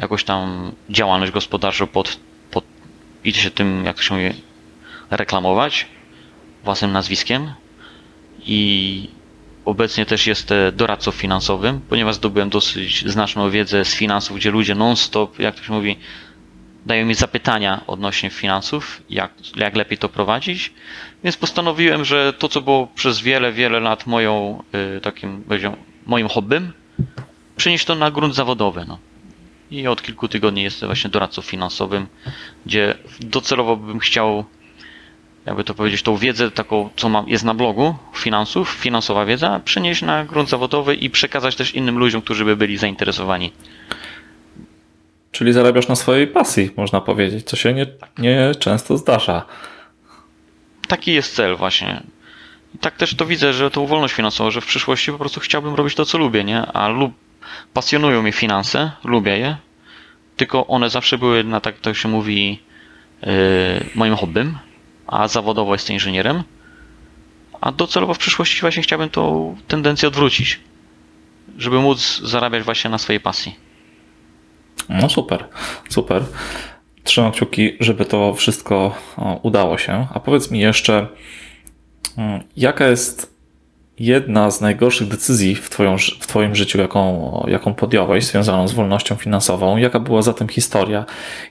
jakąś 0.00 0.24
tam 0.24 0.72
działalność 0.90 1.32
gospodarczą 1.32 1.86
pod, 1.86 2.16
pod 2.50 2.64
idzie 3.24 3.40
się 3.40 3.50
tym, 3.50 3.84
jak 3.84 4.02
się 4.02 4.14
mówi, 4.14 4.30
reklamować 5.10 5.86
własnym 6.64 6.92
nazwiskiem 6.92 7.52
i 8.46 9.08
obecnie 9.64 10.06
też 10.06 10.26
jestem 10.26 10.76
doradcą 10.76 11.10
finansowym, 11.10 11.80
ponieważ 11.88 12.14
zdobyłem 12.14 12.50
dosyć 12.50 13.10
znaczną 13.10 13.50
wiedzę 13.50 13.84
z 13.84 13.94
finansów, 13.94 14.36
gdzie 14.36 14.50
ludzie 14.50 14.74
non-stop, 14.74 15.38
jak 15.38 15.54
to 15.54 15.62
się 15.62 15.72
mówi, 15.72 15.96
dają 16.86 17.06
mi 17.06 17.14
zapytania 17.14 17.80
odnośnie 17.86 18.30
finansów, 18.30 19.02
jak, 19.10 19.32
jak 19.56 19.76
lepiej 19.76 19.98
to 19.98 20.08
prowadzić. 20.08 20.72
Więc 21.24 21.36
postanowiłem, 21.36 22.04
że 22.04 22.32
to, 22.32 22.48
co 22.48 22.60
było 22.60 22.86
przez 22.86 23.20
wiele, 23.20 23.52
wiele 23.52 23.80
lat 23.80 24.06
moją, 24.06 24.62
y, 24.96 25.00
takim, 25.00 25.44
moim 26.06 26.28
hobbym, 26.28 26.72
przenieść 27.56 27.84
to 27.84 27.94
na 27.94 28.10
grunt 28.10 28.34
zawodowy. 28.34 28.84
No. 28.88 28.98
I 29.70 29.86
od 29.86 30.02
kilku 30.02 30.28
tygodni 30.28 30.62
jestem 30.62 30.88
właśnie 30.88 31.10
doradcą 31.10 31.42
finansowym, 31.42 32.06
gdzie 32.66 32.94
docelowo 33.20 33.76
bym 33.76 33.98
chciał, 33.98 34.44
jakby 35.46 35.64
to 35.64 35.74
powiedzieć, 35.74 36.02
tą 36.02 36.16
wiedzę 36.16 36.50
taką, 36.50 36.90
co 36.96 37.08
mam, 37.08 37.28
jest 37.28 37.44
na 37.44 37.54
blogu 37.54 37.94
finansów, 38.14 38.68
finansowa 38.68 39.24
wiedza, 39.26 39.60
przenieść 39.64 40.02
na 40.02 40.24
grunt 40.24 40.48
zawodowy 40.48 40.94
i 40.94 41.10
przekazać 41.10 41.56
też 41.56 41.74
innym 41.74 41.98
ludziom, 41.98 42.22
którzy 42.22 42.44
by 42.44 42.56
byli 42.56 42.76
zainteresowani. 42.76 43.52
Czyli 45.32 45.52
zarabiasz 45.52 45.88
na 45.88 45.96
swojej 45.96 46.26
pasji, 46.26 46.70
można 46.76 47.00
powiedzieć, 47.00 47.46
co 47.46 47.56
się 47.56 47.74
nie, 47.74 47.86
nie 48.18 48.54
często 48.58 48.96
zdarza. 48.96 49.46
Taki 50.88 51.12
jest 51.12 51.34
cel 51.34 51.56
właśnie. 51.56 52.02
I 52.74 52.78
tak 52.78 52.96
też 52.96 53.14
to 53.14 53.26
widzę, 53.26 53.52
że 53.52 53.70
tą 53.70 53.86
wolność 53.86 54.14
finansową, 54.14 54.50
że 54.50 54.60
w 54.60 54.66
przyszłości 54.66 55.12
po 55.12 55.18
prostu 55.18 55.40
chciałbym 55.40 55.74
robić 55.74 55.94
to, 55.94 56.04
co 56.04 56.18
lubię, 56.18 56.44
nie? 56.44 56.66
A 56.66 56.88
lub 56.88 57.12
pasjonują 57.74 58.22
mnie 58.22 58.32
finanse, 58.32 58.92
lubię 59.04 59.38
je, 59.38 59.56
tylko 60.36 60.66
one 60.66 60.90
zawsze 60.90 61.18
były 61.18 61.44
na 61.44 61.60
tak 61.60 61.78
to 61.78 61.94
się 61.94 62.08
mówi 62.08 62.58
yy, 63.22 63.28
moim 63.94 64.16
hobbym, 64.16 64.58
a 65.10 65.28
zawodowo 65.28 65.72
jestem 65.72 65.94
inżynierem. 65.94 66.42
A 67.60 67.72
docelowo 67.72 68.14
w 68.14 68.18
przyszłości 68.18 68.60
właśnie 68.60 68.82
chciałbym 68.82 69.10
tą 69.10 69.56
tendencję 69.68 70.08
odwrócić, 70.08 70.60
żeby 71.58 71.80
móc 71.80 72.20
zarabiać 72.24 72.62
właśnie 72.62 72.90
na 72.90 72.98
swojej 72.98 73.20
pasji. 73.20 73.56
No 74.88 75.08
super, 75.08 75.44
super. 75.88 76.22
Trzymam 77.04 77.32
kciuki, 77.32 77.76
żeby 77.80 78.04
to 78.04 78.34
wszystko 78.34 78.94
udało 79.42 79.78
się. 79.78 80.06
A 80.14 80.20
powiedz 80.20 80.50
mi 80.50 80.60
jeszcze, 80.60 81.06
mm, 82.16 82.42
jaka 82.56 82.86
jest 82.86 83.34
jedna 83.98 84.50
z 84.50 84.60
najgorszych 84.60 85.08
decyzji 85.08 85.54
w, 85.54 85.70
twoją, 85.70 85.96
w 85.98 86.26
Twoim 86.26 86.54
życiu, 86.54 86.78
jaką, 86.78 87.44
jaką 87.48 87.74
podjąłeś, 87.74 88.24
związaną 88.24 88.68
z 88.68 88.72
wolnością 88.72 89.16
finansową? 89.16 89.76
Jaka 89.76 90.00
była 90.00 90.22
za 90.22 90.34
tym 90.34 90.48
historia? 90.48 91.04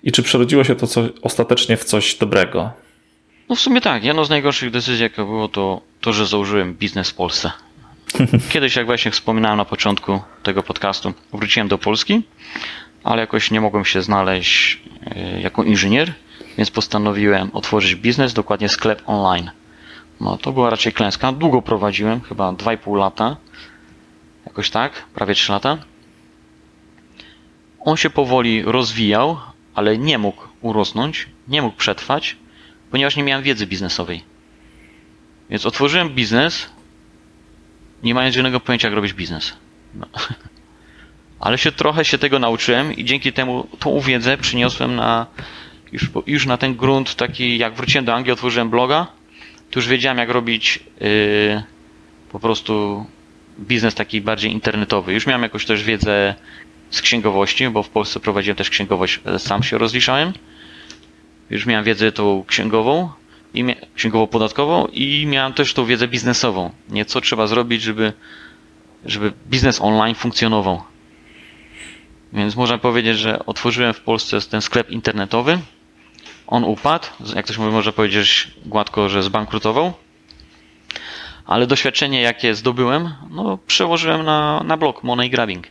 I 0.03 0.12
czy 0.12 0.24
przerodziło 0.24 0.64
się 0.64 0.76
to 0.76 0.88
co, 0.88 1.01
ostatecznie 1.22 1.78
w 1.78 1.84
coś 1.84 2.16
dobrego? 2.16 2.72
No 3.50 3.56
w 3.56 3.60
sumie 3.60 3.82
tak. 3.82 4.04
Jedną 4.04 4.26
z 4.26 4.30
najgorszych 4.30 4.72
decyzji, 4.72 5.04
jaka 5.04 5.26
było, 5.26 5.47
to 5.47 5.82
to, 6.02 6.14
że 6.14 6.26
założyłem 6.26 6.74
biznes 6.74 7.10
w 7.10 7.14
Polsce. 7.14 7.52
Kiedyś, 8.52 8.76
jak 8.76 8.86
właśnie 8.86 9.12
wspominałem 9.12 9.58
na 9.58 9.66
początku 9.66 10.22
tego 10.43 10.64
podcastu, 10.64 11.14
wróciłem 11.34 11.68
do 11.68 11.78
Polski 11.78 12.24
ale 13.04 13.22
jakoś 13.22 13.52
nie 13.52 13.62
mogłem 13.62 13.86
się 13.86 14.02
znaleźć 14.02 14.82
e, 15.06 15.41
jako 15.41 15.64
inżynier, 15.64 16.14
więc 16.58 16.72
postanowiłem 16.72 17.50
otworzyć 17.54 17.95
biznes, 17.95 18.34
dokładnie 18.34 18.70
sklep 18.70 19.02
online. 19.06 19.52
No 20.22 20.38
to 20.38 20.52
była 20.52 20.70
raczej 20.70 20.93
klęska. 20.93 21.32
Długo 21.32 21.62
prowadziłem, 21.62 22.22
chyba 22.22 22.52
2,5 22.52 22.97
lata. 22.97 23.38
Jakoś 24.45 24.70
tak, 24.70 25.06
prawie 25.14 25.34
3 25.34 25.52
lata. 25.52 25.78
On 27.80 27.97
się 27.97 28.10
powoli 28.10 28.64
rozwijał, 28.64 29.38
ale 29.76 29.97
nie 29.97 30.18
mógł 30.18 30.43
urosnąć, 30.62 31.28
nie 31.47 31.62
mógł 31.62 31.78
przetrwać, 31.78 32.36
ponieważ 32.91 33.15
nie 33.15 33.23
miałem 33.23 33.43
wiedzy 33.43 33.67
biznesowej. 33.67 34.23
Więc 35.49 35.65
otworzyłem 35.65 36.09
biznes, 36.09 36.69
nie 38.03 38.13
mając 38.13 38.35
żadnego 38.35 38.59
pojęcia, 38.59 38.87
jak 38.87 38.95
robić 38.95 39.13
biznes. 39.13 39.53
No. 39.95 40.07
ale 41.39 41.57
się 41.57 41.71
trochę 41.71 42.05
się 42.05 42.17
tego 42.17 42.39
nauczyłem 42.39 42.93
i 42.93 43.05
dzięki 43.05 43.33
temu 43.33 43.67
tą 43.79 43.99
wiedzę 43.99 44.37
przyniosłem 44.37 44.95
na 44.95 45.27
już, 45.91 46.09
już 46.27 46.45
na 46.45 46.57
ten 46.57 46.75
grunt 46.75 47.15
taki, 47.15 47.57
jak 47.57 47.73
wróciłem 47.73 48.05
do 48.05 48.13
Anglii, 48.13 48.33
otworzyłem 48.33 48.69
bloga, 48.69 49.07
to 49.71 49.79
już 49.79 49.87
wiedziałem 49.87 50.17
jak 50.17 50.29
robić 50.29 50.79
yy, 51.01 51.63
po 52.31 52.39
prostu 52.39 53.05
biznes 53.59 53.95
taki 53.95 54.21
bardziej 54.21 54.51
internetowy. 54.51 55.13
Już 55.13 55.27
miałem 55.27 55.43
jakąś 55.43 55.65
też 55.65 55.83
wiedzę 55.83 56.35
z 56.89 57.01
księgowości, 57.01 57.69
bo 57.69 57.83
w 57.83 57.89
Polsce 57.89 58.19
prowadziłem 58.19 58.55
też 58.55 58.69
księgowość, 58.69 59.19
sam 59.37 59.63
się 59.63 59.77
rozliczałem. 59.77 60.33
Już 61.50 61.66
miałem 61.66 61.86
wiedzę 61.86 62.12
tą 62.12 62.43
księgową, 62.47 63.10
i 63.54 63.76
księgowo-podatkową 63.95 64.88
i 64.93 65.26
miałem 65.28 65.54
też 65.54 65.74
tą 65.74 65.86
wiedzę 65.86 66.08
biznesową. 66.08 66.72
Nie 66.89 67.06
co 67.06 67.22
trzeba 67.22 67.47
zrobić, 67.47 67.82
żeby, 67.82 68.14
żeby 69.06 69.34
biznes 69.47 69.82
online 69.82 70.16
funkcjonował. 70.16 70.82
Więc 72.34 72.56
można 72.56 72.78
powiedzieć, 72.78 73.18
że 73.18 73.45
otworzyłem 73.45 73.93
w 73.93 74.02
Polsce 74.02 74.41
ten 74.41 74.62
sklep 74.62 74.89
internetowy. 74.89 75.60
On 76.47 76.64
upadł, 76.64 77.08
jak 77.36 77.45
ktoś 77.45 77.58
mówi, 77.58 77.72
może 77.72 77.93
powiedzieć 77.93 78.52
gładko, 78.66 79.10
że 79.10 79.24
zbankrutował. 79.24 79.93
Ale 81.45 81.68
doświadczenie, 81.68 82.22
jakie 82.22 82.56
zdobyłem, 82.56 83.14
no, 83.30 83.58
przełożyłem 83.68 84.26
na, 84.26 84.64
na 84.64 84.78
blog 84.78 85.04
Money 85.04 85.30
Grabbing. 85.30 85.68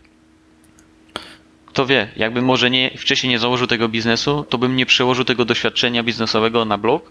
Kto 1.79 1.87
wie, 1.87 2.09
jakbym 2.17 2.45
może 2.45 2.71
nie, 2.71 2.91
wcześniej 2.97 3.31
nie 3.31 3.39
założył 3.39 3.67
tego 3.67 3.89
biznesu, 3.89 4.45
to 4.49 4.59
bym 4.59 4.77
nie 4.77 4.87
przełożył 4.87 5.25
tego 5.25 5.45
doświadczenia 5.45 6.03
biznesowego 6.03 6.65
na 6.65 6.79
blog. 6.79 7.11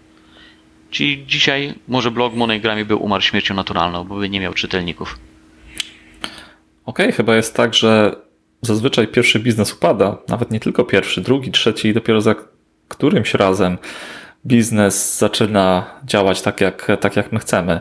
Czyli 0.90 1.26
dzisiaj 1.26 1.74
może 1.88 2.10
blog 2.10 2.34
Money 2.34 2.60
Grabbing 2.60 2.88
był 2.88 3.02
umarł 3.02 3.22
śmiercią 3.22 3.54
naturalną, 3.54 4.04
bo 4.04 4.16
by 4.16 4.28
nie 4.28 4.40
miał 4.40 4.54
czytelników. 4.54 5.18
Okej, 6.86 7.06
okay, 7.06 7.12
chyba 7.12 7.36
jest 7.36 7.54
tak, 7.54 7.74
że 7.74 8.16
zazwyczaj 8.62 9.08
pierwszy 9.08 9.40
biznes 9.40 9.72
upada, 9.72 10.18
nawet 10.28 10.50
nie 10.50 10.60
tylko 10.60 10.84
pierwszy, 10.84 11.20
drugi, 11.20 11.50
trzeci 11.50 11.88
i 11.88 11.94
dopiero 11.94 12.20
za 12.20 12.34
którymś 12.88 13.34
razem 13.34 13.78
biznes 14.46 15.18
zaczyna 15.18 15.86
działać 16.04 16.42
tak 16.42 16.60
jak, 16.60 16.86
tak, 17.00 17.16
jak 17.16 17.32
my 17.32 17.38
chcemy. 17.38 17.80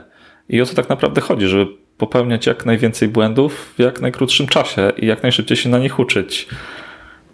I 0.49 0.61
o 0.61 0.65
to 0.65 0.73
tak 0.73 0.89
naprawdę 0.89 1.21
chodzi, 1.21 1.47
żeby 1.47 1.86
popełniać 1.97 2.45
jak 2.45 2.65
najwięcej 2.65 3.07
błędów 3.07 3.73
w 3.77 3.79
jak 3.79 4.01
najkrótszym 4.01 4.47
czasie 4.47 4.91
i 4.97 5.05
jak 5.05 5.23
najszybciej 5.23 5.57
się 5.57 5.69
na 5.69 5.77
nich 5.77 5.99
uczyć. 5.99 6.47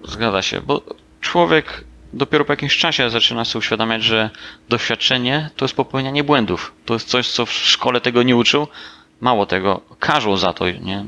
Zgadza 0.03 0.41
się, 0.41 0.61
bo 0.61 0.81
człowiek 1.21 1.83
dopiero 2.13 2.45
po 2.45 2.53
jakimś 2.53 2.77
czasie 2.77 3.09
zaczyna 3.09 3.45
sobie 3.45 3.59
uświadamiać, 3.59 4.03
że 4.03 4.29
doświadczenie 4.69 5.49
to 5.55 5.65
jest 5.65 5.75
popełnianie 5.75 6.23
błędów. 6.23 6.73
To 6.85 6.93
jest 6.93 7.07
coś, 7.07 7.31
co 7.31 7.45
w 7.45 7.51
szkole 7.51 8.01
tego 8.01 8.23
nie 8.23 8.35
uczył. 8.35 8.67
Mało 9.21 9.45
tego, 9.45 9.81
każą 9.99 10.37
za 10.37 10.53
to, 10.53 10.69
nie? 10.69 11.05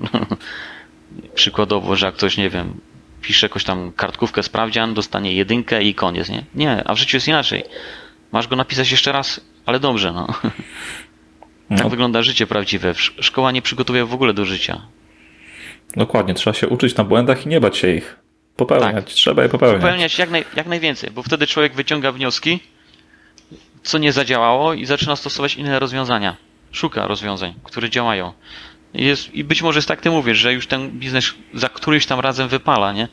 Przykładowo, 1.35 1.95
że 1.95 2.05
jak 2.05 2.15
ktoś, 2.15 2.37
nie 2.37 2.49
wiem, 2.49 2.79
pisze 3.21 3.45
jakąś 3.45 3.63
tam 3.63 3.91
kartkówkę 3.91 4.43
sprawdzian, 4.43 4.93
dostanie 4.93 5.33
jedynkę 5.33 5.83
i 5.83 5.95
koniec, 5.95 6.29
nie? 6.29 6.45
Nie, 6.55 6.87
a 6.87 6.95
w 6.95 6.97
życiu 6.97 7.17
jest 7.17 7.27
inaczej. 7.27 7.63
Masz 8.31 8.47
go 8.47 8.55
napisać 8.55 8.91
jeszcze 8.91 9.11
raz, 9.11 9.41
ale 9.65 9.79
dobrze, 9.79 10.13
no. 10.13 10.27
Tak 11.69 11.83
No, 11.83 11.89
wygląda 11.89 12.23
życie 12.23 12.47
prawdziwe. 12.47 12.89
Sz- 12.89 13.25
Szkoła 13.25 13.51
nie 13.51 13.61
przygotowuje 13.61 14.05
w 14.05 14.13
ogóle 14.13 14.33
do 14.33 14.45
życia. 14.45 14.81
dokładnie, 15.95 16.33
trzeba 16.33 16.53
się 16.53 16.67
uczyć 16.67 16.95
na 16.95 17.03
błędach 17.03 17.45
i 17.45 17.49
nie 17.49 17.59
bać 17.61 17.77
się 17.77 17.95
ich. 17.95 18.17
Popełniać, 18.55 19.13
trzeba 19.13 19.43
je 19.43 19.49
popełniać. 19.49 19.81
Popełniać 19.81 20.19
jak, 20.19 20.29
naj, 20.29 20.45
jak 20.55 20.67
najwięcej, 20.67 21.11
bo 21.11 21.23
wtedy 21.23 21.47
człowiek 21.47 21.73
wyciąga 21.73 22.11
wnioski, 22.11 22.59
co 23.83 23.97
nie 23.97 24.11
zadziałało 24.11 24.73
i 24.73 24.85
zaczyna 24.85 25.15
stosować 25.15 25.55
inne 25.55 25.79
rozwiązania. 25.79 26.35
Szuka 26.71 27.07
rozwiązań, 27.07 27.53
które 27.63 27.89
działają. 27.89 28.33
Jest, 28.93 29.33
I 29.33 29.43
być 29.43 29.61
może 29.61 29.77
jest 29.77 29.87
tak 29.87 30.01
ty 30.01 30.09
mówisz, 30.09 30.37
że 30.37 30.53
już 30.53 30.67
ten 30.67 30.91
biznes 30.91 31.33
za 31.53 31.69
któryś 31.69 32.05
tam 32.05 32.19
razem 32.19 32.47
wypala, 32.47 32.93
nie? 32.93 33.07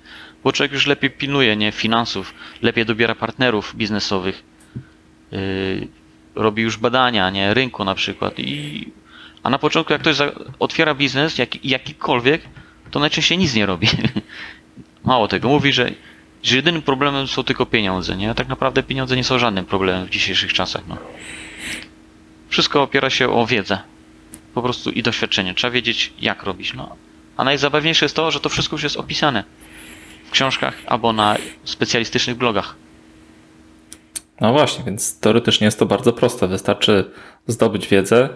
Bo 0.44 0.53
człowiek 0.53 0.72
już 0.72 0.86
lepiej 0.86 1.11
pilnuje, 1.11 1.57
nie? 1.57 1.72
Finansów, 1.72 2.34
lepiej 2.62 2.86
dobiera 2.86 3.14
partnerów 3.14 3.76
biznesowych, 3.76 4.42
yy, 5.32 5.88
robi 6.35 6.62
już 6.62 6.76
badania, 6.76 7.30
nie? 7.30 7.55
Rynku 7.55 7.85
na 7.85 7.95
przykład 7.95 8.39
i... 8.39 8.89
A 9.43 9.51
na 9.51 9.59
początku 9.59 9.93
jak 9.93 10.03
ktoś 10.03 10.16
za, 10.16 10.33
otwiera 10.59 10.95
biznes, 10.95 11.39
jak, 11.39 11.64
jakikolwiek, 11.64 12.43
to 12.91 13.01
najczęściej 13.01 13.39
nic 13.39 13.55
nie 13.55 13.66
robi. 13.66 13.89
Mało 15.05 15.28
tego, 15.28 15.49
mówi, 15.49 15.72
że, 15.72 15.91
że 16.43 16.57
jedynym 16.57 16.83
problemem 16.83 17.26
są 17.26 17.45
tylko 17.45 17.66
pieniądze, 17.66 18.16
nie? 18.16 18.30
A 18.30 18.35
tak 18.35 18.49
naprawdę 18.49 18.83
pieniądze 18.83 19.16
nie 19.16 19.24
są 19.24 19.39
żadnym 19.39 19.64
problemem 19.64 20.07
w 20.07 20.11
dzisiejszych 20.11 20.53
czasach, 20.53 20.83
no. 20.89 20.97
Wszystko 22.49 22.83
opiera 22.83 23.11
się 23.11 23.28
o 23.28 23.47
wiedzę. 23.47 23.78
Po 24.55 24.62
prostu 24.62 24.91
i 24.91 25.03
doświadczenie. 25.03 25.55
Trzeba 25.55 25.70
wiedzieć, 25.70 26.12
jak 26.20 26.43
robić, 26.43 26.74
no. 26.74 26.97
A 27.37 27.45
najzabawniejsze 27.45 28.05
jest 28.05 28.16
to, 28.16 28.30
że 28.30 28.41
to 28.41 28.49
wszystko 28.49 28.74
już 28.74 28.83
jest 28.83 28.97
opisane 28.97 29.45
w 30.24 30.30
książkach 30.30 30.83
albo 30.87 31.12
na 31.12 31.37
specjalistycznych 31.64 32.37
blogach. 32.37 32.74
No 34.43 34.53
właśnie, 34.53 34.84
więc 34.84 35.20
teoretycznie 35.20 35.64
jest 35.64 35.78
to 35.78 35.86
bardzo 35.86 36.12
proste. 36.12 36.49
Wystarczy 36.49 37.11
zdobyć 37.47 37.88
wiedzę, 37.88 38.28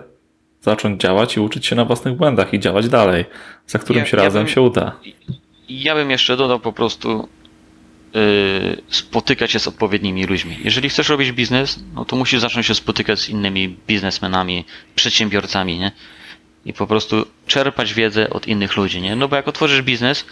zacząć 0.61 1.01
działać 1.01 1.37
i 1.37 1.41
uczyć 1.41 1.67
się 1.67 1.77
na 1.77 1.85
własnych 1.85 2.15
błędach 2.15 2.55
i 2.55 2.61
działać 2.61 2.89
dalej, 2.89 3.25
za 3.67 3.79
którymś 3.79 4.13
Ja- 4.13 4.19
ja 4.19 4.25
razem 4.25 4.45
bym- 4.45 4.53
się 4.55 4.61
uda. 4.61 4.97
Ja 5.69 5.95
bym 5.95 6.11
jeszcze 6.11 6.37
dodał 6.37 6.61
po 6.61 6.73
prostu 6.73 7.29
yy, 8.15 8.21
spotykać 8.89 9.51
się 9.53 9.59
z 9.59 9.69
odpowiednimi 9.69 10.27
ludźmi. 10.27 10.59
Jeżeli 10.65 10.89
chcesz 10.89 11.09
robić 11.09 11.33
biznes, 11.33 11.81
no 11.95 12.05
to 12.05 12.17
musisz 12.17 12.41
zacząć 12.41 12.67
się 12.67 12.75
spotykać 12.75 13.19
z 13.19 13.29
innymi 13.29 13.77
biznesmenami, 13.87 14.65
przedsiębiorcami, 14.95 15.79
nie? 15.79 15.93
I 16.65 16.73
po 16.73 16.87
prostu 16.87 17.27
czerpać 17.47 17.95
wiedzę 17.95 18.31
od 18.31 18.49
innych 18.49 18.77
ludzi, 18.77 19.01
nie? 19.03 19.17
No 19.17 19.29
bo 19.29 19.37
jak 19.37 19.49
otworzysz 19.49 19.83
biznes 19.83 20.25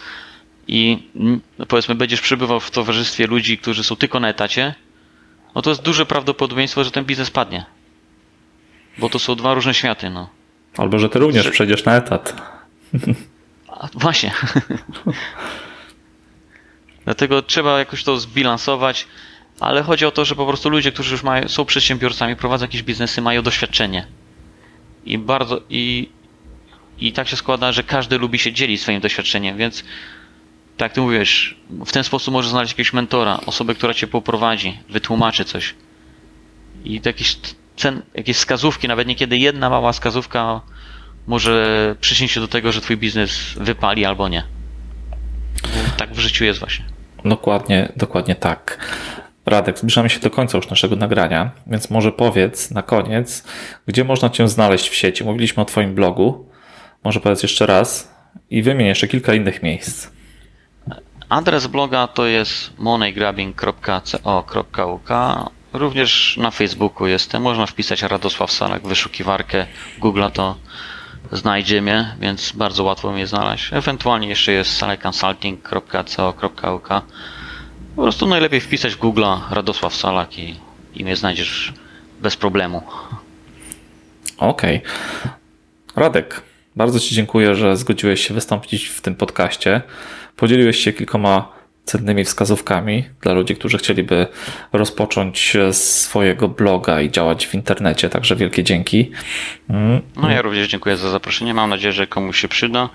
i 0.67 1.09
mm, 1.15 1.41
no 1.59 1.65
powiedzmy 1.65 1.95
będziesz 1.95 2.21
przebywał 2.21 2.59
w 2.59 2.71
towarzystwie 2.71 3.27
ludzi, 3.27 3.57
którzy 3.57 3.83
są 3.83 3.95
tylko 3.95 4.19
na 4.19 4.29
etacie, 4.29 4.75
no 5.55 5.61
to 5.61 5.69
jest 5.69 5.81
duże 5.81 6.05
prawdopodobieństwo, 6.05 6.83
że 6.83 6.91
ten 6.91 7.05
biznes 7.05 7.31
padnie. 7.31 7.65
Bo 8.97 9.09
to 9.09 9.19
są 9.19 9.35
dwa 9.35 9.53
różne 9.53 9.73
światy, 9.73 10.09
no. 10.09 10.29
Albo 10.77 10.99
że 10.99 11.09
ty 11.09 11.19
również 11.19 11.43
Że- 11.43 11.51
przejdziesz 11.51 11.85
na 11.85 11.95
etat. 11.95 12.41
A, 13.67 13.87
właśnie. 13.93 14.31
Dlatego 17.05 17.41
trzeba 17.41 17.79
jakoś 17.79 18.03
to 18.03 18.19
zbilansować, 18.19 19.07
ale 19.59 19.83
chodzi 19.83 20.05
o 20.05 20.11
to, 20.11 20.25
że 20.25 20.35
po 20.35 20.45
prostu 20.45 20.69
ludzie, 20.69 20.91
którzy 20.91 21.11
już 21.11 21.23
mają, 21.23 21.47
są 21.47 21.65
przedsiębiorcami, 21.65 22.35
prowadzą 22.35 22.65
jakieś 22.65 22.83
biznesy, 22.83 23.21
mają 23.21 23.41
doświadczenie. 23.41 24.07
I 25.05 25.17
bardzo 25.17 25.61
i, 25.69 26.09
i 26.99 27.13
tak 27.13 27.27
się 27.27 27.35
składa, 27.35 27.71
że 27.71 27.83
każdy 27.83 28.17
lubi 28.17 28.39
się 28.39 28.53
dzielić 28.53 28.81
swoim 28.81 29.01
doświadczeniem, 29.01 29.57
więc 29.57 29.83
tak 30.77 30.93
ty 30.93 31.01
mówisz, 31.01 31.57
w 31.85 31.91
ten 31.91 32.03
sposób 32.03 32.33
możesz 32.33 32.51
znaleźć 32.51 32.73
jakiegoś 32.73 32.93
mentora, 32.93 33.39
osobę, 33.45 33.75
która 33.75 33.93
cię 33.93 34.07
poprowadzi, 34.07 34.79
wytłumaczy 34.89 35.45
coś. 35.45 35.75
I 36.83 37.01
jakieś 37.05 37.37
cen, 37.75 38.01
jakieś 38.13 38.37
wskazówki, 38.37 38.87
nawet 38.87 39.07
niekiedy 39.07 39.37
jedna 39.37 39.69
mała 39.69 39.91
wskazówka 39.91 40.61
może 41.27 41.95
przyczynić 42.01 42.31
się 42.31 42.39
do 42.39 42.47
tego, 42.47 42.71
że 42.71 42.81
twój 42.81 42.97
biznes 42.97 43.53
wypali 43.57 44.05
albo 44.05 44.27
nie. 44.27 44.43
Tak 45.97 46.13
w 46.13 46.19
życiu 46.19 46.45
jest 46.45 46.59
właśnie. 46.59 46.85
Dokładnie, 47.25 47.91
dokładnie 47.95 48.35
tak. 48.35 48.95
Radek, 49.45 49.79
zbliżamy 49.79 50.09
się 50.09 50.19
do 50.19 50.29
końca 50.29 50.57
już 50.57 50.69
naszego 50.69 50.95
nagrania, 50.95 51.51
więc 51.67 51.89
może 51.89 52.11
powiedz 52.11 52.71
na 52.71 52.81
koniec, 52.81 53.43
gdzie 53.87 54.03
można 54.03 54.29
Cię 54.29 54.47
znaleźć 54.47 54.89
w 54.89 54.95
sieci. 54.95 55.23
Mówiliśmy 55.23 55.63
o 55.63 55.65
Twoim 55.65 55.95
blogu. 55.95 56.49
Może 57.03 57.19
powiedz 57.19 57.43
jeszcze 57.43 57.65
raz 57.65 58.15
i 58.49 58.63
wymień 58.63 58.87
jeszcze 58.87 59.07
kilka 59.07 59.33
innych 59.33 59.63
miejsc. 59.63 60.14
Adres 61.29 61.67
bloga 61.67 62.07
to 62.07 62.25
jest 62.25 62.77
moneygrabbing.co.uk. 62.77 65.09
Również 65.73 66.37
na 66.37 66.51
Facebooku 66.51 67.07
jestem. 67.07 67.41
Można 67.41 67.65
wpisać 67.65 68.01
Radosław 68.01 68.51
Salak 68.51 68.83
w 68.83 68.87
wyszukiwarkę 68.87 69.65
Google 69.99 70.23
to 70.33 70.55
znajdzie 71.31 71.81
mnie, 71.81 72.15
więc 72.19 72.51
bardzo 72.51 72.83
łatwo 72.83 73.11
mnie 73.11 73.27
znaleźć. 73.27 73.73
Ewentualnie 73.73 74.27
jeszcze 74.27 74.51
jest 74.51 74.77
salekconsulting.co.uk. 74.77 76.87
Po 77.95 78.01
prostu 78.01 78.27
najlepiej 78.27 78.61
wpisać 78.61 78.95
Google 78.95 79.25
Radosław 79.51 79.95
Salak 79.95 80.39
i, 80.39 80.55
i 80.95 81.03
mnie 81.03 81.15
znajdziesz 81.15 81.73
bez 82.21 82.35
problemu. 82.35 82.83
Okej. 84.37 84.81
Radek, 85.95 86.41
bardzo 86.75 86.99
Ci 86.99 87.15
dziękuję, 87.15 87.55
że 87.55 87.77
zgodziłeś 87.77 88.27
się 88.27 88.33
wystąpić 88.33 88.85
w 88.85 89.01
tym 89.01 89.15
podcaście. 89.15 89.81
Podzieliłeś 90.35 90.77
się 90.77 90.93
kilkoma 90.93 91.55
cennymi 91.85 92.23
wskazówkami 92.23 93.05
dla 93.21 93.33
ludzi, 93.33 93.55
którzy 93.55 93.77
chcieliby 93.77 94.27
rozpocząć 94.73 95.57
swojego 95.71 96.47
bloga 96.47 97.01
i 97.01 97.11
działać 97.11 97.47
w 97.47 97.53
internecie, 97.53 98.09
także 98.09 98.35
wielkie 98.35 98.63
dzięki. 98.63 99.11
Mm, 99.69 100.01
No 100.15 100.31
ja 100.31 100.41
również 100.41 100.67
dziękuję 100.67 100.97
za 100.97 101.09
zaproszenie. 101.09 101.53
Mam 101.53 101.69
nadzieję, 101.69 101.91
że 101.93 102.07
komuś 102.07 102.39
się 102.39 102.47
przyda. 102.47 102.89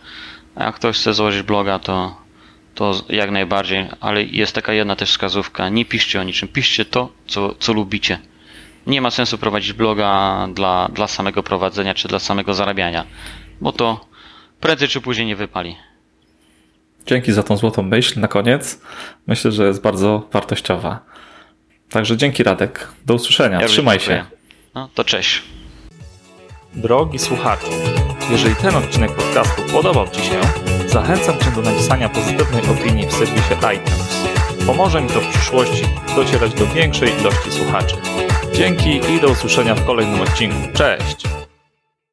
A 0.55 0.65
jak 0.65 0.75
ktoś 0.75 0.97
chce 0.97 1.15
założyć 1.15 1.43
bloga, 1.43 1.79
to, 1.79 2.17
to 2.75 2.95
jak 3.09 3.31
najbardziej. 3.31 3.87
Ale 4.01 4.23
jest 4.25 4.53
taka 4.55 4.73
jedna 4.73 4.97
też 4.97 5.11
wskazówka. 5.11 5.69
Nie 5.69 5.85
piszcie 5.85 6.21
o 6.21 6.23
niczym. 6.23 6.49
Piszcie 6.49 6.85
to, 6.85 7.13
co, 7.27 7.55
co 7.59 7.73
lubicie. 7.73 8.19
Nie 8.87 9.01
ma 9.01 9.11
sensu 9.11 9.39
prowadzić 9.39 9.73
bloga 9.73 10.49
dla, 10.55 10.89
dla 10.93 11.07
samego 11.07 11.43
prowadzenia 11.43 11.95
czy 11.95 12.09
dla 12.09 12.19
samego 12.19 12.55
zarabiania. 12.55 13.05
Bo 13.61 13.73
to 13.73 14.07
prędzej 14.61 14.89
czy 14.89 15.01
później 15.01 15.27
nie 15.27 15.37
wypali. 15.37 15.77
Dzięki 17.11 17.33
za 17.33 17.43
tą 17.43 17.57
złotą 17.57 17.83
myśl 17.83 18.21
na 18.21 18.29
koniec. 18.29 18.81
Myślę, 19.27 19.53
że 19.53 19.67
jest 19.67 19.83
bardzo 19.83 20.29
wartościowa. 20.33 21.01
Także 21.91 22.17
dzięki 22.17 22.43
Radek. 22.43 22.89
Do 23.07 23.15
usłyszenia. 23.15 23.61
Ja 23.61 23.67
Trzymaj 23.67 23.99
dziękuję. 23.99 24.19
się. 24.19 24.25
No 24.75 24.89
to 24.95 25.05
cześć. 25.05 25.43
Drogi 26.75 27.19
słuchaczu, 27.19 27.71
jeżeli 28.31 28.57
ten 28.57 28.77
odcinek 28.77 29.13
podcastu 29.13 29.63
podobał 29.63 30.09
Ci 30.09 30.21
się, 30.23 30.41
zachęcam 30.87 31.39
Cię 31.39 31.51
do 31.51 31.63
napisania 31.63 32.09
pozytywnej 32.09 32.63
opinii 32.63 33.07
w 33.07 33.13
serwisie 33.13 33.55
iTunes. 33.55 34.27
Pomoże 34.67 35.01
mi 35.01 35.09
to 35.09 35.21
w 35.21 35.29
przyszłości 35.29 35.85
docierać 36.17 36.55
do 36.55 36.67
większej 36.67 37.21
ilości 37.21 37.51
słuchaczy. 37.51 37.97
Dzięki 38.55 39.01
i 39.17 39.21
do 39.21 39.29
usłyszenia 39.29 39.75
w 39.75 39.85
kolejnym 39.85 40.21
odcinku. 40.21 40.69
Cześć! 40.75 41.27